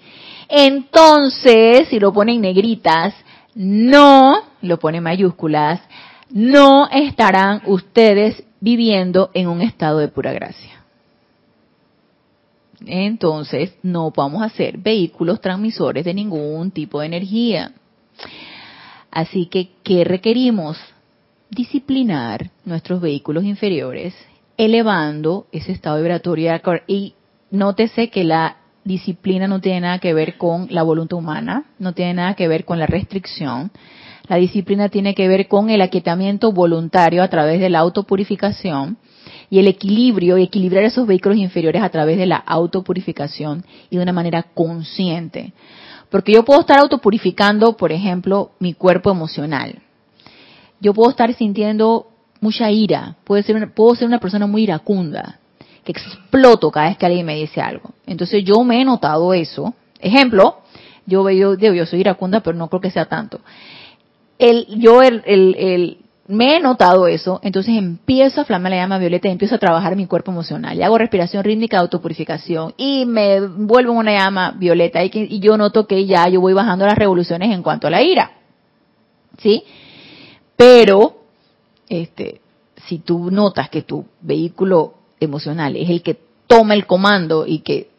entonces, 0.50 1.88
si 1.90 2.00
lo 2.00 2.14
ponen 2.14 2.42
negritas, 2.42 3.14
no, 3.56 4.44
lo 4.62 4.80
ponen 4.80 5.04
mayúsculas, 5.04 5.82
no 6.30 6.88
estarán 6.90 7.62
ustedes 7.66 8.44
viviendo 8.60 9.30
en 9.34 9.48
un 9.48 9.62
estado 9.62 10.00
de 10.00 10.08
pura 10.08 10.34
gracia. 10.34 10.84
Entonces, 12.86 13.74
no 13.82 14.12
vamos 14.12 14.44
a 14.44 14.50
ser 14.50 14.78
vehículos 14.78 15.42
transmisores 15.42 16.06
de 16.06 16.14
ningún 16.14 16.72
tipo 16.72 17.00
de 17.00 17.08
energía. 17.08 17.72
Así 19.12 19.48
que, 19.48 19.70
¿qué 19.84 20.04
requerimos? 20.04 20.78
Disciplinar 21.50 22.52
nuestros 22.66 23.02
vehículos 23.02 23.44
inferiores, 23.44 24.14
elevando 24.58 25.48
ese 25.52 25.72
estado 25.72 25.98
vibratorio. 25.98 26.52
Y 26.88 27.16
nótese 27.50 28.10
que 28.10 28.24
la 28.24 28.58
disciplina 28.88 29.48
no 29.48 29.62
tiene 29.62 29.82
nada 29.82 30.00
que 30.00 30.14
ver 30.14 30.38
con 30.38 30.68
la 30.72 30.84
voluntad 30.84 31.18
humana, 31.18 31.66
no 31.78 31.94
tiene 31.94 32.16
nada 32.16 32.34
que 32.36 32.48
ver 32.48 32.66
con 32.66 32.80
la 32.80 32.88
restricción, 32.88 33.72
la 34.28 34.38
disciplina 34.38 34.90
tiene 34.90 35.14
que 35.14 35.28
ver 35.28 35.48
con 35.48 35.70
el 35.70 35.82
aquietamiento 35.82 36.52
voluntario 36.52 37.24
a 37.24 37.28
través 37.28 37.60
de 37.60 37.70
la 37.70 37.80
autopurificación 37.80 38.98
y 39.50 39.60
el 39.60 39.68
equilibrio 39.68 40.38
y 40.38 40.44
equilibrar 40.44 40.84
esos 40.84 41.08
vehículos 41.08 41.38
inferiores 41.38 41.82
a 41.82 41.90
través 41.90 42.18
de 42.18 42.26
la 42.26 42.38
autopurificación 42.38 43.64
y 43.90 43.98
de 43.98 44.04
una 44.04 44.14
manera 44.14 44.44
consciente. 44.44 45.54
Porque 46.10 46.34
yo 46.34 46.44
puedo 46.44 46.62
estar 46.62 46.80
autopurificando, 46.80 47.78
por 47.78 47.92
ejemplo, 47.92 48.52
mi 48.60 48.74
cuerpo 48.74 49.12
emocional. 49.12 49.82
Yo 50.80 50.94
puedo 50.94 51.10
estar 51.10 51.34
sintiendo 51.34 52.08
mucha 52.42 52.70
ira, 52.70 53.18
puedo 53.24 53.42
ser, 53.44 53.74
puedo 53.74 53.96
ser 53.96 54.08
una 54.08 54.20
persona 54.20 54.48
muy 54.48 54.64
iracunda, 54.64 55.40
que 55.94 55.94
exploto 55.94 56.70
cada 56.72 56.90
vez 56.90 56.98
que 56.98 57.06
alguien 57.06 57.26
me 57.26 57.36
dice 57.36 57.62
algo. 57.62 57.92
Entonces 58.06 58.44
yo 58.44 58.64
me 58.64 58.82
he 58.82 58.86
notado 58.86 59.34
eso. 59.34 59.74
Ejemplo, 60.00 60.60
yo, 61.06 61.30
yo, 61.30 61.56
yo 61.56 61.86
soy 61.86 62.02
iracunda, 62.02 62.42
pero 62.42 62.58
no 62.58 62.68
creo 62.68 62.82
que 62.82 62.92
sea 62.92 63.06
tanto 63.06 63.40
el, 64.40 64.68
yo 64.80 65.02
el, 65.02 65.24
el, 65.26 65.98
me 66.28 66.58
he 66.58 66.60
notado 66.60 67.08
eso, 67.08 67.40
entonces 67.42 67.76
empiezo 67.78 68.42
a 68.42 68.46
flamar 68.46 68.72
la 68.72 68.78
llama 68.78 68.98
violeta 68.98 69.28
y 69.28 69.32
empiezo 69.32 69.56
a 69.56 69.60
trabajar 69.60 69.96
mi 69.96 70.06
cuerpo 70.06 70.32
emocional. 70.32 70.78
Y 70.78 70.84
hago 70.84 70.98
respiración 70.98 71.44
rítmica, 71.44 71.80
autopurificación 71.80 72.74
y 72.78 73.06
me 73.06 73.40
vuelvo 73.40 73.94
una 73.94 74.18
llama 74.18 74.52
violeta 74.58 75.04
y, 75.04 75.12
y 75.14 75.40
yo 75.40 75.58
noto 75.58 75.88
que 75.88 76.06
ya 76.06 76.28
yo 76.28 76.42
voy 76.42 76.54
bajando 76.54 76.86
las 76.86 76.98
revoluciones 76.98 77.52
en 77.52 77.64
cuanto 77.64 77.88
a 77.88 77.92
la 77.92 78.02
ira. 78.02 78.32
¿Sí? 79.40 79.64
Pero, 80.56 81.18
este, 81.88 82.42
si 82.88 83.00
tú 83.00 83.32
notas 83.32 83.70
que 83.70 83.84
tu 83.84 84.06
vehículo 84.22 84.96
emocional 85.20 85.76
es 85.76 85.90
el 85.90 86.02
que 86.02 86.20
toma 86.48 86.74
el 86.74 86.86
comando 86.86 87.46
y 87.46 87.60
que 87.60 87.90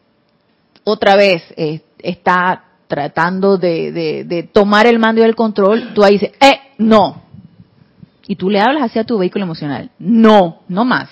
otra 0.83 1.15
vez 1.15 1.43
eh, 1.55 1.81
está 1.99 2.63
tratando 2.87 3.57
de, 3.57 3.91
de, 4.25 4.43
tomar 4.43 4.87
el 4.87 4.97
mando 4.97 5.21
y 5.21 5.23
el 5.23 5.35
control, 5.35 5.93
tú 5.93 6.03
ahí 6.03 6.13
dices, 6.13 6.31
eh, 6.41 6.59
no. 6.79 7.21
Y 8.27 8.35
tú 8.35 8.49
le 8.49 8.59
hablas 8.59 8.83
hacia 8.83 9.03
tu 9.03 9.19
vehículo 9.19 9.45
emocional. 9.45 9.91
No, 9.99 10.61
no 10.67 10.85
más. 10.85 11.09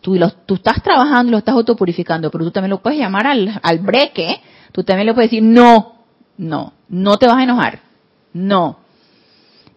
Tú, 0.00 0.16
lo, 0.16 0.30
tú 0.30 0.54
estás 0.54 0.82
trabajando 0.82 1.30
lo 1.30 1.38
estás 1.38 1.54
autopurificando, 1.54 2.30
pero 2.30 2.44
tú 2.44 2.50
también 2.50 2.70
lo 2.70 2.82
puedes 2.82 2.98
llamar 2.98 3.28
al, 3.28 3.60
al 3.62 3.78
breque. 3.78 4.40
Tú 4.72 4.82
también 4.82 5.06
le 5.06 5.14
puedes 5.14 5.30
decir, 5.30 5.42
no, 5.42 5.94
no, 6.36 6.72
no 6.88 7.16
te 7.16 7.26
vas 7.26 7.36
a 7.36 7.44
enojar. 7.44 7.80
No. 8.32 8.78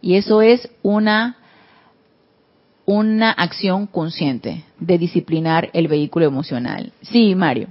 Y 0.01 0.15
eso 0.15 0.41
es 0.41 0.69
una 0.81 1.37
una 2.85 3.31
acción 3.31 3.87
consciente 3.87 4.63
de 4.79 4.97
disciplinar 4.97 5.69
el 5.73 5.87
vehículo 5.87 6.25
emocional. 6.25 6.91
Sí, 7.01 7.35
Mario. 7.35 7.67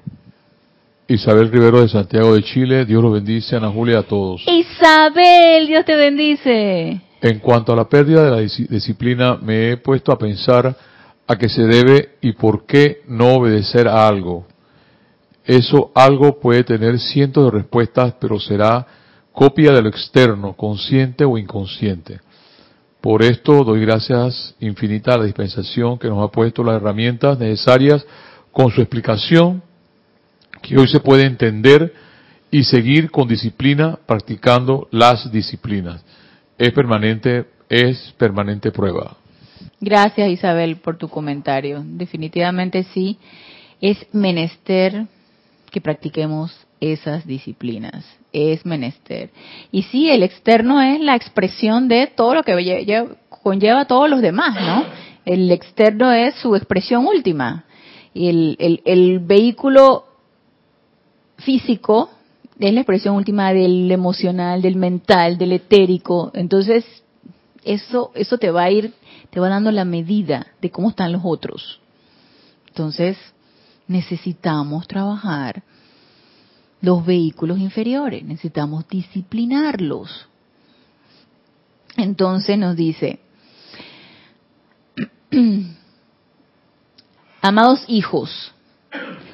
Isabel 1.09 1.51
Rivero 1.51 1.83
de 1.83 1.89
Santiago 1.89 2.35
de 2.35 2.43
Chile, 2.43 2.87
Dios 2.87 3.03
lo 3.03 3.11
bendice, 3.11 3.57
Ana 3.57 3.71
Julia, 3.71 3.99
a 3.99 4.03
todos. 4.03 4.43
Isabel, 4.47 5.67
Dios 5.67 5.85
te 5.85 5.95
bendice. 5.95 7.01
En 7.21 7.39
cuanto 7.41 7.73
a 7.73 7.77
la 7.77 7.89
pérdida 7.89 8.25
de 8.25 8.31
la 8.31 8.39
disciplina, 8.39 9.37
me 9.37 9.73
he 9.73 9.77
puesto 9.77 10.11
a 10.11 10.19
pensar 10.19 10.75
a 11.27 11.37
qué 11.37 11.49
se 11.49 11.63
debe 11.63 12.17
y 12.21 12.33
por 12.33 12.67
qué 12.67 13.03
no 13.09 13.35
obedecer 13.35 13.89
a 13.89 14.09
algo. 14.09 14.47
Eso 15.45 15.91
algo 15.95 16.39
puede 16.41 16.65
tener 16.65 16.99
cientos 16.99 17.45
de 17.45 17.59
respuestas, 17.59 18.15
pero 18.21 18.41
será 18.41 18.87
copia 19.33 19.73
de 19.73 19.83
lo 19.83 19.89
externo, 19.89 20.55
consciente 20.55 21.25
o 21.25 21.37
inconsciente. 21.37 22.21
Por 23.03 23.25
esto 23.25 23.65
doy 23.65 23.81
gracias 23.81 24.55
infinitas 24.61 25.17
a 25.17 25.19
la 25.19 25.25
dispensación 25.25 25.99
que 25.99 26.07
nos 26.07 26.23
ha 26.23 26.31
puesto 26.31 26.63
las 26.63 26.77
herramientas 26.77 27.37
necesarias 27.37 28.07
con 28.53 28.71
su 28.71 28.81
explicación, 28.81 29.61
que 30.63 30.79
hoy 30.79 30.87
se 30.87 31.01
puede 31.01 31.27
entender 31.27 31.93
y 32.49 32.63
seguir 32.63 33.11
con 33.11 33.27
disciplina 33.27 33.99
practicando 34.07 34.87
las 34.93 35.33
disciplinas. 35.33 36.05
Es 36.57 36.73
permanente, 36.73 37.47
es 37.69 38.15
permanente 38.17 38.71
prueba. 38.71 39.17
Gracias 39.81 40.31
Isabel 40.31 40.77
por 40.77 40.97
tu 40.97 41.09
comentario. 41.09 41.83
Definitivamente 41.85 42.85
sí, 42.95 43.19
es 43.81 43.99
menester 44.13 45.07
que 45.73 45.81
practiquemos 45.81 46.57
esas 46.83 47.25
disciplinas. 47.27 48.05
Es 48.33 48.67
menester. 48.67 49.31
Y 49.71 49.85
sí, 49.85 50.11
el 50.11 50.25
externo 50.25 50.83
es 50.83 51.01
la 51.01 51.15
expresión 51.15 51.87
de 51.87 52.09
todo 52.09 52.35
lo 52.35 52.43
que 52.43 53.09
conlleva 53.43 53.81
a 53.81 53.85
todos 53.87 54.11
los 54.11 54.21
demás, 54.21 54.61
¿no? 54.61 54.85
El 55.25 55.51
externo 55.53 56.11
es 56.13 56.35
su 56.37 56.57
expresión 56.57 57.07
última. 57.07 57.65
Y 58.13 58.29
el, 58.29 58.83
el 58.85 59.21
vehículo 59.21 60.07
físico 61.37 62.11
es 62.59 62.75
la 62.75 62.81
expresión 62.81 63.15
última 63.15 63.53
del 63.53 63.91
emocional, 63.91 64.61
del 64.61 64.77
mental, 64.77 65.39
del 65.39 65.53
etérico. 65.53 66.33
Entonces, 66.35 66.85
eso, 67.65 68.11
eso 68.15 68.39
te 68.39 68.51
va 68.51 68.65
a 68.65 68.71
ir, 68.71 68.93
te 69.31 69.39
va 69.39 69.49
dando 69.49 69.71
la 69.71 69.85
medida 69.85 70.49
de 70.61 70.71
cómo 70.71 70.91
están 70.91 71.13
los 71.13 71.23
otros. 71.25 71.81
Entonces, 72.67 73.17
necesitamos 73.87 74.89
trabajar 74.89 75.63
los 76.83 77.07
vehículos 77.07 77.59
inferiores, 77.59 78.25
necesitamos 78.25 78.87
disciplinarlos. 78.89 80.27
Entonces 81.97 82.59
nos 82.59 82.77
dice, 82.77 83.21
amados 87.41 87.85
hijos, 87.87 88.53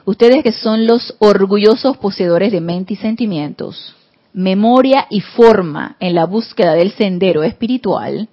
ustedes 0.05 0.43
que 0.43 0.53
son 0.53 0.87
los 0.87 1.17
orgullosos 1.19 1.97
poseedores 1.97 2.53
de 2.53 2.61
mente 2.61 2.93
y 2.93 2.97
sentimientos, 2.97 3.97
memoria 4.35 5.07
y 5.09 5.23
forma 5.23 5.97
en 6.01 6.15
la 6.15 6.27
búsqueda 6.27 6.75
del 6.75 6.93
sendero 6.93 7.45
espiritual, 7.45 8.29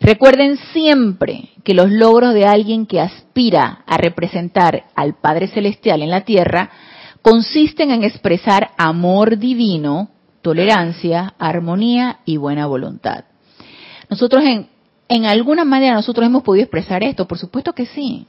recuerden 0.00 0.58
siempre 0.72 1.48
que 1.64 1.74
los 1.74 1.90
logros 1.90 2.34
de 2.34 2.46
alguien 2.46 2.86
que 2.86 3.00
aspira 3.00 3.82
a 3.86 3.96
representar 3.96 4.84
al 4.94 5.14
Padre 5.14 5.48
Celestial 5.48 6.02
en 6.02 6.10
la 6.10 6.20
tierra 6.20 6.70
consisten 7.22 7.90
en 7.90 8.04
expresar 8.04 8.72
amor 8.76 9.38
divino, 9.38 10.10
tolerancia, 10.42 11.34
armonía 11.38 12.18
y 12.24 12.36
buena 12.36 12.66
voluntad. 12.66 13.24
Nosotros 14.10 14.44
en, 14.44 14.68
en 15.08 15.26
alguna 15.26 15.64
manera 15.64 15.94
nosotros 15.94 16.26
hemos 16.26 16.42
podido 16.42 16.64
expresar 16.64 17.02
esto, 17.02 17.26
por 17.26 17.38
supuesto 17.38 17.72
que 17.72 17.86
sí. 17.86 18.26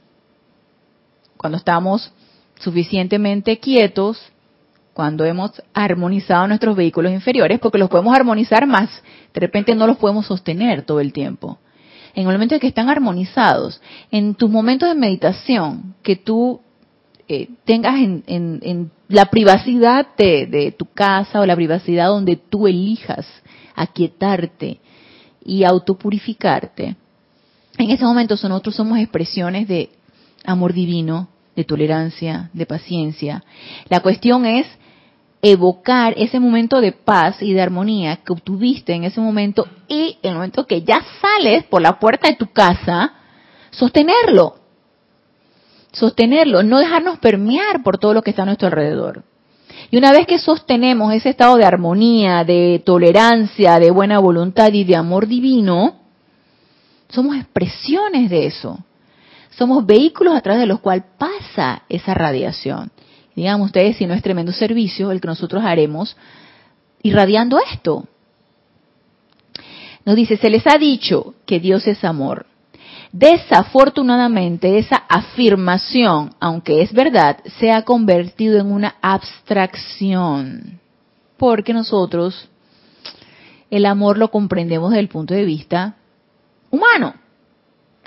Cuando 1.36 1.58
estamos 1.58 2.12
suficientemente 2.58 3.58
quietos, 3.58 4.18
cuando 4.94 5.24
hemos 5.24 5.50
armonizado 5.74 6.46
nuestros 6.46 6.76
vehículos 6.76 7.12
inferiores, 7.12 7.58
porque 7.58 7.78
los 7.78 7.90
podemos 7.90 8.14
armonizar 8.14 8.66
más, 8.66 9.02
de 9.34 9.40
repente 9.40 9.74
no 9.74 9.86
los 9.88 9.96
podemos 9.96 10.26
sostener 10.26 10.82
todo 10.82 11.00
el 11.00 11.12
tiempo. 11.12 11.58
En 12.14 12.28
el 12.28 12.32
momento 12.32 12.54
en 12.54 12.60
que 12.60 12.68
están 12.68 12.88
armonizados, 12.88 13.82
en 14.12 14.36
tus 14.36 14.48
momentos 14.48 14.88
de 14.88 14.94
meditación, 14.94 15.96
que 16.04 16.14
tú 16.14 16.60
eh, 17.28 17.48
tengas 17.64 17.94
en, 17.96 18.90
la 19.08 19.26
privacidad 19.26 20.08
de, 20.16 20.74
tu 20.76 20.86
casa 20.86 21.40
o 21.40 21.46
la 21.46 21.56
privacidad 21.56 22.08
donde 22.08 22.36
tú 22.36 22.66
elijas 22.66 23.26
aquietarte 23.74 24.80
y 25.44 25.64
autopurificarte, 25.64 26.96
en 27.76 27.90
ese 27.90 28.04
momento 28.04 28.34
nosotros 28.34 28.74
somos 28.74 28.98
expresiones 28.98 29.66
de 29.68 29.90
amor 30.44 30.72
divino, 30.72 31.28
de 31.56 31.64
tolerancia, 31.64 32.50
de 32.52 32.66
paciencia. 32.66 33.44
La 33.88 34.00
cuestión 34.00 34.46
es 34.46 34.66
evocar 35.42 36.14
ese 36.16 36.40
momento 36.40 36.80
de 36.80 36.92
paz 36.92 37.42
y 37.42 37.52
de 37.52 37.60
armonía 37.60 38.16
que 38.16 38.32
obtuviste 38.32 38.94
en 38.94 39.04
ese 39.04 39.20
momento 39.20 39.66
y 39.88 40.18
en 40.22 40.30
el 40.30 40.34
momento 40.36 40.66
que 40.66 40.82
ya 40.82 41.04
sales 41.20 41.64
por 41.64 41.82
la 41.82 41.98
puerta 41.98 42.28
de 42.28 42.36
tu 42.36 42.46
casa, 42.46 43.12
sostenerlo 43.70 44.63
sostenerlo, 45.94 46.62
no 46.62 46.78
dejarnos 46.78 47.18
permear 47.18 47.82
por 47.82 47.98
todo 47.98 48.12
lo 48.12 48.22
que 48.22 48.30
está 48.30 48.42
a 48.42 48.46
nuestro 48.46 48.68
alrededor. 48.68 49.24
Y 49.90 49.96
una 49.96 50.12
vez 50.12 50.26
que 50.26 50.38
sostenemos 50.38 51.12
ese 51.12 51.30
estado 51.30 51.56
de 51.56 51.64
armonía, 51.64 52.44
de 52.44 52.82
tolerancia, 52.84 53.78
de 53.78 53.90
buena 53.90 54.18
voluntad 54.18 54.72
y 54.72 54.84
de 54.84 54.96
amor 54.96 55.26
divino, 55.26 55.96
somos 57.08 57.36
expresiones 57.36 58.28
de 58.28 58.46
eso. 58.46 58.78
Somos 59.50 59.86
vehículos 59.86 60.34
a 60.34 60.40
través 60.40 60.60
de 60.60 60.66
los 60.66 60.80
cuales 60.80 61.04
pasa 61.16 61.82
esa 61.88 62.12
radiación. 62.12 62.90
Digamos 63.36 63.66
ustedes 63.66 63.96
si 63.96 64.06
no 64.06 64.14
es 64.14 64.22
tremendo 64.22 64.52
servicio 64.52 65.10
el 65.10 65.20
que 65.20 65.28
nosotros 65.28 65.62
haremos 65.64 66.16
irradiando 67.02 67.58
esto. 67.72 68.06
Nos 70.04 70.16
dice, 70.16 70.36
se 70.36 70.50
les 70.50 70.66
ha 70.66 70.76
dicho 70.76 71.34
que 71.46 71.60
Dios 71.60 71.86
es 71.86 72.04
amor. 72.04 72.46
Desafortunadamente, 73.16 74.76
esa 74.76 74.96
afirmación, 75.08 76.34
aunque 76.40 76.82
es 76.82 76.92
verdad, 76.92 77.38
se 77.60 77.70
ha 77.70 77.82
convertido 77.82 78.58
en 78.58 78.72
una 78.72 78.96
abstracción, 79.00 80.80
porque 81.36 81.72
nosotros 81.72 82.48
el 83.70 83.86
amor 83.86 84.18
lo 84.18 84.32
comprendemos 84.32 84.90
desde 84.90 85.02
el 85.02 85.08
punto 85.08 85.32
de 85.32 85.44
vista 85.44 85.94
humano, 86.72 87.14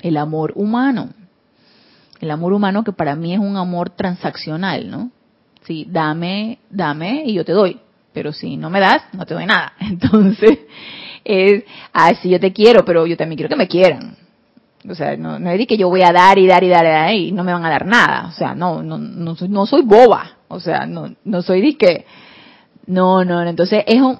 el 0.02 0.18
amor 0.18 0.52
humano. 0.56 1.08
El 2.20 2.30
amor 2.30 2.52
humano 2.52 2.84
que 2.84 2.92
para 2.92 3.16
mí 3.16 3.32
es 3.32 3.40
un 3.40 3.56
amor 3.56 3.88
transaccional, 3.88 4.90
¿no? 4.90 5.10
Sí, 5.62 5.86
dame, 5.88 6.58
dame 6.68 7.22
y 7.24 7.32
yo 7.32 7.46
te 7.46 7.52
doy, 7.52 7.80
pero 8.12 8.34
si 8.34 8.58
no 8.58 8.68
me 8.68 8.80
das, 8.80 9.04
no 9.14 9.24
te 9.24 9.32
doy 9.32 9.46
nada. 9.46 9.72
Entonces, 9.80 10.58
es, 11.24 11.64
ah, 11.94 12.12
sí, 12.20 12.28
yo 12.28 12.38
te 12.38 12.52
quiero, 12.52 12.84
pero 12.84 13.06
yo 13.06 13.16
también 13.16 13.38
quiero 13.38 13.48
que 13.48 13.56
me 13.56 13.68
quieran. 13.68 14.27
O 14.88 14.94
sea, 14.94 15.16
no, 15.16 15.38
no 15.38 15.50
es 15.50 15.58
de 15.58 15.66
que 15.66 15.76
yo 15.76 15.88
voy 15.88 16.02
a 16.02 16.12
dar 16.12 16.38
y 16.38 16.46
dar 16.46 16.62
y 16.62 16.68
dar 16.68 17.12
y 17.14 17.32
no 17.32 17.42
me 17.42 17.52
van 17.52 17.64
a 17.64 17.70
dar 17.70 17.86
nada. 17.86 18.26
O 18.28 18.32
sea, 18.32 18.54
no, 18.54 18.82
no, 18.82 18.98
no 18.98 19.34
soy, 19.34 19.48
no 19.48 19.66
soy 19.66 19.82
boba. 19.82 20.38
O 20.48 20.60
sea, 20.60 20.86
no, 20.86 21.14
no 21.24 21.42
soy 21.42 21.60
de 21.60 21.76
que, 21.76 22.06
no, 22.86 23.24
no, 23.24 23.42
entonces 23.42 23.84
es 23.86 24.00
un, 24.00 24.18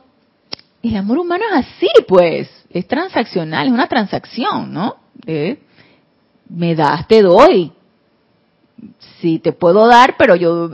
el 0.83 0.97
amor 0.97 1.19
humano 1.19 1.45
es 1.51 1.67
así, 1.67 1.89
pues, 2.07 2.49
es 2.71 2.87
transaccional, 2.87 3.67
es 3.67 3.73
una 3.73 3.89
transacción, 3.89 4.73
¿no? 4.73 4.97
me 6.49 6.75
das, 6.75 7.07
te 7.07 7.23
doy. 7.23 7.73
Sí, 9.21 9.39
te 9.39 9.53
puedo 9.53 9.87
dar, 9.87 10.17
pero 10.17 10.37
yo 10.37 10.69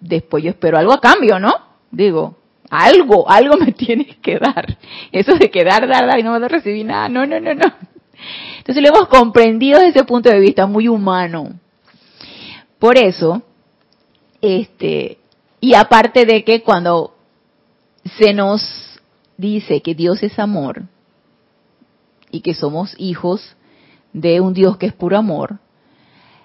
después 0.00 0.42
yo 0.42 0.50
espero 0.50 0.78
algo 0.78 0.92
a 0.92 1.00
cambio, 1.00 1.38
¿no? 1.38 1.52
Digo, 1.90 2.36
algo, 2.70 3.30
algo 3.30 3.56
me 3.56 3.72
tienes 3.72 4.16
que 4.16 4.38
dar. 4.38 4.78
Eso 5.12 5.34
de 5.36 5.50
quedar, 5.50 5.86
dar, 5.86 6.06
dar 6.06 6.18
y 6.18 6.22
no 6.22 6.38
me 6.38 6.48
recibir 6.48 6.86
nada, 6.86 7.08
no, 7.08 7.26
no, 7.26 7.38
no, 7.38 7.54
no. 7.54 7.66
Entonces 8.64 8.82
lo 8.82 8.96
hemos 8.96 9.08
comprendido 9.08 9.78
desde 9.78 9.98
ese 9.98 10.04
punto 10.04 10.30
de 10.30 10.40
vista 10.40 10.66
muy 10.66 10.88
humano. 10.88 11.52
Por 12.78 12.96
eso, 12.96 13.42
este, 14.40 15.18
y 15.60 15.74
aparte 15.74 16.24
de 16.24 16.44
que 16.44 16.62
cuando 16.62 17.14
se 18.16 18.32
nos 18.32 18.62
dice 19.36 19.82
que 19.82 19.94
Dios 19.94 20.22
es 20.22 20.38
amor 20.38 20.84
y 22.30 22.40
que 22.40 22.54
somos 22.54 22.94
hijos 22.96 23.54
de 24.14 24.40
un 24.40 24.54
Dios 24.54 24.78
que 24.78 24.86
es 24.86 24.94
puro 24.94 25.18
amor, 25.18 25.58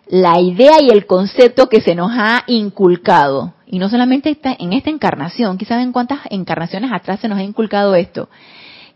la 0.07 0.41
idea 0.41 0.73
y 0.81 0.89
el 0.89 1.05
concepto 1.05 1.69
que 1.69 1.79
se 1.79 1.95
nos 1.95 2.11
ha 2.13 2.43
inculcado, 2.47 3.53
y 3.65 3.79
no 3.79 3.87
solamente 3.87 4.37
en 4.43 4.73
esta 4.73 4.89
encarnación, 4.89 5.57
quizás 5.57 5.81
en 5.81 5.93
cuántas 5.93 6.19
encarnaciones 6.29 6.91
atrás 6.91 7.21
se 7.21 7.29
nos 7.29 7.39
ha 7.39 7.43
inculcado 7.43 7.95
esto, 7.95 8.27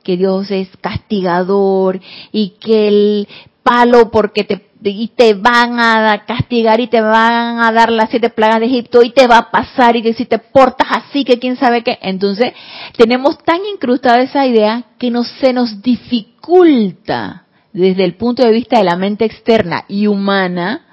que 0.04 0.18
Dios 0.18 0.52
es 0.52 0.70
castigador 0.82 2.00
y 2.32 2.56
que 2.60 2.88
el 2.88 3.28
palo 3.64 4.12
porque 4.12 4.44
te 4.44 4.74
y 4.86 5.08
te 5.16 5.34
van 5.34 5.80
a 5.80 6.26
castigar 6.26 6.82
y 6.82 6.88
te 6.88 7.00
van 7.00 7.60
a 7.60 7.72
dar 7.72 7.92
las 7.92 8.10
siete 8.10 8.30
plagas 8.30 8.60
de 8.60 8.66
Egipto 8.66 9.02
y 9.02 9.12
te 9.12 9.28
va 9.28 9.38
a 9.38 9.52
pasar 9.52 9.96
y 9.96 10.02
que 10.02 10.14
si 10.14 10.26
te 10.26 10.40
portas 10.40 10.88
así 10.90 11.24
que 11.24 11.40
quién 11.40 11.56
sabe 11.56 11.84
qué. 11.84 11.98
Entonces 12.02 12.54
tenemos 12.98 13.38
tan 13.44 13.62
incrustada 13.66 14.22
esa 14.22 14.46
idea 14.46 14.84
que 14.98 15.10
no 15.10 15.24
se 15.24 15.54
nos 15.54 15.82
dificulta 15.82 17.46
desde 17.72 18.04
el 18.04 18.16
punto 18.16 18.44
de 18.44 18.52
vista 18.52 18.78
de 18.78 18.84
la 18.84 18.98
mente 18.98 19.26
externa 19.26 19.86
y 19.88 20.08
humana 20.08 20.86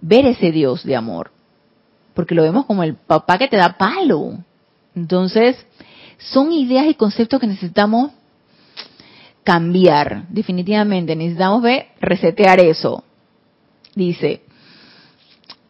ver 0.00 0.26
ese 0.26 0.50
Dios 0.50 0.82
de 0.84 0.96
amor. 0.96 1.30
Porque 2.14 2.34
lo 2.34 2.42
vemos 2.42 2.66
como 2.66 2.82
el 2.82 2.94
papá 2.94 3.38
que 3.38 3.48
te 3.48 3.56
da 3.56 3.76
palo. 3.76 4.38
Entonces, 4.94 5.56
son 6.18 6.52
ideas 6.52 6.86
y 6.86 6.94
conceptos 6.94 7.40
que 7.40 7.46
necesitamos 7.46 8.12
cambiar, 9.44 10.24
definitivamente. 10.28 11.16
Necesitamos 11.16 11.62
ver, 11.62 11.86
resetear 12.00 12.60
eso. 12.60 13.04
Dice, 13.94 14.42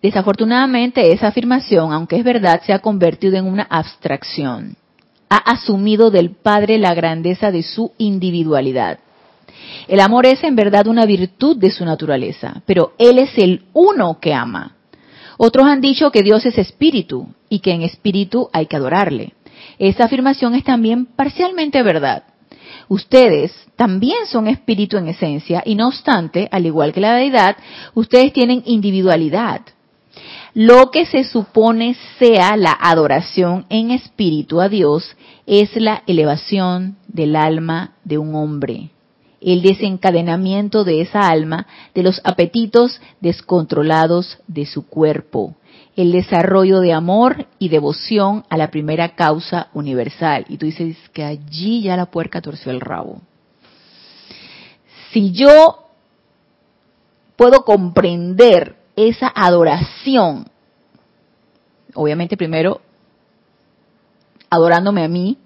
desafortunadamente 0.00 1.12
esa 1.12 1.28
afirmación, 1.28 1.92
aunque 1.92 2.16
es 2.16 2.24
verdad, 2.24 2.62
se 2.64 2.72
ha 2.72 2.78
convertido 2.78 3.36
en 3.36 3.46
una 3.46 3.64
abstracción. 3.64 4.76
Ha 5.28 5.36
asumido 5.36 6.10
del 6.10 6.30
Padre 6.30 6.78
la 6.78 6.94
grandeza 6.94 7.50
de 7.50 7.62
su 7.62 7.92
individualidad. 7.98 8.98
El 9.88 10.00
amor 10.00 10.26
es 10.26 10.44
en 10.44 10.56
verdad 10.56 10.86
una 10.86 11.06
virtud 11.06 11.56
de 11.56 11.70
su 11.70 11.84
naturaleza, 11.84 12.62
pero 12.66 12.92
Él 12.98 13.18
es 13.18 13.36
el 13.38 13.64
uno 13.72 14.18
que 14.20 14.34
ama. 14.34 14.76
Otros 15.38 15.66
han 15.66 15.80
dicho 15.80 16.10
que 16.10 16.22
Dios 16.22 16.44
es 16.46 16.58
espíritu 16.58 17.28
y 17.48 17.60
que 17.60 17.72
en 17.72 17.82
espíritu 17.82 18.48
hay 18.52 18.66
que 18.66 18.76
adorarle. 18.76 19.32
Esa 19.78 20.04
afirmación 20.04 20.54
es 20.54 20.64
también 20.64 21.06
parcialmente 21.06 21.82
verdad. 21.82 22.24
Ustedes 22.92 23.54
también 23.74 24.26
son 24.26 24.48
espíritu 24.48 24.98
en 24.98 25.08
esencia 25.08 25.62
y 25.64 25.76
no 25.76 25.88
obstante, 25.88 26.46
al 26.52 26.66
igual 26.66 26.92
que 26.92 27.00
la 27.00 27.14
deidad, 27.14 27.56
ustedes 27.94 28.34
tienen 28.34 28.62
individualidad. 28.66 29.62
Lo 30.52 30.90
que 30.90 31.06
se 31.06 31.24
supone 31.24 31.96
sea 32.18 32.54
la 32.58 32.76
adoración 32.78 33.64
en 33.70 33.92
espíritu 33.92 34.60
a 34.60 34.68
Dios 34.68 35.16
es 35.46 35.74
la 35.74 36.02
elevación 36.06 36.98
del 37.08 37.34
alma 37.34 37.94
de 38.04 38.18
un 38.18 38.34
hombre, 38.34 38.90
el 39.40 39.62
desencadenamiento 39.62 40.84
de 40.84 41.00
esa 41.00 41.30
alma 41.30 41.66
de 41.94 42.02
los 42.02 42.20
apetitos 42.24 43.00
descontrolados 43.22 44.36
de 44.48 44.66
su 44.66 44.86
cuerpo, 44.86 45.56
el 45.96 46.12
desarrollo 46.12 46.80
de 46.80 46.92
amor 46.92 47.46
y 47.58 47.68
devoción 47.68 48.44
a 48.48 48.56
la 48.56 48.70
primera 48.70 49.14
causa 49.14 49.68
universal. 49.74 50.46
Y 50.48 50.56
tú 50.56 50.66
dices 50.66 50.96
que 51.12 51.24
allí 51.24 51.82
ya 51.82 51.96
la 51.96 52.06
puerca 52.06 52.40
torció 52.40 52.72
el 52.72 52.80
rabo. 52.80 53.20
Si 55.12 55.32
yo 55.32 55.88
puedo 57.36 57.64
comprender 57.64 58.76
esa 58.96 59.30
adoración, 59.34 60.46
obviamente 61.94 62.36
primero 62.36 62.80
adorándome 64.48 65.04
a 65.04 65.08
mí, 65.08 65.38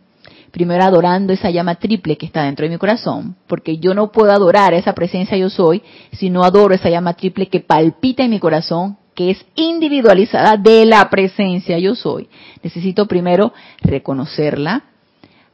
primero 0.50 0.84
adorando 0.84 1.32
esa 1.32 1.50
llama 1.50 1.76
triple 1.76 2.16
que 2.16 2.26
está 2.26 2.44
dentro 2.44 2.64
de 2.64 2.70
mi 2.70 2.78
corazón, 2.78 3.36
porque 3.46 3.78
yo 3.78 3.94
no 3.94 4.10
puedo 4.10 4.32
adorar 4.32 4.74
esa 4.74 4.94
presencia 4.94 5.36
yo 5.36 5.50
soy 5.50 5.82
si 6.12 6.30
no 6.30 6.44
adoro 6.44 6.74
esa 6.74 6.88
llama 6.88 7.14
triple 7.14 7.48
que 7.48 7.60
palpita 7.60 8.24
en 8.24 8.30
mi 8.30 8.40
corazón, 8.40 8.96
que 9.16 9.30
es 9.30 9.44
individualizada 9.56 10.56
de 10.56 10.84
la 10.84 11.08
presencia 11.10 11.78
yo 11.78 11.96
soy. 11.96 12.28
Necesito 12.62 13.06
primero 13.06 13.52
reconocerla, 13.80 14.84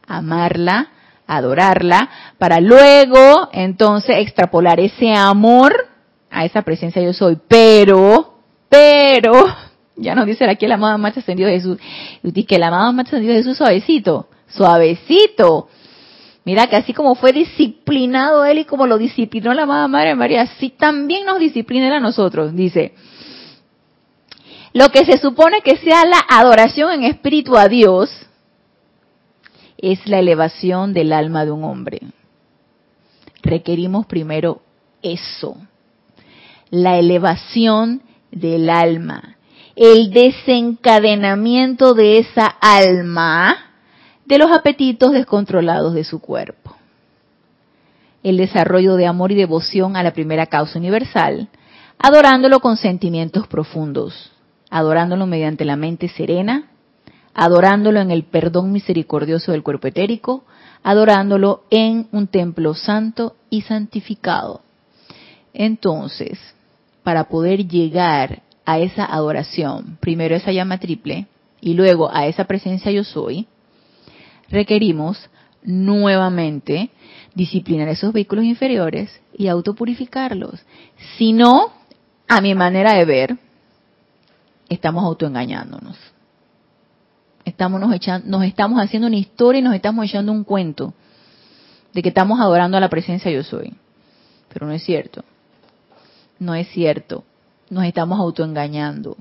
amarla, 0.07 0.89
adorarla, 1.29 2.11
para 2.39 2.61
luego 2.61 3.49
entonces 3.53 4.17
extrapolar 4.19 4.81
ese 4.81 5.15
amor 5.15 5.73
a 6.29 6.45
esa 6.45 6.63
presencia 6.63 7.01
yo 7.01 7.13
soy. 7.13 7.39
Pero, 7.47 8.35
pero, 8.69 9.47
ya 9.97 10.17
nos 10.17 10.27
dice 10.27 10.45
aquí 10.45 10.67
el 10.67 10.73
amado 10.73 10.99
más 10.99 11.17
ascendido 11.17 11.49
de 11.49 11.55
Jesús, 11.55 11.79
que 12.47 12.57
el 12.57 12.63
amado 12.65 12.93
más 12.93 13.07
ascendido 13.07 13.33
de 13.33 13.41
Jesús 13.43 13.57
suavecito, 13.57 14.29
suavecito. 14.49 15.69
Mira 16.45 16.67
que 16.67 16.75
así 16.75 16.93
como 16.93 17.15
fue 17.15 17.33
disciplinado 17.33 18.45
él 18.45 18.59
y 18.59 18.65
como 18.65 18.89
lo 18.89 18.99
disciplinó 18.99 19.55
la 19.55 19.63
amada 19.63 19.87
Madre 19.87 20.17
María, 20.17 20.43
así 20.43 20.71
también 20.71 21.25
nos 21.25 21.39
disciplina 21.39 21.97
a 21.97 22.01
nosotros. 22.01 22.57
Dice, 22.57 22.95
lo 24.73 24.89
que 24.89 25.05
se 25.05 25.18
supone 25.18 25.61
que 25.61 25.77
sea 25.77 26.05
la 26.07 26.20
adoración 26.29 26.93
en 26.93 27.05
espíritu 27.05 27.57
a 27.57 27.68
Dios 27.68 28.11
es 29.79 30.07
la 30.07 30.18
elevación 30.18 30.93
del 30.93 31.12
alma 31.12 31.45
de 31.45 31.51
un 31.51 31.64
hombre. 31.64 32.01
Requerimos 33.43 34.07
primero 34.07 34.62
eso, 35.03 35.57
la 36.70 36.99
elevación 36.99 38.03
del 38.31 38.70
alma, 38.70 39.37
el 39.77 40.11
desencadenamiento 40.11 41.95
de 41.95 42.18
esa 42.18 42.47
alma 42.47 43.73
de 44.25 44.39
los 44.39 44.51
apetitos 44.51 45.12
descontrolados 45.12 45.93
de 45.93 46.05
su 46.05 46.20
cuerpo, 46.20 46.77
el 48.23 48.39
desarrollo 48.39 48.95
de 48.95 49.07
amor 49.07 49.33
y 49.33 49.35
devoción 49.35 49.97
a 49.97 50.03
la 50.03 50.12
primera 50.12 50.47
causa 50.47 50.79
universal, 50.79 51.49
adorándolo 51.99 52.61
con 52.61 52.77
sentimientos 52.77 53.47
profundos, 53.49 54.32
adorándolo 54.73 55.27
mediante 55.27 55.66
la 55.66 55.77
mente 55.77 56.09
serena, 56.09 56.70
adorándolo 57.35 58.01
en 58.01 58.11
el 58.11 58.25
perdón 58.25 58.73
misericordioso 58.73 59.53
del 59.53 59.62
cuerpo 59.62 59.87
etérico, 59.87 60.45
adorándolo 60.83 61.64
en 61.68 62.09
un 62.11 62.27
templo 62.27 62.73
santo 62.73 63.37
y 63.51 63.61
santificado. 63.61 64.62
Entonces, 65.53 66.39
para 67.03 67.25
poder 67.25 67.68
llegar 67.68 68.41
a 68.64 68.79
esa 68.79 69.05
adoración, 69.05 69.99
primero 70.01 70.35
esa 70.35 70.53
llama 70.53 70.79
triple 70.79 71.27
y 71.61 71.75
luego 71.75 72.11
a 72.11 72.27
esa 72.27 72.45
presencia 72.45 72.91
yo 72.91 73.05
soy, 73.05 73.47
requerimos 74.49 75.29
nuevamente 75.62 76.89
disciplinar 77.35 77.89
esos 77.89 78.14
vehículos 78.14 78.47
inferiores 78.47 79.20
y 79.37 79.49
autopurificarlos. 79.49 80.64
Si 81.18 81.35
no, 81.35 81.73
a 82.27 82.41
mi 82.41 82.55
manera 82.55 82.95
de 82.95 83.05
ver, 83.05 83.39
estamos 84.73 85.05
autoengañándonos. 85.05 85.97
Estamos 87.45 87.81
nos, 87.81 87.93
echando, 87.93 88.29
nos 88.29 88.45
estamos 88.45 88.81
haciendo 88.81 89.09
una 89.09 89.16
historia 89.16 89.59
y 89.59 89.62
nos 89.62 89.75
estamos 89.75 90.05
echando 90.05 90.33
un 90.33 90.45
cuento 90.45 90.95
de 91.93 92.03
que 92.03 92.09
estamos 92.09 92.41
adorando 92.41 92.77
a 92.77 92.81
la 92.81 92.89
presencia 92.89 93.31
yo 93.31 93.43
soy. 93.43 93.75
Pero 94.53 94.66
no 94.66 94.73
es 94.73 94.83
cierto. 94.85 95.25
No 96.39 96.55
es 96.55 96.68
cierto. 96.68 97.25
Nos 97.68 97.85
estamos 97.85 98.18
autoengañando. 98.18 99.16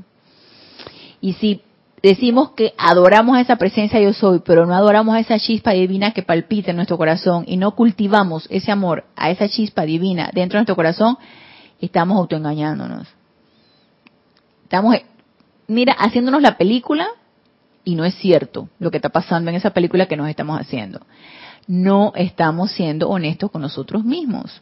Y 1.20 1.34
si 1.34 1.62
decimos 2.02 2.52
que 2.52 2.74
adoramos 2.78 3.38
a 3.38 3.42
esa 3.42 3.56
presencia 3.56 4.00
yo 4.00 4.14
soy, 4.14 4.40
pero 4.40 4.66
no 4.66 4.76
adoramos 4.76 5.16
a 5.16 5.20
esa 5.20 5.40
chispa 5.40 5.72
divina 5.72 6.12
que 6.12 6.24
palpita 6.24 6.72
en 6.72 6.78
nuestro 6.78 6.98
corazón 6.98 7.44
y 7.48 7.58
no 7.58 7.76
cultivamos 7.76 8.48
ese 8.50 8.72
amor 8.72 9.06
a 9.16 9.30
esa 9.30 9.50
chispa 9.50 9.84
divina 9.84 10.30
dentro 10.34 10.58
de 10.58 10.62
nuestro 10.62 10.76
corazón, 10.76 11.18
estamos 11.80 12.18
autoengañándonos. 12.18 13.08
Estamos 14.64 14.96
mira, 15.72 15.94
haciéndonos 15.94 16.42
la 16.42 16.58
película 16.58 17.08
y 17.84 17.96
no 17.96 18.06
es 18.06 18.16
cierto 18.16 18.70
lo 18.80 18.92
que 18.92 18.98
está 18.98 19.10
pasando 19.10 19.50
en 19.50 19.56
esa 19.56 19.72
película 19.72 20.06
que 20.06 20.18
nos 20.18 20.30
estamos 20.30 20.60
haciendo. 20.60 21.02
No 21.68 22.14
estamos 22.16 22.72
siendo 22.72 23.10
honestos 23.10 23.52
con 23.52 23.62
nosotros 23.62 24.04
mismos. 24.04 24.62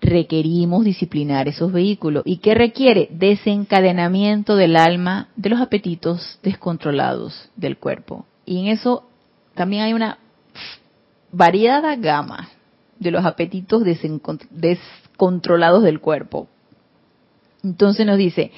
Requerimos 0.00 0.84
disciplinar 0.84 1.48
esos 1.48 1.72
vehículos. 1.72 2.22
¿Y 2.24 2.38
qué 2.38 2.54
requiere? 2.54 3.08
Desencadenamiento 3.10 4.54
del 4.56 4.76
alma 4.76 5.28
de 5.36 5.50
los 5.50 5.60
apetitos 5.60 6.38
descontrolados 6.42 7.50
del 7.56 7.78
cuerpo. 7.78 8.24
Y 8.46 8.60
en 8.60 8.68
eso 8.68 9.04
también 9.54 9.82
hay 9.82 9.92
una 9.92 10.18
variada 11.32 11.96
gama 11.96 12.48
de 12.98 13.10
los 13.10 13.24
apetitos 13.24 13.82
descontrolados 14.50 15.82
del 15.82 16.00
cuerpo. 16.00 16.48
Entonces 17.62 18.06
nos 18.06 18.18
dice, 18.18 18.52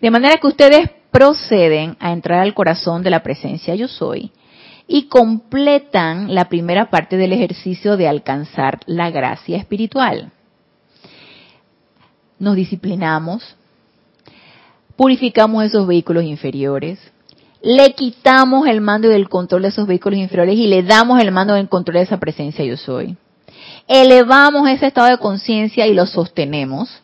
de 0.00 0.10
manera 0.10 0.36
que 0.36 0.46
ustedes 0.46 0.90
proceden 1.10 1.96
a 2.00 2.12
entrar 2.12 2.40
al 2.40 2.54
corazón 2.54 3.02
de 3.02 3.10
la 3.10 3.22
presencia 3.22 3.74
yo 3.74 3.88
soy 3.88 4.32
y 4.86 5.04
completan 5.04 6.34
la 6.34 6.48
primera 6.48 6.90
parte 6.90 7.16
del 7.16 7.32
ejercicio 7.32 7.96
de 7.96 8.08
alcanzar 8.08 8.80
la 8.86 9.10
gracia 9.10 9.56
espiritual. 9.58 10.32
Nos 12.38 12.56
disciplinamos, 12.56 13.56
purificamos 14.96 15.64
esos 15.64 15.86
vehículos 15.86 16.24
inferiores, 16.24 16.98
le 17.62 17.94
quitamos 17.94 18.66
el 18.66 18.80
mando 18.80 19.10
y 19.10 19.14
el 19.14 19.28
control 19.28 19.62
de 19.62 19.68
esos 19.68 19.86
vehículos 19.86 20.18
inferiores 20.18 20.56
y 20.56 20.66
le 20.66 20.82
damos 20.82 21.20
el 21.20 21.30
mando 21.30 21.56
y 21.56 21.60
el 21.60 21.68
control 21.68 21.98
de 21.98 22.02
esa 22.02 22.18
presencia 22.18 22.64
yo 22.64 22.76
soy. 22.76 23.16
Elevamos 23.86 24.68
ese 24.68 24.86
estado 24.86 25.08
de 25.08 25.18
conciencia 25.18 25.86
y 25.86 25.94
lo 25.94 26.06
sostenemos. 26.06 27.01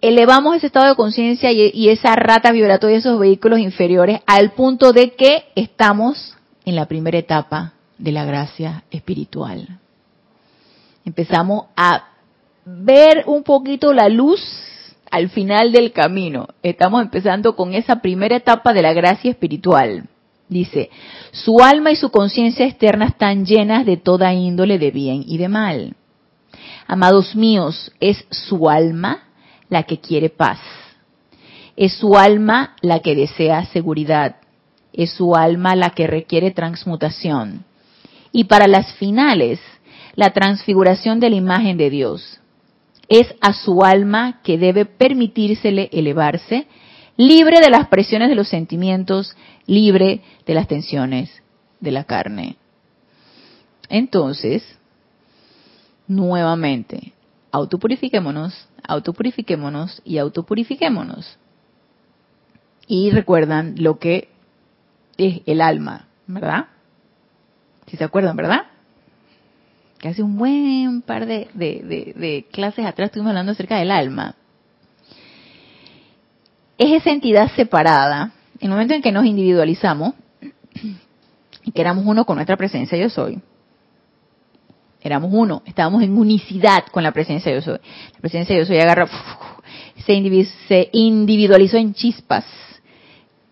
Elevamos 0.00 0.56
ese 0.56 0.68
estado 0.68 0.90
de 0.90 0.94
conciencia 0.94 1.50
y, 1.50 1.88
esa 1.88 2.14
rata 2.14 2.52
vibratoria 2.52 2.94
de 2.94 3.00
esos 3.00 3.18
vehículos 3.18 3.58
inferiores 3.58 4.20
al 4.26 4.52
punto 4.52 4.92
de 4.92 5.14
que 5.14 5.46
estamos 5.56 6.36
en 6.64 6.76
la 6.76 6.86
primera 6.86 7.18
etapa 7.18 7.72
de 7.98 8.12
la 8.12 8.24
gracia 8.24 8.84
espiritual. 8.92 9.80
Empezamos 11.04 11.64
a 11.76 12.10
ver 12.64 13.24
un 13.26 13.42
poquito 13.42 13.92
la 13.92 14.08
luz 14.08 14.40
al 15.10 15.30
final 15.30 15.72
del 15.72 15.90
camino. 15.92 16.46
Estamos 16.62 17.02
empezando 17.02 17.56
con 17.56 17.74
esa 17.74 17.96
primera 17.96 18.36
etapa 18.36 18.72
de 18.72 18.82
la 18.82 18.92
gracia 18.92 19.32
espiritual. 19.32 20.04
Dice, 20.48 20.90
su 21.32 21.60
alma 21.60 21.90
y 21.90 21.96
su 21.96 22.10
conciencia 22.10 22.66
externa 22.66 23.06
están 23.06 23.44
llenas 23.44 23.84
de 23.84 23.96
toda 23.96 24.32
índole 24.32 24.78
de 24.78 24.92
bien 24.92 25.24
y 25.26 25.38
de 25.38 25.48
mal. 25.48 25.96
Amados 26.86 27.34
míos, 27.34 27.92
es 28.00 28.24
su 28.30 28.70
alma 28.70 29.27
la 29.68 29.82
que 29.84 29.98
quiere 29.98 30.30
paz. 30.30 30.58
Es 31.76 31.94
su 31.94 32.16
alma 32.16 32.74
la 32.82 33.00
que 33.00 33.14
desea 33.14 33.64
seguridad. 33.66 34.36
Es 34.92 35.12
su 35.12 35.36
alma 35.36 35.76
la 35.76 35.90
que 35.90 36.06
requiere 36.06 36.50
transmutación. 36.50 37.64
Y 38.32 38.44
para 38.44 38.66
las 38.66 38.94
finales, 38.94 39.60
la 40.14 40.30
transfiguración 40.30 41.20
de 41.20 41.30
la 41.30 41.36
imagen 41.36 41.76
de 41.76 41.90
Dios 41.90 42.40
es 43.08 43.34
a 43.40 43.52
su 43.52 43.84
alma 43.84 44.40
que 44.42 44.58
debe 44.58 44.84
permitírsele 44.84 45.88
elevarse, 45.92 46.66
libre 47.16 47.58
de 47.60 47.70
las 47.70 47.88
presiones 47.88 48.28
de 48.28 48.34
los 48.34 48.48
sentimientos, 48.48 49.34
libre 49.66 50.20
de 50.46 50.54
las 50.54 50.68
tensiones 50.68 51.30
de 51.80 51.90
la 51.90 52.04
carne. 52.04 52.56
Entonces, 53.88 54.62
nuevamente, 56.06 57.12
autopurifiquémonos, 57.50 58.68
autopurifiquémonos 58.86 60.02
y 60.04 60.18
autopurifiquémonos. 60.18 61.38
Y 62.86 63.10
recuerdan 63.10 63.74
lo 63.78 63.98
que 63.98 64.28
es 65.16 65.42
el 65.46 65.60
alma, 65.60 66.06
¿verdad? 66.26 66.66
Si 67.86 67.96
se 67.96 68.04
acuerdan, 68.04 68.36
¿verdad? 68.36 68.66
que 69.98 70.08
hace 70.08 70.22
un 70.22 70.36
buen 70.36 71.02
par 71.02 71.26
de, 71.26 72.46
clases 72.52 72.86
atrás 72.86 73.06
estuvimos 73.06 73.30
hablando 73.30 73.52
acerca 73.52 73.76
del 73.78 73.90
alma. 73.90 74.36
Es 76.78 77.02
esa 77.02 77.10
entidad 77.10 77.50
separada, 77.56 78.32
en 78.60 78.66
el 78.66 78.70
momento 78.70 78.94
en 78.94 79.02
que 79.02 79.10
nos 79.10 79.24
individualizamos 79.24 80.14
y 81.64 81.72
que 81.72 81.80
éramos 81.80 82.04
uno 82.06 82.24
con 82.24 82.36
nuestra 82.36 82.56
presencia 82.56 82.96
yo 82.96 83.10
soy, 83.10 83.40
éramos 85.00 85.30
uno, 85.32 85.62
estábamos 85.66 86.02
en 86.02 86.16
unicidad 86.16 86.84
con 86.90 87.02
la 87.02 87.12
presencia 87.12 87.52
yo 87.52 87.60
soy. 87.60 87.78
La 88.14 88.20
presencia 88.20 88.56
yo 88.56 88.64
soy 88.64 88.78
agarra, 88.78 89.08
se, 90.04 90.88
individualizó 90.92 91.76
en 91.76 91.94
chispas, 91.94 92.44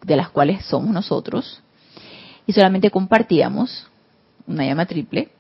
de 0.03 0.17
las 0.17 0.31
cuales 0.31 0.65
somos 0.65 0.93
nosotros, 0.93 1.63
y 2.47 2.53
solamente 2.53 2.91
compartíamos 2.91 3.89
una 4.47 4.65
llama 4.65 4.87
triple 4.87 5.31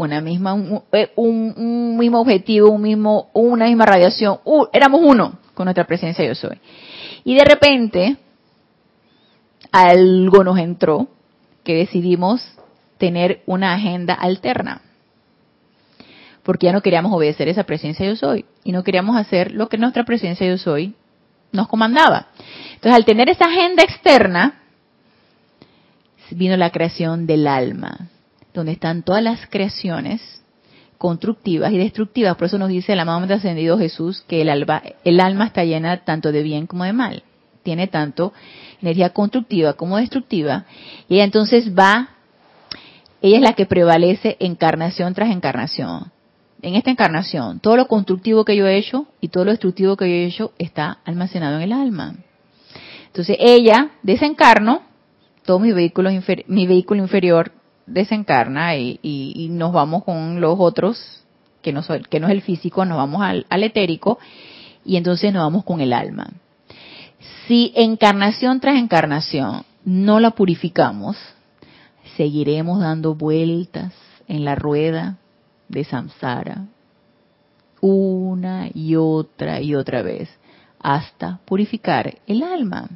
una 0.00 0.22
misma, 0.22 0.56
eh, 0.92 1.12
un, 1.16 1.98
mismo 1.98 2.20
objetivo, 2.20 2.70
un 2.70 2.80
mismo, 2.80 3.28
una 3.34 3.66
misma 3.66 3.84
radiación, 3.84 4.38
éramos 4.72 5.02
uno 5.04 5.38
con 5.52 5.66
nuestra 5.66 5.86
presencia 5.86 6.24
yo 6.24 6.34
soy. 6.34 6.58
Y 7.22 7.34
de 7.34 7.44
repente, 7.44 8.16
algo 9.70 10.42
nos 10.42 10.58
entró 10.58 11.08
que 11.64 11.74
decidimos 11.74 12.42
tener 12.96 13.42
una 13.44 13.74
agenda 13.74 14.14
alterna. 14.14 14.80
Porque 16.42 16.66
ya 16.66 16.72
no 16.72 16.82
queríamos 16.82 17.12
obedecer 17.12 17.48
esa 17.48 17.64
presencia 17.64 18.06
yo 18.06 18.16
soy. 18.16 18.44
Y 18.64 18.72
no 18.72 18.82
queríamos 18.82 19.16
hacer 19.16 19.52
lo 19.52 19.68
que 19.68 19.78
nuestra 19.78 20.04
presencia 20.04 20.46
yo 20.46 20.58
soy 20.58 20.94
nos 21.52 21.68
comandaba. 21.68 22.28
Entonces, 22.74 22.94
al 22.94 23.04
tener 23.04 23.28
esa 23.28 23.46
agenda 23.46 23.82
externa, 23.82 24.60
vino 26.30 26.56
la 26.56 26.70
creación 26.70 27.26
del 27.26 27.46
alma 27.46 28.08
donde 28.54 28.72
están 28.72 29.02
todas 29.02 29.22
las 29.22 29.46
creaciones 29.48 30.42
constructivas 30.98 31.72
y 31.72 31.78
destructivas. 31.78 32.36
Por 32.36 32.46
eso 32.46 32.58
nos 32.58 32.68
dice 32.68 32.92
el 32.92 33.00
amado 33.00 33.32
ascendido 33.32 33.78
Jesús 33.78 34.24
que 34.26 34.42
el 34.42 34.48
alma, 34.48 34.82
el 35.04 35.20
alma 35.20 35.46
está 35.46 35.64
llena 35.64 36.04
tanto 36.04 36.32
de 36.32 36.42
bien 36.42 36.66
como 36.66 36.84
de 36.84 36.92
mal. 36.92 37.22
Tiene 37.62 37.86
tanto 37.86 38.32
energía 38.80 39.10
constructiva 39.10 39.74
como 39.74 39.98
destructiva. 39.98 40.64
Y 41.08 41.16
ella 41.16 41.24
entonces 41.24 41.74
va, 41.74 42.10
ella 43.22 43.36
es 43.36 43.42
la 43.42 43.52
que 43.52 43.66
prevalece 43.66 44.36
encarnación 44.40 45.14
tras 45.14 45.30
encarnación. 45.30 46.10
En 46.62 46.74
esta 46.74 46.90
encarnación, 46.90 47.60
todo 47.60 47.76
lo 47.76 47.88
constructivo 47.88 48.44
que 48.44 48.56
yo 48.56 48.66
he 48.66 48.76
hecho 48.76 49.06
y 49.20 49.28
todo 49.28 49.46
lo 49.46 49.50
destructivo 49.50 49.96
que 49.96 50.06
yo 50.06 50.14
he 50.14 50.26
hecho 50.26 50.52
está 50.58 50.98
almacenado 51.04 51.56
en 51.56 51.62
el 51.62 51.72
alma. 51.72 52.16
Entonces 53.06 53.36
ella 53.40 53.92
desencarno, 54.02 54.82
todo 55.44 55.58
mi 55.58 55.72
vehículo, 55.72 56.10
mi 56.48 56.66
vehículo 56.66 57.02
inferior 57.02 57.52
desencarna 57.86 58.76
y, 58.76 59.48
nos 59.50 59.72
vamos 59.72 60.04
con 60.04 60.40
los 60.40 60.56
otros, 60.58 61.24
que 61.62 61.72
no, 61.72 61.80
es 61.80 62.30
el 62.30 62.42
físico, 62.42 62.84
nos 62.84 62.98
vamos 62.98 63.22
al, 63.22 63.46
al 63.48 63.64
etérico 63.64 64.18
y 64.84 64.96
entonces 64.96 65.32
nos 65.32 65.42
vamos 65.42 65.64
con 65.64 65.80
el 65.80 65.92
alma. 65.92 66.30
Si 67.46 67.72
encarnación 67.74 68.60
tras 68.60 68.76
encarnación 68.76 69.64
no 69.84 70.20
la 70.20 70.32
purificamos, 70.32 71.16
seguiremos 72.16 72.80
dando 72.80 73.14
vueltas 73.14 73.92
en 74.28 74.44
la 74.44 74.54
rueda 74.54 75.16
de 75.70 75.84
samsara 75.84 76.66
una 77.80 78.68
y 78.72 78.96
otra 78.96 79.60
y 79.60 79.74
otra 79.74 80.02
vez 80.02 80.28
hasta 80.78 81.40
purificar 81.44 82.18
el 82.26 82.42
alma. 82.42 82.88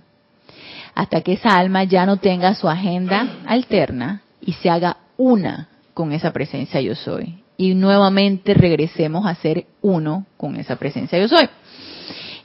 Hasta 0.95 1.23
que 1.23 1.33
esa 1.33 1.59
alma 1.59 1.85
ya 1.85 2.07
no 2.07 2.19
tenga 2.19 2.55
su 2.55 2.69
agenda 2.69 3.41
alterna 3.47 4.23
y 4.41 4.53
se 4.53 4.71
haga 4.71 4.99
una 5.17 5.69
con 5.93 6.13
esa 6.13 6.33
presencia 6.33 6.81
yo 6.81 6.95
soy. 6.95 7.43
Y 7.57 7.75
nuevamente 7.75 8.55
regresemos 8.55 9.27
a 9.27 9.35
ser 9.35 9.67
uno 9.81 10.27
con 10.37 10.57
esa 10.57 10.77
presencia 10.77 11.19
yo 11.19 11.29
soy. 11.29 11.49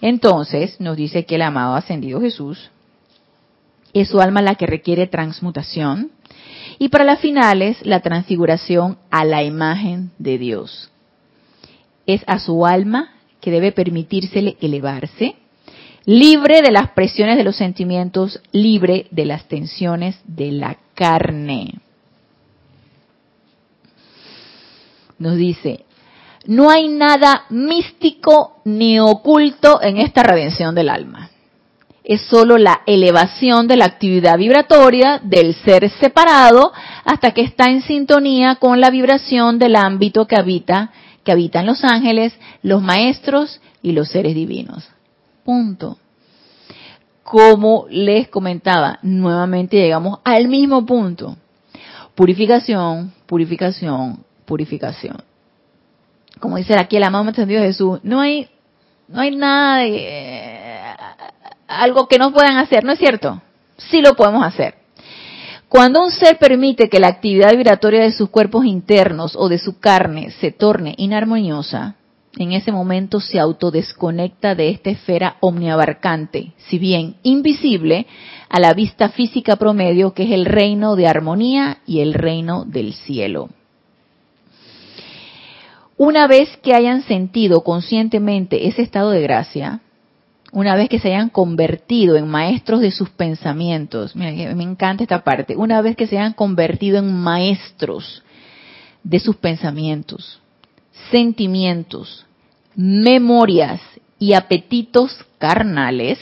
Entonces 0.02 0.80
nos 0.80 0.96
dice 0.96 1.26
que 1.26 1.36
el 1.36 1.42
amado 1.42 1.76
ascendido 1.76 2.22
Jesús 2.22 2.72
es 3.94 4.08
su 4.08 4.20
alma 4.22 4.42
la 4.42 4.56
que 4.56 4.68
requiere 4.68 5.08
transmutación 5.08 6.12
y 6.80 6.90
para 6.90 7.04
las 7.04 7.20
finales 7.20 7.78
la 7.86 8.00
transfiguración 8.00 8.98
a 9.12 9.24
la 9.26 9.44
imagen 9.44 10.12
de 10.18 10.40
Dios. 10.40 10.90
Es 12.08 12.24
a 12.26 12.40
su 12.40 12.66
alma 12.66 13.12
que 13.42 13.52
debe 13.52 13.72
permitírsele 13.72 14.58
elevarse, 14.62 15.36
libre 16.06 16.64
de 16.64 16.72
las 16.72 16.90
presiones 16.92 17.38
de 17.38 17.44
los 17.44 17.58
sentimientos, 17.58 18.42
libre 18.52 19.06
de 19.12 19.26
las 19.26 19.48
tensiones 19.48 20.20
de 20.26 20.52
la 20.52 20.78
carne. 20.96 21.80
nos 25.20 25.36
dice, 25.36 25.86
no 26.46 26.70
hay 26.70 26.88
nada 26.88 27.46
místico 27.50 28.62
ni 28.64 29.00
oculto 29.00 29.82
en 29.82 29.98
esta 29.98 30.24
redención 30.24 30.74
del 30.74 30.90
alma. 30.90 31.30
Es 32.10 32.24
solo 32.24 32.58
la 32.58 32.82
elevación 32.88 33.68
de 33.68 33.78
la 33.78 33.86
actividad 33.86 34.36
vibratoria 34.36 35.22
del 35.24 35.54
ser 35.54 35.88
separado 35.92 36.74
hasta 37.06 37.36
que 37.36 37.42
está 37.42 37.70
en 37.70 37.84
sintonía 37.84 38.56
con 38.56 38.82
la 38.82 38.90
vibración 38.90 39.60
del 39.60 39.76
ámbito 39.76 40.26
que 40.26 40.36
habita, 40.36 40.92
que 41.24 41.32
habitan 41.32 41.68
los 41.68 41.84
ángeles, 41.84 42.34
los 42.64 42.82
maestros 42.82 43.62
y 43.84 43.92
los 43.92 44.10
seres 44.10 44.34
divinos. 44.34 44.90
Punto. 45.44 46.00
Como 47.22 47.86
les 47.92 48.28
comentaba, 48.28 48.98
nuevamente 49.04 49.78
llegamos 49.78 50.18
al 50.24 50.48
mismo 50.48 50.88
punto. 50.88 51.38
Purificación, 52.16 53.14
purificación, 53.28 54.24
purificación. 54.46 55.18
Como 56.40 56.58
dice 56.58 56.74
aquí 56.74 56.98
el 56.98 57.04
amado 57.04 57.28
entendido 57.28 57.62
Jesús, 57.62 58.00
no 58.02 58.20
hay, 58.20 58.50
no 59.08 59.22
hay 59.22 59.36
nada 59.36 59.78
de 59.82 60.59
algo 61.70 62.08
que 62.08 62.18
no 62.18 62.34
puedan 62.34 62.58
hacer, 62.58 62.84
¿no 62.84 62.92
es 62.92 63.00
cierto? 63.00 63.42
Sí 63.78 64.02
lo 64.02 64.16
podemos 64.16 64.44
hacer. 64.44 64.76
Cuando 65.70 66.04
un 66.04 66.12
ser 66.12 66.40
permite 66.40 66.90
que 66.90 67.00
la 67.00 67.08
actividad 67.08 67.52
vibratoria 67.52 68.02
de 68.02 68.12
sus 68.12 68.30
cuerpos 68.30 68.66
internos 68.66 69.36
o 69.38 69.50
de 69.50 69.60
su 69.60 69.80
carne 69.80 70.32
se 70.32 70.52
torne 70.52 70.96
inarmoniosa, 70.98 71.96
en 72.38 72.54
ese 72.54 72.72
momento 72.72 73.20
se 73.20 73.40
autodesconecta 73.40 74.56
de 74.56 74.70
esta 74.70 74.90
esfera 74.90 75.38
omniabarcante, 75.42 76.54
si 76.58 76.80
bien 76.80 77.16
invisible 77.22 78.08
a 78.50 78.60
la 78.60 78.74
vista 78.74 79.10
física 79.10 79.58
promedio, 79.58 80.14
que 80.14 80.24
es 80.24 80.32
el 80.32 80.46
reino 80.46 80.96
de 80.96 81.08
armonía 81.08 81.80
y 81.86 82.00
el 82.00 82.16
reino 82.16 82.66
del 82.66 82.94
cielo. 82.94 83.50
Una 85.98 86.28
vez 86.28 86.56
que 86.64 86.74
hayan 86.74 87.04
sentido 87.04 87.62
conscientemente 87.64 88.68
ese 88.68 88.82
estado 88.82 89.12
de 89.12 89.22
gracia, 89.22 89.82
una 90.52 90.76
vez 90.76 90.90
que 90.90 91.00
se 91.00 91.10
hayan 91.10 91.30
convertido 91.30 92.16
en 92.16 92.28
maestros 92.28 92.82
de 92.82 92.92
sus 92.92 93.10
pensamientos, 93.10 94.16
me 94.16 94.64
encanta 94.64 95.04
esta 95.04 95.24
parte, 95.24 95.56
una 95.56 95.82
vez 95.82 95.96
que 95.96 96.08
se 96.08 96.18
hayan 96.18 96.34
convertido 96.34 96.98
en 96.98 97.14
maestros 97.14 98.24
de 99.04 99.20
sus 99.20 99.36
pensamientos, 99.36 100.42
sentimientos, 101.12 102.26
memorias 102.76 103.82
y 104.18 104.34
apetitos 104.34 105.26
carnales, 105.38 106.20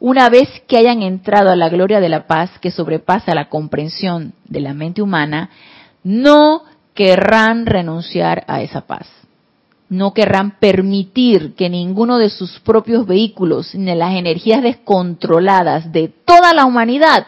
una 0.00 0.28
vez 0.28 0.48
que 0.66 0.76
hayan 0.76 1.02
entrado 1.02 1.50
a 1.50 1.56
la 1.56 1.68
gloria 1.68 2.00
de 2.00 2.08
la 2.08 2.26
paz 2.26 2.50
que 2.60 2.70
sobrepasa 2.70 3.34
la 3.34 3.48
comprensión 3.48 4.34
de 4.44 4.60
la 4.60 4.74
mente 4.74 5.00
humana, 5.00 5.50
no 6.02 6.62
querrán 6.94 7.66
renunciar 7.66 8.44
a 8.46 8.60
esa 8.60 8.82
paz. 8.82 9.08
No 9.88 10.14
querrán 10.14 10.58
permitir 10.58 11.54
que 11.54 11.68
ninguno 11.68 12.18
de 12.18 12.30
sus 12.30 12.58
propios 12.60 13.06
vehículos 13.06 13.74
ni 13.74 13.94
las 13.94 14.14
energías 14.14 14.62
descontroladas 14.62 15.92
de 15.92 16.08
toda 16.08 16.54
la 16.54 16.64
humanidad 16.64 17.26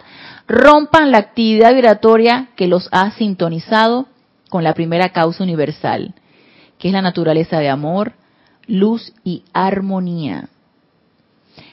rompan 0.48 1.10
la 1.10 1.18
actividad 1.18 1.74
vibratoria 1.74 2.48
que 2.56 2.68
los 2.68 2.88
ha 2.92 3.10
sintonizado 3.12 4.06
con 4.48 4.64
la 4.64 4.74
primera 4.74 5.10
causa 5.10 5.42
universal, 5.42 6.14
que 6.78 6.88
es 6.88 6.94
la 6.94 7.02
naturaleza 7.02 7.58
de 7.58 7.68
amor, 7.68 8.12
luz 8.66 9.12
y 9.24 9.42
armonía. 9.52 10.48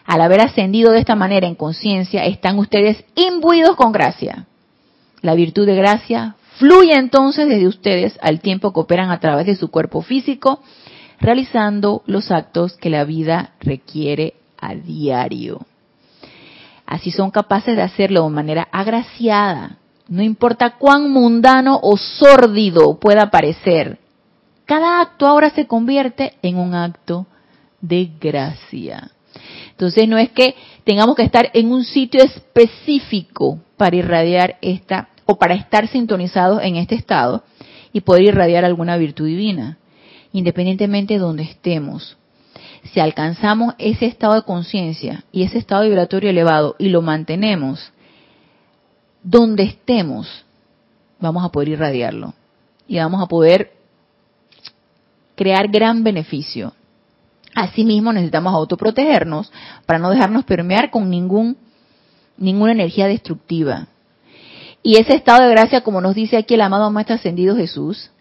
Al 0.06 0.22
haber 0.22 0.42
ascendido 0.42 0.92
de 0.92 1.00
esta 1.00 1.16
manera 1.16 1.48
en 1.48 1.56
conciencia, 1.56 2.26
están 2.26 2.60
ustedes 2.60 3.06
imbuidos 3.16 3.76
con 3.76 3.92
gracia. 3.92 4.48
La 5.22 5.34
virtud 5.36 5.66
de 5.66 5.76
gracia 5.76 6.36
fluye 6.58 6.96
entonces 6.96 7.48
desde 7.48 7.68
ustedes 7.68 8.18
al 8.22 8.40
tiempo 8.40 8.74
que 8.74 8.80
operan 8.80 9.12
a 9.12 9.20
través 9.20 9.46
de 9.46 9.56
su 9.56 9.70
cuerpo 9.70 10.02
físico, 10.02 10.62
realizando 11.20 12.04
los 12.06 12.32
actos 12.32 12.76
que 12.78 12.90
la 12.90 13.06
vida 13.06 13.54
requiere 13.60 14.36
a 14.60 14.76
diario. 14.76 15.66
Así 16.86 17.12
son 17.12 17.32
capaces 17.32 17.76
de 17.76 17.82
hacerlo 17.82 18.24
de 18.24 18.30
manera 18.30 18.68
agraciada, 18.72 19.78
no 20.08 20.22
importa 20.22 20.78
cuán 20.78 21.10
mundano 21.10 21.80
o 21.82 21.98
sórdido 21.98 23.00
pueda 23.00 23.32
parecer, 23.32 24.00
cada 24.66 25.02
acto 25.02 25.28
ahora 25.28 25.50
se 25.50 25.68
convierte 25.68 26.34
en 26.42 26.58
un 26.58 26.74
acto 26.74 27.26
de 27.82 28.10
gracia. 28.20 29.12
Entonces 29.72 30.08
no 30.08 30.18
es 30.18 30.30
que 30.30 30.56
tengamos 30.84 31.16
que 31.16 31.24
estar 31.24 31.50
en 31.54 31.72
un 31.72 31.84
sitio 31.84 32.24
específico 32.24 33.60
para 33.76 33.96
irradiar 33.96 34.58
esta 34.62 35.10
o 35.26 35.38
para 35.38 35.56
estar 35.56 35.88
sintonizados 35.88 36.62
en 36.64 36.76
este 36.76 36.96
estado 36.96 37.44
y 37.92 38.02
poder 38.02 38.24
irradiar 38.24 38.66
alguna 38.66 38.98
virtud 38.98 39.28
divina, 39.28 39.78
independientemente 40.32 41.14
de 41.14 41.20
donde 41.20 41.44
estemos. 41.44 42.18
Si 42.92 43.00
alcanzamos 43.00 43.76
ese 43.78 44.06
estado 44.06 44.36
de 44.36 44.44
conciencia 44.44 45.24
y 45.32 45.44
ese 45.44 45.58
estado 45.58 45.84
vibratorio 45.84 46.30
elevado 46.30 46.76
y 46.80 46.90
lo 46.90 47.02
mantenemos, 47.02 47.92
donde 49.24 49.64
estemos, 49.64 50.46
vamos 51.20 51.46
a 51.46 51.50
poder 51.50 51.70
irradiarlo 51.70 52.34
y 52.88 52.98
vamos 52.98 53.24
a 53.24 53.28
poder 53.28 53.72
crear 55.36 55.70
gran 55.70 56.04
beneficio. 56.04 56.74
Asimismo, 57.56 58.12
necesitamos 58.12 58.54
autoprotegernos 58.54 59.52
para 59.86 60.00
no 60.00 60.10
dejarnos 60.10 60.44
permear 60.44 60.90
con 60.90 61.10
ningún, 61.10 61.56
ninguna 62.38 62.72
energía 62.72 63.08
destructiva. 63.08 63.88
Y 64.84 64.98
ese 64.98 65.16
estado 65.16 65.44
de 65.44 65.52
gracia, 65.52 65.82
como 65.82 66.02
nos 66.02 66.14
dice 66.14 66.36
aquí 66.36 66.56
el 66.56 66.62
amado 66.62 66.92
Maestro 66.92 67.16
Ascendido 67.16 67.56
Jesús, 67.56 68.12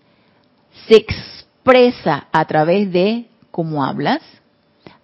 se 0.87 0.95
expresa 0.97 2.29
a 2.31 2.45
través 2.45 2.93
de 2.93 3.27
cómo 3.51 3.85
hablas, 3.85 4.23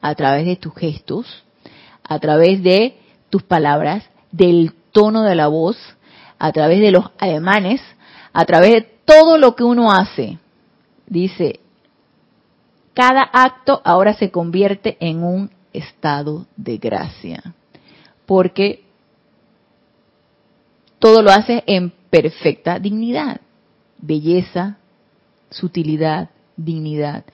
a 0.00 0.14
través 0.14 0.46
de 0.46 0.54
tus 0.54 0.72
gestos, 0.74 1.44
a 2.04 2.20
través 2.20 2.62
de 2.62 2.96
tus 3.28 3.42
palabras, 3.42 4.04
del 4.30 4.72
tono 4.92 5.24
de 5.24 5.34
la 5.34 5.48
voz, 5.48 5.76
a 6.38 6.52
través 6.52 6.80
de 6.80 6.92
los 6.92 7.10
ademanes, 7.18 7.80
a 8.32 8.44
través 8.44 8.70
de 8.70 8.82
todo 9.04 9.36
lo 9.36 9.56
que 9.56 9.64
uno 9.64 9.90
hace. 9.90 10.38
Dice, 11.08 11.58
cada 12.94 13.22
acto 13.22 13.82
ahora 13.84 14.14
se 14.14 14.30
convierte 14.30 14.96
en 15.00 15.24
un 15.24 15.50
estado 15.72 16.46
de 16.56 16.78
gracia, 16.78 17.54
porque 18.26 18.84
todo 20.98 21.22
lo 21.22 21.30
hace 21.30 21.62
en 21.66 21.90
perfecta 22.10 22.78
dignidad, 22.78 23.40
belleza, 23.98 24.78
sutilidad, 25.50 26.30
dignidad. 26.56 27.24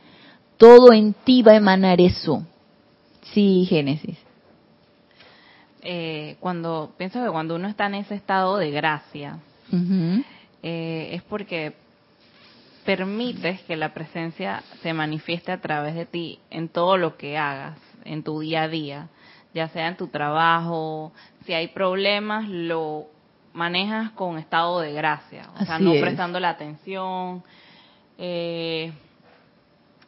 Todo 0.57 0.93
en 0.93 1.15
ti 1.15 1.43
va 1.43 1.53
a 1.53 1.57
emanar 1.57 2.01
eso. 2.01 2.47
Sí, 3.33 3.67
Génesis. 3.69 4.19
Eh, 5.83 6.37
cuando 6.41 6.93
pienso 6.97 7.23
que 7.23 7.31
cuando 7.31 7.57
uno 7.57 7.69
está 7.69 7.87
en 7.87 7.97
ese 7.97 8.15
estado 8.15 8.57
de 8.57 8.71
gracia, 8.71 9.39
eh, 10.63 11.11
es 11.13 11.23
porque 11.23 11.75
permites 12.85 13.61
que 13.63 13.77
la 13.77 13.93
presencia 13.93 14.63
se 14.83 14.93
manifieste 14.93 15.53
a 15.53 15.61
través 15.61 15.95
de 15.95 16.07
ti 16.07 16.39
en 16.51 16.69
todo 16.69 16.97
lo 16.97 17.17
que 17.17 17.37
hagas, 17.37 17.79
en 18.05 18.23
tu 18.23 18.41
día 18.41 18.63
a 18.63 18.69
día, 18.69 19.09
ya 19.53 19.69
sea 19.69 19.89
en 19.89 19.97
tu 19.97 20.09
trabajo, 20.09 21.13
si 21.45 21.53
hay 21.53 21.69
problemas, 21.69 22.49
lo 22.49 23.07
manejas 23.55 24.11
con 24.11 24.37
estado 24.37 24.81
de 24.81 24.93
gracia, 24.93 25.49
o 25.59 25.65
sea, 25.65 25.79
no 25.79 25.93
prestando 25.93 26.39
la 26.41 26.51
atención. 26.51 27.43
Eh, 28.19 28.93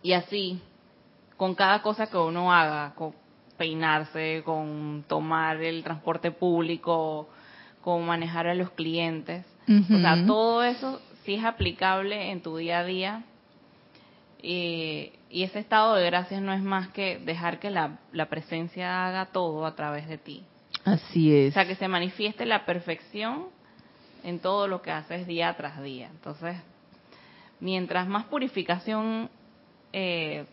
y 0.03 0.13
así, 0.13 0.61
con 1.37 1.55
cada 1.55 1.81
cosa 1.81 2.09
que 2.09 2.19
uno 2.19 2.53
haga, 2.53 2.93
con 2.95 3.15
peinarse, 3.57 4.43
con 4.45 5.05
tomar 5.09 5.63
el 5.63 5.83
transporte 5.83 6.31
público, 6.31 7.29
con 7.83 8.05
manejar 8.05 8.49
a 8.49 8.55
los 8.55 8.71
clientes, 8.71 9.47
o 9.69 9.99
sea, 9.99 10.27
todo 10.27 10.63
eso 10.63 11.01
si 11.25 11.35
es 11.35 11.45
aplicable 11.45 12.31
en 12.31 12.41
tu 12.41 12.57
día 12.57 12.81
a 12.81 12.85
día. 12.85 13.23
y 14.43 15.13
ese 15.31 15.59
estado 15.59 15.95
de 15.95 16.07
gracias 16.07 16.41
no 16.41 16.53
es 16.53 16.63
más 16.63 16.89
que 16.89 17.19
dejar 17.19 17.59
que 17.59 17.71
la, 17.71 17.99
presencia 18.29 19.07
haga 19.07 19.27
todo 19.27 19.67
a 19.67 19.75
través 19.75 20.09
de 20.09 20.19
ti. 20.19 20.43
Así 20.87 21.35
es. 21.35 21.51
O 21.51 21.55
sea, 21.55 21.67
que 21.67 21.75
se 21.75 21.89
manifieste 21.89 22.47
la 22.47 22.65
perfección 22.65 23.47
en 24.23 24.39
todo 24.39 24.69
lo 24.69 24.83
que 24.83 24.93
haces 24.93 25.27
día 25.27 25.53
tras 25.57 25.83
día. 25.83 26.09
Entonces, 26.13 26.57
mientras 27.59 28.07
más 28.07 28.25
purificación 28.27 29.29
eh, 29.93 30.47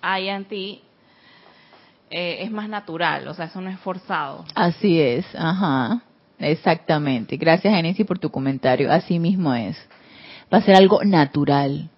haya 0.00 0.34
en 0.34 0.44
ti, 0.46 0.80
eh, 2.10 2.38
es 2.40 2.50
más 2.50 2.68
natural, 2.68 3.28
o 3.28 3.34
sea, 3.34 3.44
eso 3.44 3.60
no 3.60 3.70
es 3.70 3.78
forzado. 3.78 4.44
Así 4.56 5.00
es, 5.00 5.24
ajá. 5.36 6.02
Exactamente. 6.40 7.36
Gracias, 7.36 7.72
Genesis, 7.72 8.04
por 8.04 8.18
tu 8.18 8.28
comentario. 8.28 8.90
Así 8.90 9.20
mismo 9.20 9.54
es. 9.54 9.76
Va 10.52 10.58
a 10.58 10.62
ser 10.62 10.74
algo 10.74 11.04
natural. 11.04 11.90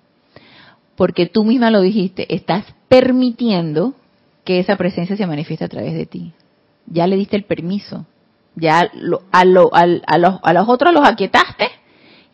Porque 0.95 1.25
tú 1.25 1.43
misma 1.45 1.70
lo 1.70 1.81
dijiste, 1.81 2.33
estás 2.35 2.66
permitiendo 2.89 3.95
que 4.45 4.59
esa 4.59 4.77
presencia 4.77 5.16
se 5.16 5.27
manifieste 5.27 5.64
a 5.64 5.68
través 5.68 5.95
de 5.95 6.05
ti. 6.05 6.35
Ya 6.87 7.07
le 7.07 7.16
diste 7.16 7.37
el 7.37 7.45
permiso. 7.45 8.07
Ya 8.57 8.80
a, 8.80 8.91
lo, 8.95 9.22
a, 9.32 9.45
los, 9.45 9.68
a 9.72 10.53
los 10.53 10.68
otros 10.68 10.95
los 10.95 11.07
aquietaste. 11.07 11.68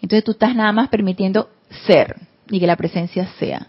Entonces 0.03 0.25
tú 0.25 0.33
estás 0.33 0.55
nada 0.55 0.73
más 0.73 0.89
permitiendo 0.89 1.51
ser 1.87 2.17
y 2.51 2.61
que 2.61 2.67
la 2.67 2.77
presencia 2.77 3.29
sea. 3.39 3.69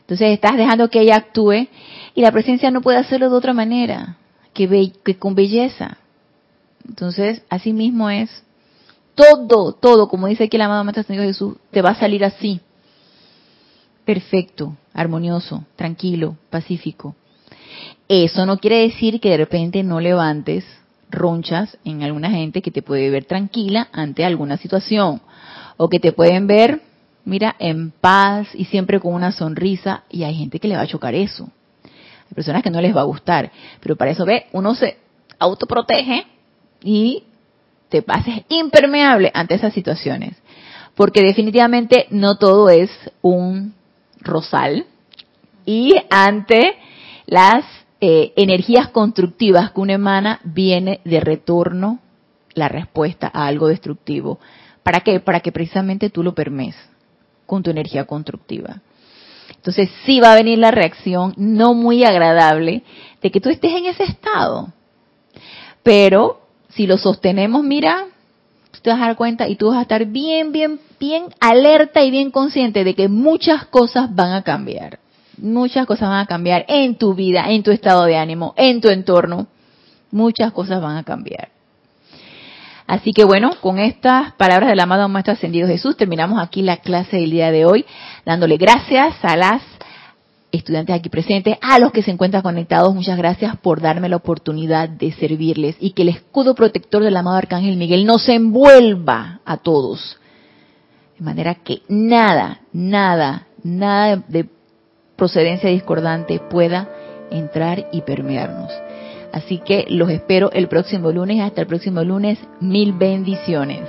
Entonces 0.00 0.28
estás 0.30 0.56
dejando 0.56 0.88
que 0.88 1.00
ella 1.00 1.16
actúe 1.16 1.68
y 2.14 2.22
la 2.22 2.30
presencia 2.30 2.70
no 2.70 2.80
puede 2.80 2.98
hacerlo 2.98 3.28
de 3.28 3.36
otra 3.36 3.52
manera 3.52 4.16
que, 4.54 4.92
que 5.04 5.18
con 5.18 5.34
belleza. 5.34 5.98
Entonces, 6.88 7.42
así 7.50 7.72
mismo 7.72 8.08
es. 8.08 8.30
Todo, 9.14 9.72
todo, 9.72 10.08
como 10.08 10.26
dice 10.26 10.44
aquí 10.44 10.56
el 10.56 10.62
amado 10.62 10.84
Maestro 10.84 11.02
Señor 11.02 11.24
Jesús, 11.24 11.56
te 11.70 11.82
va 11.82 11.90
a 11.90 11.98
salir 11.98 12.24
así. 12.24 12.60
Perfecto, 14.04 14.76
armonioso, 14.92 15.64
tranquilo, 15.74 16.36
pacífico. 16.50 17.16
Eso 18.08 18.46
no 18.46 18.58
quiere 18.58 18.82
decir 18.82 19.20
que 19.20 19.30
de 19.30 19.36
repente 19.36 19.82
no 19.82 20.00
levantes 20.00 20.64
ronchas 21.10 21.76
en 21.84 22.02
alguna 22.02 22.30
gente 22.30 22.62
que 22.62 22.70
te 22.70 22.82
puede 22.82 23.10
ver 23.10 23.24
tranquila 23.24 23.88
ante 23.92 24.24
alguna 24.24 24.56
situación 24.56 25.20
o 25.76 25.88
que 25.88 26.00
te 26.00 26.12
pueden 26.12 26.46
ver, 26.46 26.80
mira, 27.24 27.54
en 27.58 27.90
paz 27.90 28.48
y 28.54 28.64
siempre 28.64 29.00
con 29.00 29.14
una 29.14 29.32
sonrisa 29.32 30.04
y 30.10 30.24
hay 30.24 30.34
gente 30.34 30.58
que 30.58 30.68
le 30.68 30.76
va 30.76 30.82
a 30.82 30.86
chocar 30.86 31.14
eso. 31.14 31.48
Hay 31.84 32.34
personas 32.34 32.62
que 32.62 32.70
no 32.70 32.80
les 32.80 32.94
va 32.94 33.02
a 33.02 33.04
gustar, 33.04 33.50
pero 33.80 33.96
para 33.96 34.10
eso 34.10 34.24
ve, 34.24 34.46
uno 34.52 34.74
se 34.74 34.96
autoprotege 35.38 36.26
y 36.82 37.24
te 37.88 38.02
pases 38.02 38.42
impermeable 38.48 39.30
ante 39.34 39.54
esas 39.54 39.72
situaciones. 39.72 40.36
Porque 40.94 41.22
definitivamente 41.22 42.06
no 42.10 42.36
todo 42.36 42.70
es 42.70 42.90
un 43.20 43.74
rosal, 44.20 44.86
y 45.66 45.94
ante 46.08 46.76
las 47.26 47.64
eh, 48.00 48.32
energías 48.36 48.88
constructivas 48.88 49.72
que 49.72 49.80
una 49.80 49.94
emana, 49.94 50.40
viene 50.44 51.00
de 51.04 51.20
retorno 51.20 52.00
la 52.54 52.68
respuesta 52.68 53.30
a 53.32 53.46
algo 53.46 53.68
destructivo. 53.68 54.38
¿Para 54.82 55.00
qué? 55.00 55.20
Para 55.20 55.40
que 55.40 55.52
precisamente 55.52 56.10
tú 56.10 56.22
lo 56.22 56.34
permes 56.34 56.76
con 57.46 57.62
tu 57.62 57.70
energía 57.70 58.04
constructiva. 58.04 58.82
Entonces 59.48 59.90
sí 60.04 60.20
va 60.20 60.32
a 60.32 60.36
venir 60.36 60.58
la 60.58 60.70
reacción 60.70 61.34
no 61.36 61.74
muy 61.74 62.04
agradable 62.04 62.82
de 63.22 63.30
que 63.30 63.40
tú 63.40 63.48
estés 63.48 63.72
en 63.72 63.86
ese 63.86 64.04
estado. 64.04 64.72
Pero 65.82 66.40
si 66.68 66.86
lo 66.86 66.98
sostenemos, 66.98 67.64
mira, 67.64 68.04
tú 68.70 68.80
te 68.82 68.90
vas 68.90 69.00
a 69.00 69.06
dar 69.06 69.16
cuenta 69.16 69.48
y 69.48 69.56
tú 69.56 69.68
vas 69.68 69.78
a 69.78 69.82
estar 69.82 70.04
bien, 70.06 70.52
bien, 70.52 70.80
bien 71.00 71.26
alerta 71.40 72.02
y 72.02 72.10
bien 72.10 72.30
consciente 72.30 72.84
de 72.84 72.94
que 72.94 73.08
muchas 73.08 73.66
cosas 73.66 74.14
van 74.14 74.32
a 74.32 74.42
cambiar. 74.42 74.98
Muchas 75.38 75.86
cosas 75.86 76.08
van 76.08 76.20
a 76.20 76.26
cambiar 76.26 76.64
en 76.68 76.96
tu 76.96 77.14
vida, 77.14 77.50
en 77.50 77.62
tu 77.62 77.70
estado 77.70 78.04
de 78.04 78.16
ánimo, 78.16 78.54
en 78.56 78.80
tu 78.80 78.88
entorno. 78.88 79.46
Muchas 80.10 80.52
cosas 80.52 80.80
van 80.80 80.96
a 80.96 81.04
cambiar. 81.04 81.50
Así 82.86 83.12
que 83.12 83.24
bueno, 83.24 83.50
con 83.60 83.78
estas 83.78 84.32
palabras 84.34 84.70
del 84.70 84.80
amado 84.80 85.08
Maestro 85.08 85.34
Ascendido 85.34 85.66
Jesús 85.66 85.96
terminamos 85.96 86.40
aquí 86.40 86.62
la 86.62 86.76
clase 86.76 87.16
del 87.16 87.32
día 87.32 87.50
de 87.50 87.64
hoy, 87.64 87.84
dándole 88.24 88.56
gracias 88.56 89.16
a 89.22 89.36
las 89.36 89.62
estudiantes 90.52 90.94
aquí 90.94 91.08
presentes, 91.08 91.58
a 91.60 91.78
los 91.78 91.90
que 91.90 92.02
se 92.02 92.12
encuentran 92.12 92.42
conectados, 92.42 92.94
muchas 92.94 93.18
gracias 93.18 93.56
por 93.56 93.80
darme 93.80 94.08
la 94.08 94.16
oportunidad 94.16 94.88
de 94.88 95.12
servirles 95.12 95.76
y 95.80 95.90
que 95.90 96.02
el 96.02 96.10
escudo 96.10 96.54
protector 96.54 97.02
del 97.02 97.16
amado 97.16 97.36
Arcángel 97.36 97.76
Miguel 97.76 98.06
nos 98.06 98.28
envuelva 98.28 99.40
a 99.44 99.56
todos. 99.58 100.18
De 101.18 101.24
manera 101.24 101.56
que 101.56 101.82
nada, 101.88 102.60
nada, 102.72 103.48
nada 103.64 104.22
de 104.28 104.48
procedencia 105.16 105.70
discordante 105.70 106.38
pueda 106.38 106.88
entrar 107.30 107.88
y 107.92 108.02
permearnos. 108.02 108.70
Así 109.32 109.58
que 109.58 109.84
los 109.88 110.10
espero 110.10 110.50
el 110.52 110.68
próximo 110.68 111.10
lunes. 111.10 111.40
Hasta 111.40 111.62
el 111.62 111.66
próximo 111.66 112.02
lunes. 112.02 112.38
Mil 112.60 112.92
bendiciones. 112.92 113.82